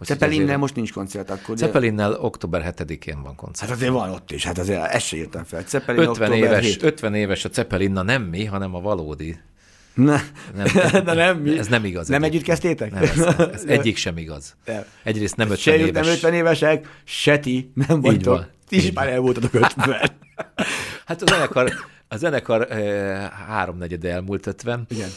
Úgyhogy 0.00 0.06
Zeppelinnel 0.06 0.44
azért- 0.44 0.58
most 0.60 0.74
nincs 0.74 0.92
koncert, 0.92 1.30
akkor 1.30 1.54
ugye- 1.54 1.66
Zeppelinnel 1.66 2.12
október 2.12 2.62
7-én 2.62 3.22
van 3.22 3.34
koncert. 3.34 3.68
Hát 3.70 3.76
azért 3.78 3.92
van 3.92 4.10
ott 4.10 4.30
is, 4.32 4.44
hát 4.44 4.58
azért 4.58 4.82
ezt 4.84 5.06
se 5.06 5.16
írtam 5.16 5.44
fel. 5.44 5.62
Zeppelin 5.68 6.00
50 6.08 6.30
október 6.30 6.52
éves, 6.52 6.66
7. 6.66 6.82
50 6.82 7.14
éves 7.14 7.44
a 7.44 7.48
Zeppelinna 7.52 8.02
nem 8.02 8.22
mi, 8.22 8.44
hanem 8.44 8.74
a 8.74 8.80
valódi. 8.80 9.38
Na, 9.94 10.20
Nem, 10.54 11.04
de 11.04 11.14
nem 11.14 11.38
mi. 11.38 11.58
Ez 11.58 11.66
nem 11.68 11.84
igaz. 11.84 12.08
Nem 12.08 12.22
együtt 12.22 12.42
kezdtétek? 12.42 12.90
Nem, 12.92 13.02
ez, 13.02 13.18
ez 13.52 13.64
egyik 13.78 13.96
sem 13.96 14.16
igaz. 14.16 14.56
Nem. 14.64 14.84
Egyrészt 15.02 15.36
nem 15.36 15.50
50 15.50 15.74
Se 15.78 15.84
éves. 15.86 16.04
nem 16.04 16.12
50 16.14 16.32
évesek, 16.34 17.00
se 17.04 17.38
ti 17.38 17.72
nem 17.74 18.00
vagytok. 18.00 18.34
van. 18.34 18.46
Ti 18.68 18.76
is 18.76 18.92
már 18.92 19.04
van. 19.04 19.14
el 19.14 19.20
voltatok 19.20 19.54
50 19.54 19.96
Hát 21.06 21.22
a 21.22 21.26
zenekar, 21.26 21.72
a 22.08 22.16
zenekar 22.16 22.70
eh, 22.72 23.28
háromnegyede 23.46 24.10
elmúlt 24.10 24.46
50. 24.46 24.86
Igen. 24.90 25.08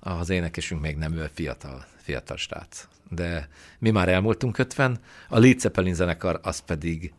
Az 0.00 0.30
énekesünk 0.30 0.80
még 0.80 0.96
nem 0.96 1.12
ő 1.16 1.30
fiatal, 1.34 1.84
fiatal 2.02 2.36
srác. 2.36 2.86
De 3.10 3.48
mi 3.78 3.90
már 3.90 4.08
elmúltunk 4.08 4.58
50, 4.58 5.00
a 5.28 5.38
Lead 5.38 5.58
Zeppelin 5.58 5.94
zenekar 5.94 6.40
az 6.42 6.58
pedig 6.58 7.12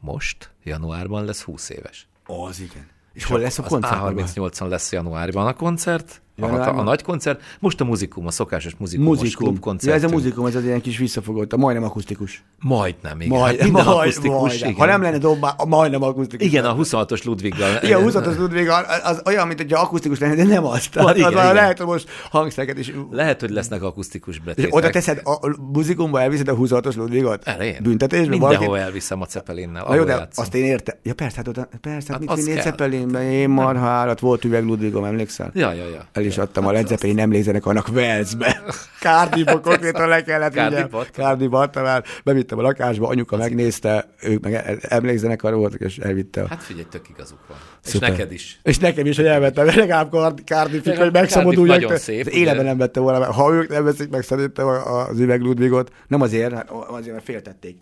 most, 0.00 0.50
januárban 0.62 1.24
lesz 1.24 1.42
20 1.42 1.68
éves. 1.68 2.08
Az 2.26 2.60
igen. 2.60 2.88
És 3.12 3.24
hol 3.24 3.40
lesz 3.40 3.58
a 3.58 3.62
koncert? 3.62 4.00
A38-on 4.00 4.68
lesz 4.68 4.92
januárban 4.92 5.46
a 5.46 5.54
koncert, 5.54 6.22
a, 6.40 6.44
a, 6.44 6.48
Januárban? 6.48 6.78
a 6.78 6.82
nagy 6.82 7.02
koncert, 7.02 7.42
most 7.58 7.80
a 7.80 7.84
muzikum, 7.84 8.26
a 8.26 8.30
szokásos 8.30 8.74
muzikumos 8.78 9.18
Muzikum. 9.18 9.58
klub 9.58 9.80
Ja, 9.82 9.92
ez 9.92 10.04
a 10.04 10.08
muzikum, 10.08 10.46
ez 10.46 10.54
az 10.54 10.64
ilyen 10.64 10.80
kis 10.80 10.98
visszafogott, 10.98 11.52
a 11.52 11.56
majdnem 11.56 11.84
akusztikus. 11.84 12.44
Majdnem, 12.60 13.20
igen. 13.20 13.38
Majd, 13.38 13.54
hát 13.56 13.64
minden 13.64 13.84
majd, 13.84 13.98
akusztikus, 13.98 14.38
majd, 14.38 14.54
igen. 14.54 14.74
Ha 14.74 14.86
nem 14.86 15.02
lenne 15.02 15.18
dobbá, 15.18 15.54
a 15.56 15.66
majdnem 15.66 16.02
akusztikus. 16.02 16.46
Igen, 16.46 16.64
a 16.64 16.76
26-os 16.76 17.24
Ludwiggal. 17.24 17.78
Igen, 17.82 18.02
26 18.02 18.36
Ludwig 18.36 18.68
az, 18.68 18.84
az 19.02 19.22
olyan, 19.24 19.46
mint 19.46 19.60
hogyha 19.60 19.80
akusztikus 19.80 20.18
lenne, 20.18 20.34
de 20.34 20.44
nem 20.44 20.64
az. 20.64 20.86
Tehát 20.88 21.16
igen, 21.16 21.26
az 21.26 21.32
igen, 21.32 21.54
lehet, 21.54 21.78
hogy 21.78 21.86
most 21.86 22.08
hangszereket 22.30 22.78
is. 22.78 22.92
Lehet, 23.10 23.40
hogy 23.40 23.50
lesznek 23.50 23.82
akusztikus 23.82 24.34
És 24.34 24.40
betétek. 24.40 24.74
oda 24.74 24.90
teszed, 24.90 25.20
a 25.24 25.30
a 25.30 25.56
muzikumba 25.72 26.20
elviszed 26.20 26.48
a 26.48 26.56
26-os 26.56 26.96
Ludwigot? 26.96 27.42
Elén. 27.44 27.76
Büntetésben? 27.82 28.28
Mindenhol 28.28 28.66
Valaki- 28.66 28.82
elviszem 28.84 29.20
a 29.20 29.26
Cepelinnel. 29.26 29.84
Na 29.88 29.94
jó, 29.94 30.04
de 30.04 30.12
játszom. 30.12 30.44
azt 30.44 30.54
én 30.54 30.64
értem. 30.64 30.96
Ja 31.02 31.14
persze, 31.14 31.36
hát 31.36 31.48
oda, 31.48 31.68
persze, 31.80 32.12
hát 32.12 32.24
Hát 32.28 32.36
mit 32.36 32.44
vinnél? 32.44 33.20
Én 33.30 33.48
marhálat, 33.48 34.20
volt 34.20 34.44
üveg 34.44 34.64
Ludwigom, 34.64 35.04
emlékszel? 35.04 35.50
Ja, 35.54 35.72
ja, 35.72 35.88
ja. 35.88 36.06
Is 36.28 36.38
adtam 36.38 36.66
a 36.66 36.72
Led 36.72 36.86
Zeppelin 36.86 37.18
emlékzenek 37.18 37.66
annak 37.66 37.88
Velszbe. 37.88 38.62
Cardiffba 39.00 39.60
konkrétan 39.60 40.08
le 40.08 40.22
kellett 40.22 40.52
vigyem. 40.52 40.88
Cardiffba 41.12 41.60
adtam 41.60 41.84
el, 41.84 42.04
bevittem 42.24 42.58
a 42.58 42.62
lakásba, 42.62 43.08
anyuka 43.08 43.36
megnézte, 43.36 44.08
ők 44.22 44.42
meg 44.42 44.78
emlékzenekar 44.88 45.54
voltak, 45.54 45.80
és 45.80 45.98
elvitte. 45.98 46.44
Hát 46.48 46.62
figyelj, 46.62 46.86
tök 46.90 47.08
igazuk 47.08 47.38
van. 47.48 47.56
És 47.84 47.90
Szuper. 47.90 48.10
neked 48.10 48.32
is. 48.32 48.60
És 48.62 48.78
nekem 48.78 49.06
is, 49.06 49.16
hogy 49.16 49.26
elvettem, 49.26 49.66
legalább 49.76 50.10
Card- 50.10 50.44
Cardiffig, 50.44 50.96
hogy 50.96 51.12
megszabaduljak. 51.12 51.80
Cardiff 51.80 52.06
nagyon 52.06 52.22
szép, 52.24 52.26
Életben 52.34 52.54
ugye? 52.58 52.68
nem 52.68 52.78
vette 52.78 53.00
volna, 53.00 53.32
ha 53.32 53.52
ők 53.52 53.68
nem 53.68 53.84
veszik 53.84 54.08
meg 54.10 54.22
szerintem 54.22 54.66
a- 54.66 55.08
az 55.08 55.18
üveg 55.18 55.40
Ludwigot, 55.40 55.92
nem 56.08 56.20
azért, 56.20 56.52
hát 56.52 56.70
azért, 56.70 57.12
mert 57.12 57.24
féltették. 57.24 57.76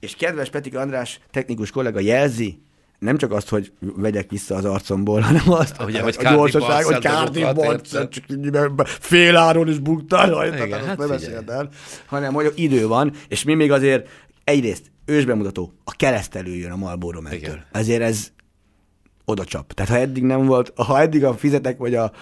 És 0.00 0.14
kedves 0.16 0.50
Petik 0.50 0.76
András, 0.76 1.20
technikus 1.30 1.70
kollega 1.70 2.00
jelzi, 2.00 2.58
nem 2.98 3.16
csak 3.16 3.32
azt, 3.32 3.48
hogy 3.48 3.72
vegyek 3.80 4.30
vissza 4.30 4.54
az 4.54 4.64
arcomból, 4.64 5.20
hanem 5.20 5.52
azt, 5.52 5.82
Ugye, 5.82 6.02
hogy 6.02 6.16
a 6.18 6.32
gyorsaság, 6.32 6.84
hogy 6.84 7.04
érted? 7.64 8.08
csak 8.08 8.88
fél 9.00 9.36
áron 9.36 9.68
is 9.68 9.78
buktál 9.78 10.30
rajta, 10.30 10.66
Igen, 10.66 10.84
hát 10.84 10.98
nem 10.98 11.08
beszéld 11.08 11.48
el, 11.48 11.68
hanem 12.06 12.32
hogy 12.34 12.52
idő 12.54 12.86
van, 12.86 13.12
és 13.28 13.44
mi 13.44 13.54
még 13.54 13.72
azért 13.72 14.08
egyrészt 14.44 14.90
ősbemutató, 15.04 15.72
a 15.84 15.92
keresztelő 15.96 16.54
jön 16.54 16.70
a 16.70 16.76
Marlboro 16.76 17.20
mentől. 17.20 17.58
Ezért 17.72 18.02
ez 18.02 18.32
oda 19.28 19.44
csap. 19.44 19.72
Tehát 19.72 19.90
ha 19.90 19.98
eddig 19.98 20.22
nem 20.22 20.46
volt, 20.46 20.72
ha 20.76 21.00
eddig 21.00 21.24
a 21.24 21.34
fizetek 21.34 21.78
vagy 21.78 21.94
a 21.94 22.12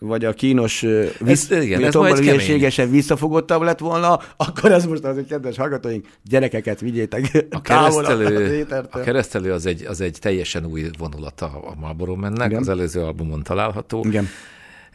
vagy 0.00 0.24
a 0.24 0.32
kínos, 0.32 0.84
visz, 1.18 1.50
igen, 1.50 1.84
ez 1.84 1.94
majd 1.94 2.14
kemény. 2.14 2.28
hülyeségesen 2.28 2.90
visszafogottabb 2.90 3.62
lett 3.62 3.78
volna, 3.78 4.20
akkor 4.36 4.72
ez 4.72 4.84
most 4.86 5.04
az, 5.04 5.14
hogy 5.14 5.26
kedves 5.26 5.56
hallgatóink, 5.56 6.06
gyerekeket 6.24 6.80
vigyétek 6.80 7.46
A 7.50 7.60
keresztelő, 7.68 8.66
a 8.90 8.98
keresztelő 8.98 9.52
az 9.52 9.66
egy, 9.66 9.84
az 9.84 10.00
egy 10.00 10.16
teljesen 10.20 10.66
új 10.66 10.90
vonulata 10.98 11.46
a 11.46 11.74
Marlboro 11.80 12.14
mennek, 12.14 12.48
Igen. 12.48 12.60
az 12.60 12.68
előző 12.68 13.00
albumon 13.00 13.42
található. 13.42 14.04
Igen. 14.06 14.26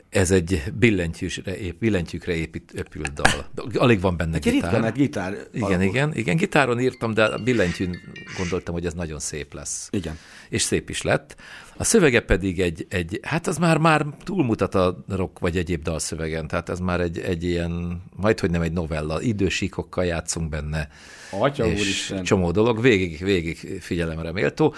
Ez 0.09 0.32
egy 0.32 0.64
billentyűsre, 0.80 1.57
ép, 1.57 1.80
billentyűkre 1.80 2.34
épít, 2.34 2.72
épült 2.72 3.14
dal. 3.14 3.45
Alig 3.74 4.01
van 4.01 4.18
benne 4.18 4.36
Egy 4.36 4.51
gitár. 4.51 4.91
gitár. 4.91 5.38
Igen, 5.53 5.82
igen, 5.82 6.16
igen, 6.16 6.36
gitáron 6.36 6.80
írtam, 6.80 7.14
de 7.14 7.24
a 7.24 7.38
billentyűn 7.38 7.97
gondoltam, 8.38 8.74
hogy 8.74 8.86
ez 8.86 8.93
nagyon 8.93 9.20
szép 9.20 9.53
lesz. 9.53 9.88
Igen. 9.91 10.18
És 10.54 10.62
szép 10.62 10.89
is 10.89 11.01
lett. 11.01 11.36
A 11.78 11.84
szövege 11.84 12.20
pedig 12.20 12.60
egy, 12.62 12.86
egy 12.89 13.20
hát 13.22 13.47
az 13.47 13.58
már, 13.58 13.78
már 13.78 14.06
túlmutat 14.24 14.76
a 14.76 15.04
rock 15.08 15.39
vagy 15.39 15.58
egyéb 15.58 15.82
dalszövegen, 15.82 16.47
tehát 16.47 16.70
ez 16.70 16.80
már 16.80 17.01
egy, 17.01 17.20
egy 17.20 17.43
ilyen, 17.43 18.01
majd 18.16 18.39
hogy 18.39 18.49
nem 18.49 18.62
egy 18.62 18.72
novella, 18.72 19.22
idősíkokkal 19.22 20.06
játszunk 20.06 20.49
benne. 20.49 20.88
Atya 21.32 21.66
és 21.66 21.82
úristen. 21.82 22.24
csomó 22.24 22.51
dolog, 22.51 22.82
végig, 22.82 23.24
végig 23.24 23.82
figyelemre 23.82 24.32
méltó. 24.32 24.74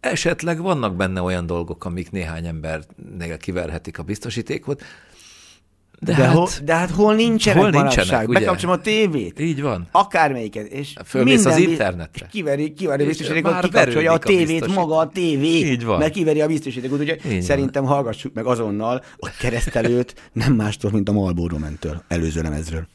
Esetleg 0.00 0.60
vannak 0.60 0.96
benne 0.96 1.22
olyan 1.22 1.46
dolgok, 1.46 1.84
amik 1.84 2.10
néhány 2.10 2.46
embernél 2.46 3.36
kiverhetik 3.36 3.98
a 3.98 4.02
biztosítékot, 4.02 4.82
de, 6.00 6.14
De, 6.14 6.24
hát 6.24 6.34
hol, 6.34 6.48
de 6.64 6.74
hát 6.74 6.90
hol 6.90 7.14
nincsenek 7.14 7.60
hol 7.62 7.70
nincsenek, 7.70 7.96
manapság? 7.96 8.28
ugye? 8.28 8.38
Bekapcsolom 8.38 8.74
a 8.74 8.80
tévét. 8.80 9.40
így 9.40 9.62
van. 9.62 9.88
Akármelyiket. 9.92 10.66
És 10.66 10.94
Fölmész 11.04 11.44
az 11.44 11.56
internetre. 11.56 12.26
Kiveri, 12.30 12.72
kiveri 12.72 13.02
a 13.02 13.06
biztosítékot, 13.06 13.60
kikapcsolja 13.60 14.10
a 14.10 14.14
a 14.14 14.18
tévét, 14.18 14.46
biztosíték. 14.46 14.74
maga 14.76 14.96
a 14.98 15.08
tévé. 15.08 15.48
Így 15.48 15.84
van. 15.84 15.98
Mert 15.98 16.12
kiveri 16.12 16.40
a 16.40 16.46
biztosítékot. 16.46 17.00
Úgyhogy 17.00 17.20
Így 17.26 17.32
van. 17.32 17.40
szerintem 17.40 17.84
hallgassuk 17.84 18.34
meg 18.34 18.46
azonnal 18.46 19.02
a 19.16 19.28
keresztelőt, 19.38 20.14
nem 20.32 20.52
mástól, 20.52 20.90
mint 20.90 21.08
a 21.08 21.12
Marlboro 21.12 21.58
mentől, 21.58 22.02
előző 22.08 22.42
lemezről. 22.42 22.86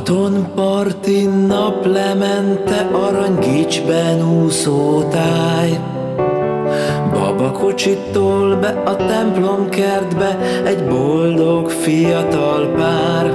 Balaton 0.00 0.52
partin 0.54 1.30
naplemente 1.30 2.88
aranygicsben 2.92 4.42
úszó 4.42 5.02
táj. 5.02 5.80
Babakocsitól 7.12 8.56
be 8.56 8.82
a 8.84 8.96
templom 8.96 9.68
kertbe 9.68 10.38
egy 10.64 10.84
boldog 10.84 11.70
fiatal 11.70 12.66
pár. 12.66 13.26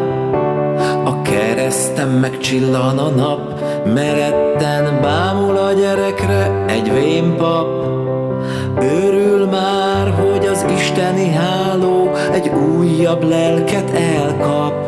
A 1.05 1.21
keresztem 1.21 2.09
megcsillan 2.09 2.97
a 2.97 3.09
nap, 3.09 3.61
meretten 3.93 5.01
bámul 5.01 5.57
a 5.57 5.73
gyerekre 5.73 6.65
egy 6.67 6.91
vénpap. 6.93 7.67
Örül 8.79 9.45
már, 9.45 10.13
hogy 10.13 10.45
az 10.45 10.65
isteni 10.75 11.31
háló 11.31 12.11
egy 12.31 12.47
újabb 12.47 13.23
lelket 13.23 13.89
elkap. 13.89 14.84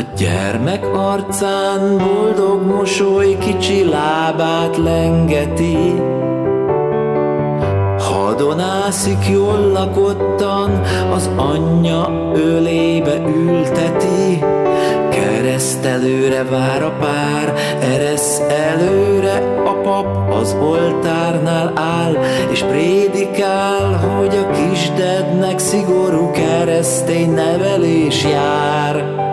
A 0.00 0.12
gyermek 0.16 0.94
arcán 0.94 1.98
boldog 1.98 2.66
mosoly 2.66 3.36
kicsi 3.38 3.84
lábát 3.84 4.76
lengeti. 4.76 5.94
Hadonászik 7.98 9.28
jól 9.28 9.70
lakottan, 9.72 10.82
az 11.12 11.30
anyja 11.36 12.30
ölébe 12.34 13.16
ülteti. 13.26 14.44
Keresztelőre 15.10 16.44
vár 16.44 16.82
a 16.82 16.92
pár, 17.00 17.54
eresz 17.80 18.40
előre 18.70 19.62
a 19.64 19.72
pap 19.72 20.32
az 20.32 20.56
oltárnál 20.60 21.72
áll, 21.74 22.16
és 22.50 22.62
prédikál, 22.62 23.92
hogy 23.92 24.36
a 24.36 24.50
kisdednek 24.50 25.58
szigorú 25.58 26.30
keresztény 26.30 27.30
nevelés 27.30 28.24
jár. 28.24 29.28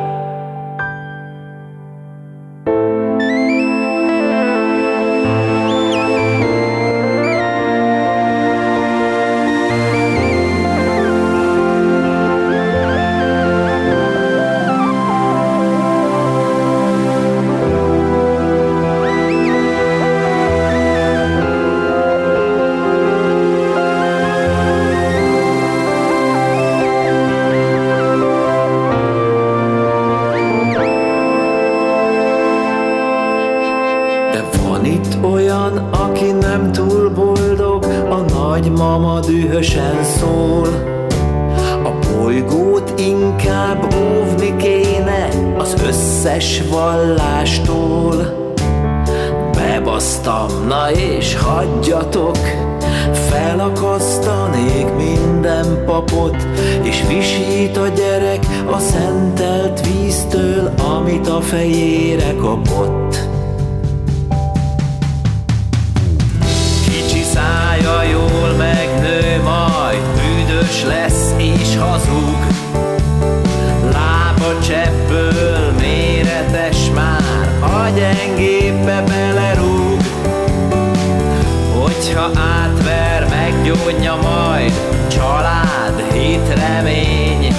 Hit, 86.84 86.84
remény 86.84 87.56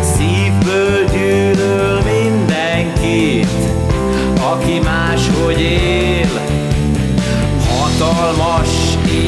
Szívből 0.00 1.04
gyűlöl 1.12 2.02
mindenkit 2.02 3.48
Aki 4.52 4.80
máshogy 4.84 5.60
él. 5.60 6.28
Hatalmas 7.68 8.68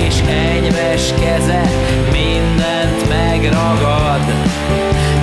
és 0.07 0.20
enyves 0.20 1.14
keze 1.20 1.70
mindent 2.12 3.09
megragad 3.09 4.33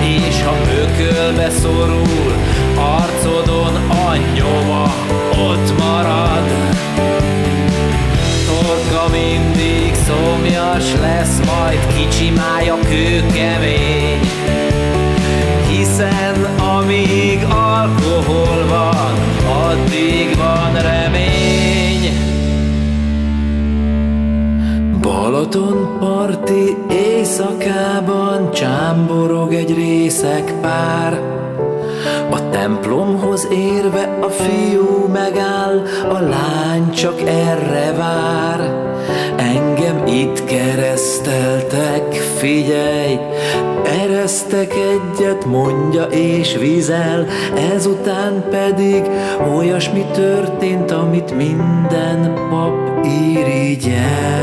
És 0.00 0.42
ha 0.42 0.56
ökölbe 0.82 1.50
szorul, 1.50 2.34
arcodon 2.76 3.74
a 3.90 4.16
nyoma 4.34 4.89
szomjas 10.10 10.92
lesz, 11.00 11.38
majd 11.38 11.86
kicsi 11.86 12.30
mája 12.30 12.74
kőkemény 12.74 14.20
Hiszen 15.68 16.44
amíg 16.78 17.44
alkohol 17.44 18.66
van, 18.68 19.14
addig 19.68 20.36
van 20.36 20.82
remény. 20.82 22.12
Balaton 25.00 25.96
parti 25.98 26.76
éjszakában 26.90 28.50
csámborog 28.50 29.52
egy 29.52 29.74
részek 29.74 30.52
pár. 30.60 31.20
A 32.30 32.48
templomhoz 32.50 33.48
érve 33.50 34.18
a 34.20 34.28
fiú 34.28 35.06
megáll, 35.12 35.82
a 36.08 36.18
lány 36.18 36.90
csak 36.90 37.20
erre 37.20 37.92
vár 37.92 38.79
itt 40.10 40.44
kereszteltek, 40.44 42.14
figyelj, 42.14 43.18
Eresztek 43.84 44.72
egyet, 44.72 45.44
mondja 45.44 46.04
és 46.04 46.56
vizel, 46.56 47.26
ezután 47.74 48.48
pedig 48.50 49.02
olyasmi 49.54 50.04
történt, 50.12 50.90
amit 50.90 51.36
minden 51.36 52.34
pap 52.48 53.04
irigyel. 53.04 54.40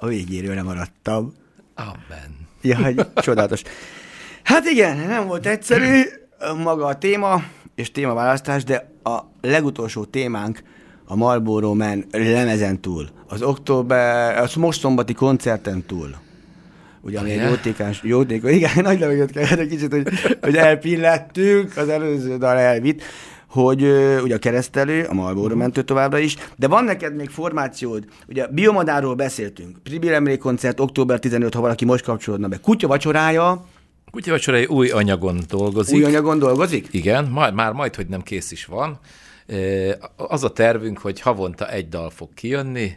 A 0.00 0.06
végéről 0.06 0.54
nem 0.54 0.64
maradtam. 0.64 1.34
Amen. 1.74 2.48
Ja, 2.62 2.76
hogy 2.76 3.06
csodálatos. 3.14 3.62
Hát 4.48 4.64
igen, 4.64 4.96
nem 4.96 5.26
volt 5.26 5.46
egyszerű. 5.46 6.02
Maga 6.62 6.86
a 6.86 6.98
téma 6.98 7.42
és 7.74 7.92
témaválasztás, 7.92 8.64
de 8.64 8.90
a 9.02 9.18
legutolsó 9.40 10.04
témánk 10.04 10.62
a 11.04 11.16
Marlboro 11.16 11.74
Man 11.74 12.04
lemezen 12.10 12.80
túl, 12.80 13.08
az 13.26 13.42
október, 13.42 14.38
az 14.38 14.54
most 14.54 14.80
szombati 14.80 15.12
koncerten 15.12 15.84
túl. 15.86 16.14
Ugye, 17.00 17.18
ami 17.18 17.30
egy 17.30 17.48
jótékás, 17.48 18.00
jótékony, 18.02 18.52
igen, 18.52 18.70
nagy 18.82 19.00
levegőt 19.00 19.30
kellett 19.30 19.58
egy 19.58 19.68
kicsit, 19.68 19.92
hogy, 19.92 20.08
hogy 20.40 20.56
elpillettünk, 20.56 21.76
az 21.76 21.88
előző 21.88 22.36
dal 22.36 22.56
elvitt, 22.56 23.02
hogy 23.48 23.82
ö, 23.82 24.20
ugye 24.20 24.34
a 24.34 24.38
keresztelő, 24.38 25.04
a 25.04 25.14
Marlboro 25.14 25.56
mentő 25.56 25.82
továbbra 25.82 26.18
is, 26.18 26.36
de 26.56 26.68
van 26.68 26.84
neked 26.84 27.14
még 27.14 27.28
formációd, 27.28 28.04
ugye 28.28 28.46
Biomadáról 28.46 29.14
beszéltünk, 29.14 29.78
Pribil 29.82 30.14
emlékkoncert, 30.14 30.80
október 30.80 31.18
15, 31.18 31.54
ha 31.54 31.60
valaki 31.60 31.84
most 31.84 32.04
kapcsolódna 32.04 32.48
be, 32.48 32.56
Kutya 32.56 32.86
vacsorája, 32.86 33.66
Kutyavacsorai 34.10 34.64
új 34.64 34.90
anyagon 34.90 35.40
dolgozik. 35.48 35.96
új 35.96 36.04
anyagon 36.04 36.38
dolgozik? 36.38 36.88
Igen, 36.90 37.24
majd, 37.24 37.54
már 37.54 37.72
majd, 37.72 37.94
hogy 37.94 38.06
nem 38.06 38.22
kész 38.22 38.50
is 38.50 38.64
van. 38.64 38.98
Az 40.16 40.44
a 40.44 40.52
tervünk, 40.52 40.98
hogy 40.98 41.20
havonta 41.20 41.70
egy 41.70 41.88
dal 41.88 42.10
fog 42.10 42.34
kijönni. 42.34 42.96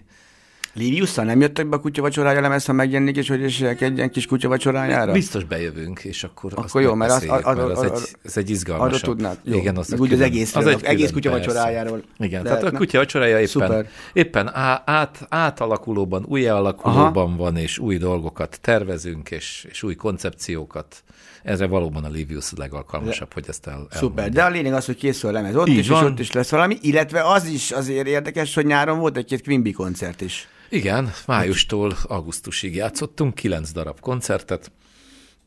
Liviusszal 0.73 1.25
nem 1.25 1.41
jöttek 1.41 1.67
be 1.69 1.75
a 1.75 1.79
kutya 1.79 2.01
vacsorája 2.01 2.41
lemez, 2.41 2.65
ha 2.65 2.73
megjelennék, 2.73 3.15
és 3.15 3.27
hogy 3.29 3.43
esélyek 3.43 3.81
egy 3.81 3.97
ilyen 3.97 4.09
kis 4.11 4.25
kutya 4.25 4.47
vacsorájára? 4.47 5.11
Biztos 5.11 5.43
bejövünk, 5.43 5.99
és 6.03 6.23
akkor, 6.23 6.51
azt 6.55 6.69
Akkor 6.69 6.81
jó, 6.81 6.93
mert 6.93 7.11
az- 7.11 7.25
az- 7.29 7.43
mert 7.45 7.59
az, 7.69 7.79
az- 7.79 7.83
egy, 7.83 8.15
ez 8.23 8.37
egy 8.37 8.49
izgalmasabb. 8.49 8.93
arról 9.03 9.15
tudnád? 9.15 9.37
Jó. 9.43 9.57
Igen, 9.57 9.77
az 9.77 9.93
úgy 9.93 9.99
az 10.01 10.07
külön- 10.07 10.21
egészről, 10.21 10.67
egy 10.67 10.73
az 10.75 10.83
egész 10.83 10.97
külön, 11.07 11.13
kutya 11.13 11.29
persze. 11.29 11.47
vacsorájáról 11.47 12.01
Igen, 12.17 12.43
lehetne. 12.43 12.49
tehát 12.59 12.73
a 12.73 12.77
kutya 12.77 12.97
vacsorája 12.97 13.35
éppen, 13.37 13.47
Szuper. 13.47 13.89
éppen 14.13 14.49
á- 14.53 14.81
át, 14.89 15.25
átalakulóban, 15.29 16.25
új 16.27 16.47
alakulóban 16.47 17.37
van, 17.37 17.57
és 17.57 17.77
új 17.77 17.97
dolgokat 17.97 18.59
tervezünk, 18.61 19.31
és, 19.31 19.67
és 19.69 19.83
új 19.83 19.95
koncepciókat. 19.95 21.03
Ezre 21.43 21.67
valóban 21.67 22.03
a 22.03 22.09
Livius 22.09 22.51
a 22.51 22.55
legalkalmasabb, 22.57 23.33
hogy 23.33 23.45
ezt 23.47 23.67
el, 23.67 23.87
Szuper, 23.91 23.99
elmondja. 24.23 24.29
de 24.29 24.43
a 24.43 24.49
lényeg 24.49 24.73
az, 24.73 24.85
hogy 24.85 24.95
készül 24.95 25.29
a 25.29 25.33
lemez 25.33 25.55
ott 25.55 25.67
Így 25.67 25.77
is, 25.77 25.87
van. 25.87 26.03
és 26.03 26.09
ott 26.11 26.19
is 26.19 26.31
lesz 26.31 26.49
valami, 26.49 26.77
illetve 26.81 27.21
az 27.23 27.45
is 27.47 27.71
azért 27.71 28.07
érdekes, 28.07 28.55
hogy 28.55 28.65
nyáron 28.65 28.99
volt 28.99 29.17
egy-két 29.17 29.43
Quimby 29.43 29.71
koncert 29.71 30.21
is. 30.21 30.47
Igen, 30.73 31.11
májustól 31.25 31.97
augusztusig 32.03 32.75
játszottunk, 32.75 33.35
kilenc 33.35 33.71
darab 33.71 33.99
koncertet. 33.99 34.71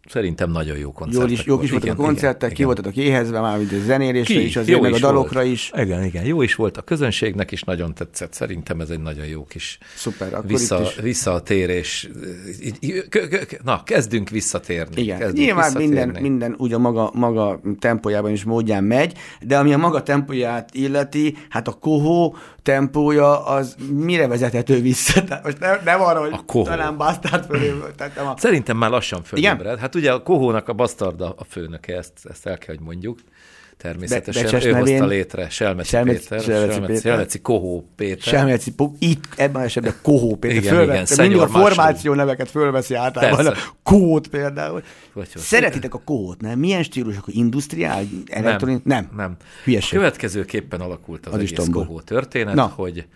Szerintem 0.08 0.50
nagyon 0.50 0.76
jó 0.78 0.92
koncertek 0.92 1.28
Jól 1.28 1.38
is, 1.38 1.44
jók 1.44 1.62
is 1.62 1.70
voltak 1.70 1.90
a 1.98 2.02
koncertek, 2.02 2.52
ki 2.52 2.64
voltatok 2.64 2.96
éhezve, 2.96 3.40
már 3.40 3.58
mint 3.58 3.72
a 3.72 3.76
zenélésre 3.84 4.40
is, 4.40 4.56
azért, 4.56 4.76
Jó 4.76 4.82
meg 4.82 4.92
a 4.92 4.94
is 4.94 5.00
dalokra 5.00 5.40
volt. 5.40 5.52
is. 5.52 5.70
Igen, 5.76 6.04
igen, 6.04 6.24
jó 6.24 6.42
is 6.42 6.54
volt 6.54 6.76
a 6.76 6.82
közönségnek 6.82 7.50
is, 7.52 7.62
nagyon 7.62 7.94
tetszett. 7.94 8.32
Szerintem 8.32 8.80
ez 8.80 8.88
egy 8.90 9.00
nagyon 9.00 9.26
jó 9.26 9.44
kis 9.44 9.78
Szuper, 9.96 10.34
akkor 10.34 10.46
vissza, 10.46 10.80
itt 10.80 10.86
is. 10.86 10.94
visszatérés. 11.02 12.08
Na, 13.64 13.82
kezdünk 13.82 14.28
visszatérni. 14.30 15.02
Igen, 15.02 15.18
kezdünk 15.18 15.38
nyilván 15.44 15.64
visszatérni. 15.64 15.94
minden, 16.04 16.22
minden 16.22 16.54
úgy 16.58 16.72
a 16.72 16.78
maga, 16.78 17.10
maga 17.14 17.60
tempójában 17.78 18.30
és 18.30 18.44
módján 18.44 18.84
megy, 18.84 19.12
de 19.40 19.58
ami 19.58 19.72
a 19.72 19.78
maga 19.78 20.02
tempóját 20.02 20.68
illeti, 20.72 21.36
hát 21.48 21.68
a 21.68 21.72
kohó 21.72 22.36
tempója 22.62 23.44
az 23.46 23.76
mire 23.92 24.26
vezethető 24.26 24.80
vissza? 24.80 25.24
Tehát 25.24 25.44
most 25.44 25.58
nem, 25.58 25.78
nem 25.84 26.00
arra, 26.00 26.20
hogy 26.20 26.32
A 26.32 26.42
kohó. 26.46 26.64
talán 26.64 26.96
bastard 26.96 27.44
fölé 27.44 27.72
tettem 27.96 28.26
a... 28.26 28.34
Szerintem 28.38 28.76
már 28.76 28.90
lassan 28.90 29.22
Igen? 29.32 29.56
fölébred. 29.56 29.78
Hát 29.78 29.93
ugye 29.94 30.12
a 30.12 30.22
Kohónak 30.22 30.68
a 30.68 30.72
basztarda 30.72 31.34
a 31.36 31.44
főnöke, 31.44 31.96
ezt, 31.96 32.12
ezt 32.30 32.46
el 32.46 32.58
kell, 32.58 32.74
hogy 32.74 32.84
mondjuk. 32.84 33.18
Természetesen 33.76 34.42
Be- 34.50 34.66
ő 34.66 34.72
hozta 34.72 34.78
nevén- 34.78 35.06
létre 35.06 35.48
Selmeci, 35.48 35.88
Selmeci- 35.88 36.18
Péter, 36.28 36.40
Selmeci 36.40 36.68
Selmeci, 36.70 36.92
Péter. 36.92 37.12
Selmeci 37.12 37.40
Kohó 37.40 37.88
Péter. 37.96 38.22
Semmelci, 38.22 38.74
itt 38.98 39.24
ebben 39.36 39.60
az 39.60 39.66
esetben 39.66 39.94
Kohó 40.02 40.36
Péter. 40.36 40.56
Igen, 40.56 40.74
fölve, 40.74 40.92
igen, 40.92 41.06
mindig 41.18 41.38
a 41.38 41.46
formáció 41.48 42.14
neveket 42.14 42.50
fölveszi 42.50 42.94
általában. 42.94 43.44
Persze. 43.44 43.60
A 43.60 43.74
Kót 43.82 44.28
például. 44.28 44.82
Hogy- 45.12 45.28
Szeretitek 45.34 45.94
a 45.94 46.00
Kót, 46.04 46.40
nem? 46.40 46.58
Milyen 46.58 46.82
stílusok? 46.82 47.24
Industriál? 47.26 48.02
Elektronik? 48.26 48.84
Nem. 48.84 49.08
nem. 49.16 49.36
Hülyeség. 49.64 49.98
A 49.98 50.00
következőképpen 50.00 50.80
alakult 50.80 51.26
az, 51.26 51.32
Az 51.34 51.40
egész. 51.40 51.68
Kohó 51.72 52.00
történet, 52.00 52.54
Na. 52.54 52.72
hogy 52.76 53.06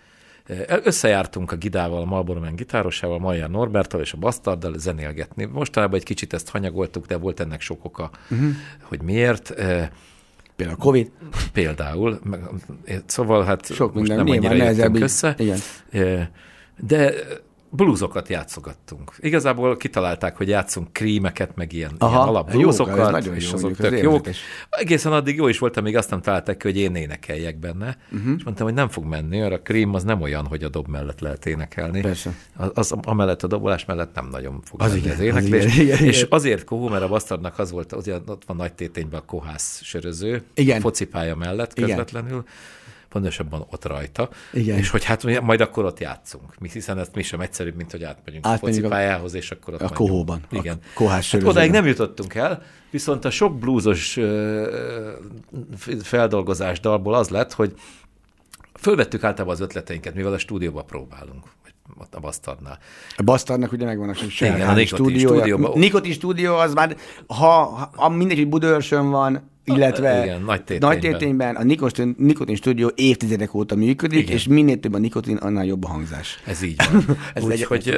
összejártunk 0.83 1.51
a 1.51 1.55
Gidával, 1.55 2.01
a 2.01 2.05
Marlboro 2.05 2.39
Man 2.39 2.55
gitárosával, 2.55 3.19
Majár 3.19 3.49
Norberttal 3.49 4.01
és 4.01 4.13
a 4.13 4.17
Bastarddal 4.17 4.77
zenélgetni. 4.77 5.45
Mostanában 5.45 5.95
egy 5.95 6.05
kicsit 6.05 6.33
ezt 6.33 6.49
hanyagoltuk, 6.49 7.05
de 7.05 7.17
volt 7.17 7.39
ennek 7.39 7.61
sok 7.61 7.85
oka, 7.85 8.09
uh-huh. 8.29 8.49
hogy 8.81 9.01
miért. 9.01 9.49
Eh, 9.49 9.89
Például 10.55 10.77
a 10.79 10.83
Covid. 10.83 11.11
Például, 11.53 12.19
szóval 13.05 13.43
hát 13.43 13.65
Sok 13.65 13.93
most 13.93 14.07
minden, 14.07 14.25
nem 14.25 14.35
annyira 14.35 14.55
nehezebb 14.55 14.77
jöttünk 14.77 14.95
így. 14.95 15.01
össze. 15.01 15.35
Igen. 15.37 15.57
Eh, 15.91 16.27
De 16.77 17.13
bluesokat 17.69 18.27
játszogattunk. 18.27 19.11
Igazából 19.19 19.77
kitalálták, 19.77 20.37
hogy 20.37 20.47
játszunk 20.47 20.93
krímeket, 20.93 21.55
meg 21.55 21.73
ilyen, 21.73 21.91
Aha, 21.97 22.11
ilyen 22.11 22.27
alap 22.27 22.53
jók, 22.53 22.69
ez 22.69 22.77
bluesokat, 22.77 23.11
nagyon 23.11 23.35
és 23.35 23.49
jó, 23.49 23.53
azok 23.53 23.75
tök 23.75 24.01
jók. 24.01 24.27
Egészen 24.69 25.11
addig 25.11 25.35
jó 25.35 25.47
is 25.47 25.59
volt, 25.59 25.77
amíg 25.77 25.97
azt 25.97 26.09
nem 26.09 26.21
találták 26.21 26.57
ki, 26.57 26.67
hogy 26.67 26.77
én 26.77 26.95
énekeljek 26.95 27.59
benne. 27.59 27.97
Uh-huh. 28.11 28.33
És 28.37 28.43
mondtam, 28.43 28.65
hogy 28.65 28.75
nem 28.75 28.87
fog 28.87 29.03
menni, 29.05 29.39
mert 29.39 29.53
a 29.53 29.61
krím 29.61 29.93
az 29.93 30.03
nem 30.03 30.21
olyan, 30.21 30.45
hogy 30.45 30.63
a 30.63 30.69
dob 30.69 30.87
mellett 30.87 31.19
lehet 31.19 31.45
énekelni. 31.45 32.01
Persze. 32.01 32.33
Az, 32.55 32.71
az 32.73 32.95
amellett 33.01 33.43
a 33.43 33.47
dobolás 33.47 33.85
mellett 33.85 34.15
nem 34.15 34.27
nagyon 34.31 34.61
fog 34.63 34.81
Az 34.81 34.95
igen, 34.95 35.11
az 35.11 35.17
az 35.17 35.23
éneklés. 35.23 35.77
igen, 35.77 35.85
igen, 35.85 36.07
és 36.07 36.25
azért 36.29 36.63
kohó, 36.63 36.87
mert 36.87 37.03
a 37.03 37.07
basztardnak 37.07 37.59
az 37.59 37.71
volt, 37.71 37.93
ugye 37.93 38.15
ott 38.25 38.43
van 38.45 38.55
nagy 38.55 38.73
tétényben 38.73 39.19
a 39.19 39.25
kohász 39.25 39.81
söröző, 39.83 40.43
Igen. 40.53 40.81
focipálya 40.81 41.35
mellett 41.35 41.77
Igen. 41.77 42.05
Pontosabban 43.09 43.65
ott 43.69 43.85
rajta, 43.85 44.29
Igen. 44.53 44.77
és 44.77 44.89
hogy 44.89 45.03
hát 45.03 45.41
majd 45.41 45.61
akkor 45.61 45.85
ott 45.85 45.99
játszunk. 45.99 46.59
Mi, 46.59 46.69
hiszen 46.73 46.99
ez 46.99 47.09
mi 47.13 47.21
sem 47.23 47.39
egyszerűbb, 47.39 47.75
mint 47.75 47.91
hogy 47.91 48.03
átmegyünk 48.03 48.45
a 48.45 48.49
Átmegyünk 48.49 48.85
a- 48.85 48.87
focipályához, 48.89 49.33
és 49.33 49.51
akkor 49.51 49.73
ott 49.73 49.79
a 49.79 49.83
majd 49.83 49.95
kohóban, 49.95 50.39
jó. 50.49 50.57
a 50.57 50.61
Igen. 50.61 50.79
kohás 50.93 51.31
hát 51.31 51.43
odáig 51.43 51.71
nem 51.71 51.85
jutottunk 51.85 52.33
el, 52.35 52.61
viszont 52.89 53.25
a 53.25 53.29
sok 53.29 53.59
blúzos 53.59 54.17
ö, 54.17 55.13
feldolgozás 56.01 56.79
dalból 56.79 57.13
az 57.13 57.29
lett, 57.29 57.53
hogy 57.53 57.73
fölvettük 58.79 59.23
általában 59.23 59.53
az 59.55 59.61
ötleteinket, 59.61 60.13
mivel 60.15 60.33
a 60.33 60.37
stúdióba 60.37 60.83
próbálunk, 60.83 61.43
ott 61.97 62.15
a 62.15 62.19
Bastardnál. 62.19 62.79
A 63.17 63.23
Bastardnak 63.23 63.71
ugye 63.71 63.85
megvan 63.85 64.09
a 64.09 64.13
saját 64.13 64.59
a 64.61 64.63
házi 64.63 64.79
Nikotin 64.79 65.05
stúdiója. 65.05 65.35
stúdióban. 65.45 65.79
Nikotin 65.79 66.11
stúdió 66.13 66.55
az 66.55 66.73
már, 66.73 66.97
ha, 67.27 67.89
ha 67.95 68.09
mindegy, 68.09 68.37
hogy 68.37 68.49
Budőrsön 68.49 69.09
van, 69.09 69.49
illetve 69.75 70.23
Igen, 70.23 70.41
nagy 70.41 70.63
tétényben. 70.63 70.89
nagy 70.89 70.99
tétényben 70.99 71.55
a 71.55 71.63
Nikotin, 71.63 72.15
Nikotin 72.17 72.55
stúdió 72.55 72.91
évtizedek 72.95 73.53
óta 73.53 73.75
működik, 73.75 74.19
Igen. 74.19 74.35
és 74.35 74.47
minél 74.47 74.79
több 74.79 74.93
a 74.93 74.97
nikotin, 74.97 75.35
annál 75.35 75.65
jobb 75.65 75.83
a 75.83 75.87
hangzás. 75.87 76.41
Ez 76.45 76.61
így 76.61 76.81
van. 76.91 77.17
Ez 77.33 77.43
Úgyhogy 77.49 77.97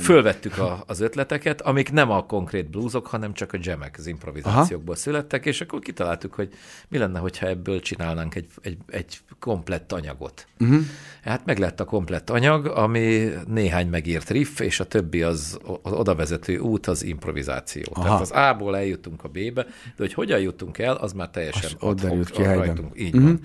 fölvettük 0.00 0.58
a, 0.58 0.82
az 0.86 1.00
ötleteket, 1.00 1.60
amik 1.60 1.92
nem 1.92 2.10
a 2.10 2.26
konkrét 2.26 2.70
bluesok, 2.70 3.06
hanem 3.06 3.32
csak 3.32 3.52
a 3.52 3.58
jamek, 3.60 3.94
az 3.98 4.06
improvizációkból 4.06 4.94
Aha. 4.94 5.02
születtek, 5.02 5.46
és 5.46 5.60
akkor 5.60 5.80
kitaláltuk, 5.80 6.34
hogy 6.34 6.48
mi 6.88 6.98
lenne, 6.98 7.18
hogyha 7.18 7.46
ebből 7.46 7.80
csinálnánk 7.80 8.34
egy, 8.34 8.46
egy, 8.62 8.76
egy 8.86 9.18
komplett 9.38 9.92
anyagot. 9.92 10.46
Uh-huh. 10.60 10.80
Hát 11.22 11.44
meg 11.44 11.58
lett 11.58 11.80
a 11.80 11.84
komplett 11.84 12.30
anyag, 12.30 12.66
ami 12.66 13.28
néhány 13.46 13.88
megírt 13.88 14.30
riff, 14.30 14.60
és 14.60 14.80
a 14.80 14.84
többi 14.84 15.22
az, 15.22 15.58
az 15.82 15.92
odavezető 15.92 16.58
út 16.58 16.86
az 16.86 17.04
improvizáció. 17.04 17.82
Aha. 17.92 18.04
Tehát 18.04 18.20
az 18.20 18.30
A-ból 18.30 18.76
eljutunk 18.76 19.24
a 19.24 19.28
B-be, 19.28 19.62
de 19.62 19.94
hogy 19.96 20.14
hogyan 20.14 20.40
jutunk 20.40 20.77
el, 20.78 20.94
az 20.94 21.12
már 21.12 21.28
teljesen 21.28 21.70
ott 21.80 22.00
derült 22.00 22.30
ki 22.30 22.42
rajtunk. 22.42 23.00
Így 23.00 23.14
uh-huh. 23.14 23.30
van. 23.30 23.40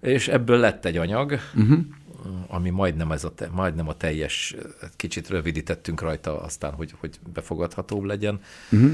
És 0.00 0.28
ebből 0.28 0.58
lett 0.58 0.84
egy 0.84 0.96
anyag, 0.96 1.38
uh-huh 1.54 1.78
ami 2.48 2.70
majdnem, 2.70 3.12
ez 3.12 3.24
a 3.24 3.34
te, 3.34 3.48
majdnem 3.52 3.88
a 3.88 3.94
teljes, 3.94 4.56
kicsit 4.96 5.28
rövidítettünk 5.28 6.00
rajta 6.00 6.40
aztán, 6.40 6.72
hogy, 6.72 6.94
hogy 7.00 7.18
befogadhatóbb 7.32 8.02
legyen, 8.04 8.40
uh-huh. 8.70 8.92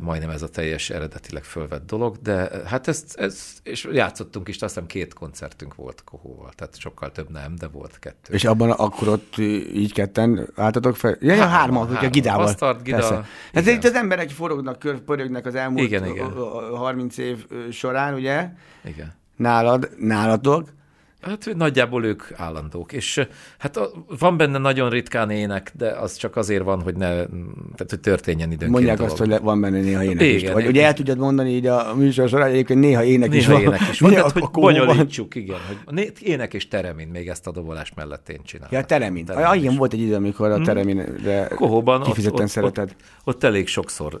majdnem 0.00 0.30
ez 0.30 0.42
a 0.42 0.48
teljes 0.48 0.90
eredetileg 0.90 1.44
fölvett 1.44 1.86
dolog, 1.86 2.16
de 2.22 2.50
hát 2.66 2.88
ezt, 2.88 3.16
ezt 3.16 3.58
és 3.62 3.88
játszottunk 3.92 4.48
is, 4.48 4.54
azt 4.54 4.74
hiszem 4.74 4.86
két 4.88 5.14
koncertünk 5.14 5.74
volt 5.74 6.04
Kohóval, 6.04 6.52
tehát 6.56 6.78
sokkal 6.78 7.12
több 7.12 7.30
nem, 7.30 7.54
de 7.56 7.66
volt 7.66 7.98
kettő. 7.98 8.34
És 8.34 8.44
abban 8.44 8.70
akkor 8.70 9.08
ott 9.08 9.38
így 9.74 9.92
ketten 9.92 10.48
álltatok 10.54 10.96
fel? 10.96 11.16
Ja, 11.20 11.34
ja 11.34 11.40
Hárman, 11.40 11.58
hárman, 11.58 11.82
hogy 11.82 11.90
a 11.90 11.94
hárman. 11.94 12.10
gidával. 12.10 12.44
Bastard, 12.44 12.82
Gida, 12.82 12.96
Persze. 12.96 13.24
Ez 13.52 13.62
igen. 13.66 13.78
itt 13.78 13.84
az 13.84 13.94
emberek 13.94 14.30
forognak, 14.30 14.78
kör, 14.78 15.00
pörögnek 15.00 15.46
az 15.46 15.54
elmúlt 15.54 15.84
Igen, 15.84 16.04
igen, 16.04 16.14
igen. 16.14 16.30
igen. 16.30 16.76
30 16.76 17.18
év 17.18 17.46
során, 17.70 18.14
ugye? 18.14 18.48
Igen. 18.84 19.14
Nálad, 19.36 19.90
nálatok. 19.98 20.74
Hát 21.20 21.48
nagyjából 21.56 22.04
ők 22.04 22.22
állandók, 22.36 22.92
és 22.92 23.26
hát 23.58 23.80
van 24.18 24.36
benne 24.36 24.58
nagyon 24.58 24.90
ritkán 24.90 25.30
ének, 25.30 25.72
de 25.76 25.90
az 25.90 26.16
csak 26.16 26.36
azért 26.36 26.62
van, 26.64 26.80
hogy 26.82 26.96
ne, 26.96 27.08
tehát 27.08 27.86
hogy 27.88 28.00
történjen 28.00 28.46
időnként 28.46 28.70
Mondják 28.70 28.96
dolog. 28.96 29.12
azt, 29.12 29.20
hogy 29.20 29.40
van 29.40 29.60
benne 29.60 29.80
néha 29.80 30.02
ének 30.04 30.22
is. 30.22 30.40
Igen, 30.42 30.52
Vagy 30.52 30.62
igen. 30.62 30.74
ugye 30.74 30.84
el 30.84 30.92
tudjad 30.94 31.18
mondani 31.18 31.50
így 31.50 31.66
a 31.66 31.94
műsor 31.94 32.28
során, 32.28 32.48
egyébként 32.50 32.80
néha 32.80 33.04
ének 33.04 33.34
is 33.34 33.46
Néha 33.46 33.62
van. 33.62 33.74
ének 33.74 33.88
is 33.90 34.00
van, 34.00 34.10
tehát, 34.10 34.30
hogy 34.30 34.50
bonyolítsuk, 34.50 35.34
igen, 35.34 35.56
hogy 35.86 36.12
ének 36.22 36.54
és 36.54 36.68
teremin, 36.68 37.08
még 37.08 37.28
ezt 37.28 37.46
a 37.46 37.50
dobolás 37.50 37.94
mellett 37.94 38.28
én 38.28 38.40
csinálom. 38.44 38.74
Ja, 38.74 38.84
Teremin. 38.84 39.24
Teremin 39.24 39.46
Ah, 39.48 39.56
is. 39.56 39.62
igen, 39.62 39.76
volt 39.76 39.92
egy 39.92 40.00
idő, 40.00 40.14
amikor 40.14 40.50
a 40.50 40.60
Tereminre 40.60 41.48
Kohóban 41.54 42.00
ott, 42.00 42.06
kifejezetten 42.06 42.44
ott, 42.44 42.50
szereted. 42.50 42.84
ott, 42.90 42.96
ott 43.24 43.44
elég 43.44 43.66
sokszor 43.66 44.20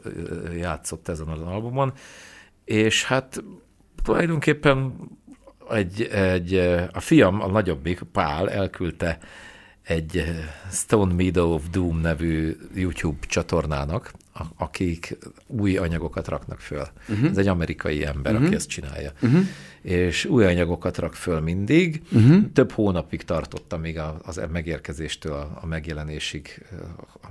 játszott 0.58 1.08
ezen 1.08 1.28
az 1.28 1.40
albumon, 1.40 1.92
és 2.64 3.04
hát 3.04 3.42
tulajdonképpen 4.04 4.94
egy, 5.70 6.02
egy, 6.02 6.54
a 6.92 7.00
fiam, 7.00 7.40
a 7.42 7.46
nagyobbik, 7.46 8.00
Pál 8.12 8.50
elküldte 8.50 9.18
egy 9.82 10.16
ö, 10.16 10.22
Stone 10.70 11.14
Meadow 11.14 11.52
of 11.52 11.62
Doom 11.70 12.00
nevű 12.00 12.56
YouTube 12.74 13.26
csatornának, 13.26 14.12
akik 14.56 15.18
új 15.46 15.76
anyagokat 15.76 16.28
raknak 16.28 16.60
föl. 16.60 16.86
Uh-huh. 17.08 17.30
Ez 17.30 17.38
egy 17.38 17.48
amerikai 17.48 18.04
ember, 18.04 18.32
uh-huh. 18.32 18.46
aki 18.46 18.56
ezt 18.56 18.68
csinálja. 18.68 19.12
Uh-huh. 19.22 19.40
És 19.82 20.24
új 20.24 20.44
anyagokat 20.44 20.98
rak 20.98 21.14
föl 21.14 21.40
mindig. 21.40 22.02
Uh-huh. 22.12 22.52
Több 22.52 22.70
hónapig 22.72 23.22
tartott, 23.22 23.72
amíg 23.72 23.98
a- 23.98 24.20
az 24.24 24.40
megérkezéstől 24.52 25.32
a, 25.32 25.58
a 25.62 25.66
megjelenésig, 25.66 26.66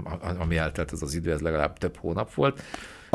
a- 0.03 0.41
ami 0.41 0.57
eltelt 0.57 0.91
ez 0.91 1.01
az 1.01 1.13
idő, 1.15 1.31
ez 1.31 1.41
legalább 1.41 1.77
több 1.77 1.97
hónap 1.97 2.33
volt. 2.33 2.61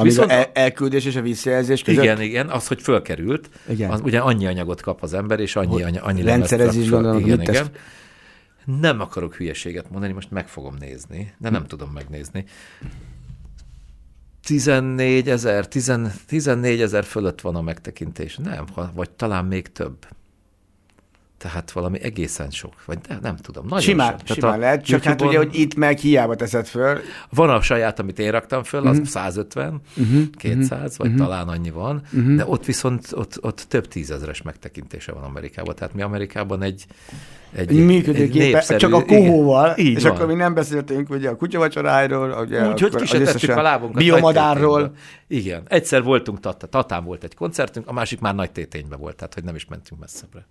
Amíg 0.01 0.12
Viszont 0.12 0.30
el- 0.30 0.51
elküldés 0.53 1.05
és 1.05 1.16
a 1.16 1.20
visszajelzés 1.20 1.82
között. 1.82 2.03
igen, 2.03 2.20
igen, 2.20 2.48
az, 2.48 2.66
hogy 2.66 2.82
fölkerült, 2.82 3.51
Igen. 3.68 3.90
Az, 3.90 4.01
ugye 4.01 4.18
annyi 4.18 4.46
anyagot 4.46 4.80
kap 4.80 5.03
az 5.03 5.14
ember, 5.14 5.40
és 5.40 5.57
annyi, 5.57 5.82
annyi, 5.82 5.98
annyi 5.98 6.22
rendszerezés 6.22 6.88
gondolom, 6.88 7.18
igen, 7.18 7.38
mit 7.38 7.48
igen. 7.48 7.68
Nem 8.64 9.01
akarok 9.01 9.34
hülyeséget 9.34 9.90
mondani, 9.90 10.12
most 10.12 10.30
meg 10.30 10.48
fogom 10.48 10.74
nézni, 10.78 11.34
de 11.38 11.51
nem 11.51 11.66
tudom 11.66 11.90
megnézni. 11.90 12.44
14 14.44 15.28
ezer, 15.28 15.68
14 16.26 16.80
ezer 16.80 17.05
fölött 17.05 17.40
van 17.40 17.57
a 17.57 17.61
megtekintés. 17.61 18.36
Nem, 18.36 18.64
vagy 18.94 19.11
talán 19.11 19.44
még 19.44 19.72
több. 19.72 20.07
Tehát 21.43 21.70
valami 21.70 22.01
egészen 22.03 22.51
sok, 22.51 22.72
vagy 22.84 22.99
de, 22.99 23.18
nem 23.22 23.36
tudom. 23.36 23.64
Nagyon 23.64 23.80
Simán, 23.80 24.18
sok. 24.26 24.36
Simán 24.36 24.53
a 24.55 24.57
lehet, 24.57 24.84
csak 24.84 25.03
hát 25.03 25.22
ugye, 25.22 25.36
hogy 25.36 25.59
itt 25.59 25.74
meg 25.74 25.99
hiába 25.99 26.34
teszed 26.34 26.66
föl. 26.66 26.99
van 27.30 27.51
a 27.51 27.61
saját, 27.61 27.99
amit 27.99 28.18
én 28.18 28.30
raktam 28.30 28.62
föl, 28.62 28.86
az 28.86 29.01
150, 29.05 29.80
200, 30.36 30.97
vagy 30.99 31.14
talán 31.14 31.49
annyi 31.49 31.70
van, 31.70 32.03
Mhm. 32.11 32.36
de 32.36 32.45
ott 32.47 32.64
viszont 32.64 33.09
ott, 33.12 33.38
ott 33.45 33.64
több 33.68 33.88
tízezres 33.88 34.43
megtekintése 34.43 35.12
van 35.12 35.22
Amerikában. 35.22 35.74
Tehát 35.74 35.95
mi 35.95 36.03
Amerikában 36.03 36.62
egy, 36.62 36.84
egy, 37.53 37.84
működőképe, 37.84 38.45
népszerű- 38.45 38.80
csak 38.80 38.93
a 38.93 39.05
kohóval, 39.05 39.72
Igen, 39.76 39.97
és 39.97 40.03
van. 40.03 40.12
akkor 40.12 40.26
mi 40.26 40.34
nem 40.34 40.55
beszéltünk 40.55 41.11
ugye 41.11 41.28
a 41.28 41.36
kutyavacsoráról, 41.36 42.30
ugye 42.47 42.68
Úgy, 42.68 42.80
hogy 42.80 42.95
ki 42.95 43.07
se 43.07 43.20
tettük 43.20 43.51
a 43.57 43.62
lábunkat. 43.62 43.97
Biomadárról. 43.99 44.95
Igen. 45.28 45.62
Egyszer 45.68 46.03
voltunk, 46.03 46.41
Tatán 46.70 47.05
volt 47.05 47.24
egy 47.24 47.34
koncertünk, 47.34 47.88
a 47.88 47.93
másik 47.93 48.20
már 48.20 48.34
nagy 48.34 48.51
tétényben 48.51 48.99
volt, 48.99 49.16
tehát 49.16 49.34
hogy 49.34 49.45
nem 49.45 49.55
is 49.55 49.66
mentünk 49.66 50.01
messzebbre. 50.01 50.47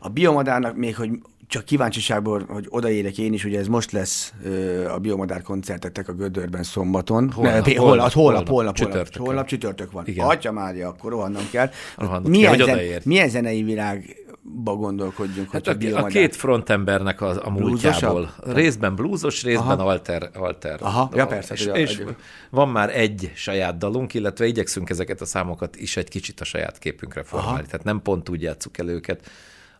A 0.00 0.08
biomadárnak 0.08 0.76
még, 0.76 0.96
hogy 0.96 1.10
csak 1.48 1.64
kíváncsiságból, 1.64 2.44
hogy 2.48 2.66
odaérek 2.68 3.18
én 3.18 3.32
is, 3.32 3.44
ugye 3.44 3.58
ez 3.58 3.66
most 3.66 3.92
lesz 3.92 4.32
ö, 4.44 4.88
a 4.90 4.98
biomadár 4.98 5.42
koncertetek 5.42 6.08
a 6.08 6.12
Gödörben 6.12 6.62
szombaton. 6.62 7.30
Holnap, 7.32 7.66
ne, 7.66 7.76
holnap, 7.76 7.82
holnap, 7.82 8.12
holnap, 8.12 8.12
holnap, 8.14 8.48
holnap, 8.48 8.74
csütörtökön. 8.74 9.26
holnap, 9.26 9.46
csütörtök 9.46 9.90
van. 9.92 10.06
Igen. 10.06 10.26
Atya 10.26 10.52
Mária, 10.52 10.88
akkor 10.88 11.10
rohannom 11.10 11.42
kell. 11.50 11.70
Rohannod 11.96 12.30
milyen, 12.30 12.56
kell, 12.56 12.66
zen, 12.66 13.00
milyen 13.04 13.28
zenei 13.28 13.62
világba 13.62 14.74
gondolkodjunk, 14.76 15.50
Hát 15.52 15.66
a, 15.66 15.70
a 15.70 15.74
biomadár? 15.74 16.10
két 16.10 16.36
frontembernek 16.36 17.20
a, 17.20 17.44
a 17.46 17.50
múltjából. 17.50 18.34
Részben 18.44 18.94
blúzos, 18.94 19.42
részben 19.42 19.78
Aha. 19.78 19.88
alter. 19.88 20.30
alter 20.34 20.78
Aha, 20.82 21.10
ja, 21.14 21.26
persze, 21.26 21.54
És, 21.54 21.66
a- 21.66 21.76
és 21.76 22.02
van 22.50 22.68
már 22.68 22.96
egy 22.98 23.30
saját 23.34 23.78
dalunk, 23.78 24.14
illetve 24.14 24.46
igyekszünk 24.46 24.90
ezeket 24.90 25.20
a 25.20 25.24
számokat 25.24 25.76
is 25.76 25.96
egy 25.96 26.08
kicsit 26.08 26.40
a 26.40 26.44
saját 26.44 26.78
képünkre 26.78 27.22
formálni. 27.22 27.54
Aha. 27.58 27.66
Tehát 27.66 27.84
nem 27.84 28.02
pont 28.02 28.28
úgy 28.28 28.42
játsszuk 28.42 28.78
el 28.78 28.88
őket, 28.88 29.30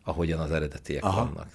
ahogyan 0.07 0.39
az 0.39 0.51
eredetiek 0.51 1.05
Aha. 1.05 1.25
vannak. 1.25 1.47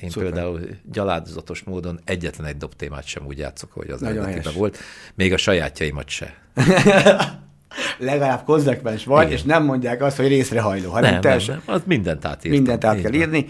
Én 0.00 0.10
Szuper. 0.10 0.30
például 0.32 0.60
gyalázatos 0.92 1.62
módon 1.62 2.00
egyetlen 2.04 2.46
egy 2.46 2.56
dobtémát 2.56 3.04
sem 3.06 3.26
úgy 3.26 3.38
játszok, 3.38 3.72
hogy 3.72 3.90
az 3.90 4.00
Nagyon 4.00 4.16
eredetiben 4.16 4.42
helyes. 4.42 4.58
volt, 4.58 4.78
még 5.14 5.32
a 5.32 5.36
sajátjaimat 5.36 6.08
se. 6.08 6.34
Legalább 7.98 8.44
konzekvens 8.44 9.04
vagy, 9.04 9.22
Igen. 9.26 9.36
és 9.36 9.42
nem 9.42 9.64
mondják 9.64 10.02
azt, 10.02 10.16
hogy 10.16 10.28
részrehajló, 10.28 10.88
hanem 10.88 11.02
Nem, 11.02 11.12
nem, 11.12 11.20
teljesen 11.20 11.62
nem, 11.66 11.74
az 11.74 11.82
mindent 11.86 12.24
átírtam. 12.24 12.50
mindent 12.50 12.84
át 12.84 13.00
kell 13.00 13.12
írni. 13.12 13.46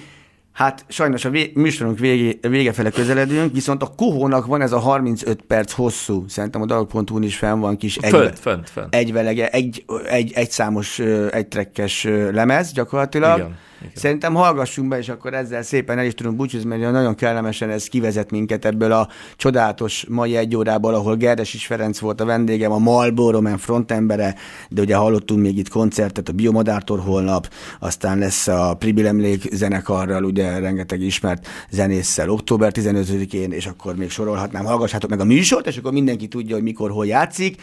Hát 0.52 0.84
sajnos 0.88 1.24
a 1.24 1.30
vé- 1.30 1.54
műsorunk 1.54 1.98
végé, 1.98 2.38
vége 2.42 2.72
fele 2.72 2.90
közeledünk, 2.90 3.52
viszont 3.52 3.82
a 3.82 3.86
kohónak 3.96 4.46
van 4.46 4.61
ez 4.62 4.72
a 4.72 4.78
35 4.78 5.42
perc 5.42 5.72
hosszú, 5.72 6.24
szerintem 6.28 6.62
a 6.62 6.66
dalog.hu-n 6.66 7.22
is 7.22 7.36
fenn 7.36 7.58
van 7.61 7.76
kis 7.76 7.96
egyve, 7.96 8.18
Fönt, 8.18 8.38
fönt, 8.38 8.68
fönt. 8.70 8.94
egyvelege, 8.94 9.48
egy, 9.48 9.84
egy, 10.08 10.32
egy 10.34 10.50
számos, 10.50 10.98
egy 11.30 11.46
trekkes 11.48 12.04
lemez 12.32 12.72
gyakorlatilag. 12.72 13.38
Igen, 13.38 13.56
igen. 13.81 13.93
Szerintem 13.95 14.35
hallgassunk 14.35 14.89
be, 14.89 14.99
és 14.99 15.09
akkor 15.09 15.35
ezzel 15.35 15.62
szépen 15.62 15.99
el 15.99 16.05
is 16.05 16.14
tudunk 16.14 16.37
búcsúzni, 16.37 16.68
mert 16.68 16.93
nagyon 16.93 17.14
kellemesen 17.14 17.70
ez 17.70 17.87
kivezet 17.87 18.31
minket 18.31 18.64
ebből 18.64 18.93
a 18.93 19.09
csodálatos 19.37 20.05
mai 20.09 20.37
egy 20.37 20.57
órából, 20.57 20.95
ahol 20.95 21.16
Gerdes 21.16 21.55
is 21.55 21.66
Ferenc 21.66 21.99
volt 21.99 22.20
a 22.20 22.24
vendégem, 22.24 22.72
a 22.72 22.78
Marlboro 22.78 23.41
Man 23.41 23.59
frontembere, 23.59 24.35
de 24.68 24.83
ugye 24.83 24.97
hallottunk 24.97 25.41
még 25.41 25.59
itt 25.59 25.68
koncertet 25.68 26.28
a 26.28 26.33
Biomadártól 26.33 26.99
holnap, 26.99 27.51
aztán 27.78 28.18
lesz 28.18 28.49
a 28.49 28.76
Pribil 28.78 29.07
Emlék 29.07 29.55
zenekarral, 29.55 30.24
ugye 30.24 30.59
rengeteg 30.59 31.01
ismert 31.01 31.47
zenésszel 31.70 32.28
október 32.28 32.72
15-én, 32.74 33.53
és 33.53 33.66
akkor 33.66 33.97
még 33.97 34.11
sorolhatnám, 34.11 34.64
hallgassátok 34.64 35.11
meg 35.11 35.20
a 35.20 35.24
műsort, 35.24 35.66
és 35.66 35.76
akkor 35.76 35.93
mindenki 35.93 36.28
tudja, 36.28 36.55
hogy 36.55 36.64
mikor, 36.64 36.91
hol 36.91 37.07
játszik. 37.07 37.62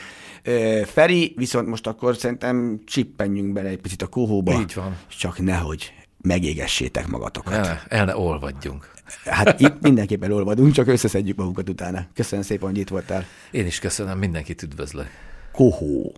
Feri, 0.86 1.34
viszont 1.36 1.68
most 1.68 1.88
akkor 1.88 2.16
szerintem 2.16 2.80
csippenjünk 2.86 3.54
bele 3.54 3.70
egy 3.70 3.82
picit 3.82 4.02
a 4.02 4.08
kohóba. 4.08 4.52
Így 4.60 4.74
van. 4.76 4.98
Csak 5.08 5.40
nehogy 5.40 5.94
megégessétek 6.22 7.08
magatokat. 7.08 7.54
El, 7.54 7.82
el 7.88 8.06
ne 8.06 8.18
olvadjunk. 8.18 8.92
Hát 9.26 9.60
itt 9.60 9.82
mindenképpen 9.82 10.32
olvadunk, 10.32 10.74
csak 10.74 10.88
összeszedjük 10.88 11.38
magunkat 11.38 11.70
utána. 11.70 12.08
Köszönöm 12.14 12.44
szépen, 12.44 12.70
hogy 12.70 12.78
itt 12.78 12.90
voltál. 12.90 13.26
Én 13.52 13.66
is 13.66 13.80
köszönöm, 13.80 14.18
mindenkit 14.18 14.64
üdvözlök. 14.64 15.08
Kohó. 15.52 16.14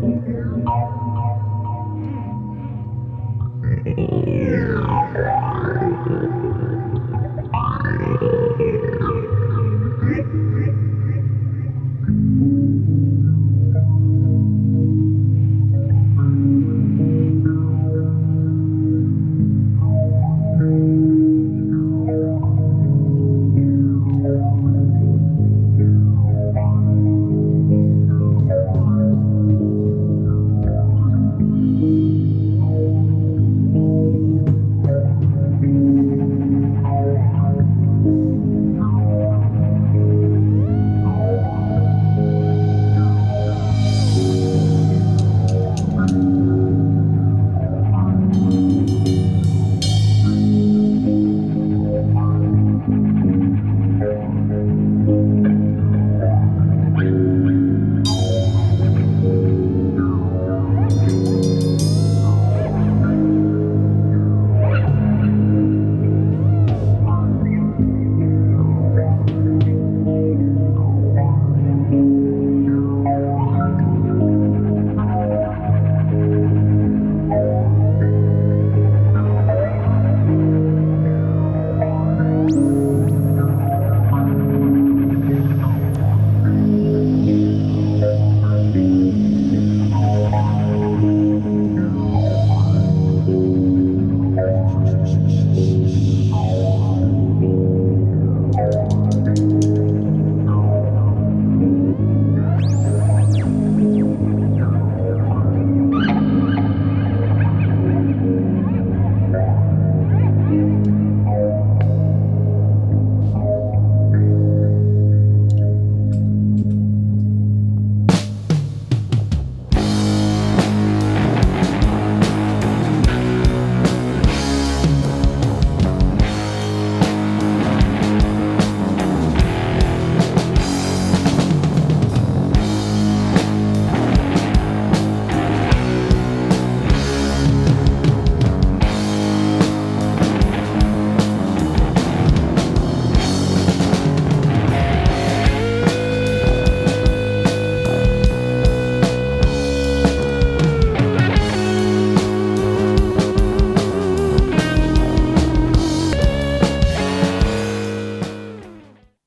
Thank 0.00 0.26
you. 0.26 1.11
Yeah. 3.84 5.58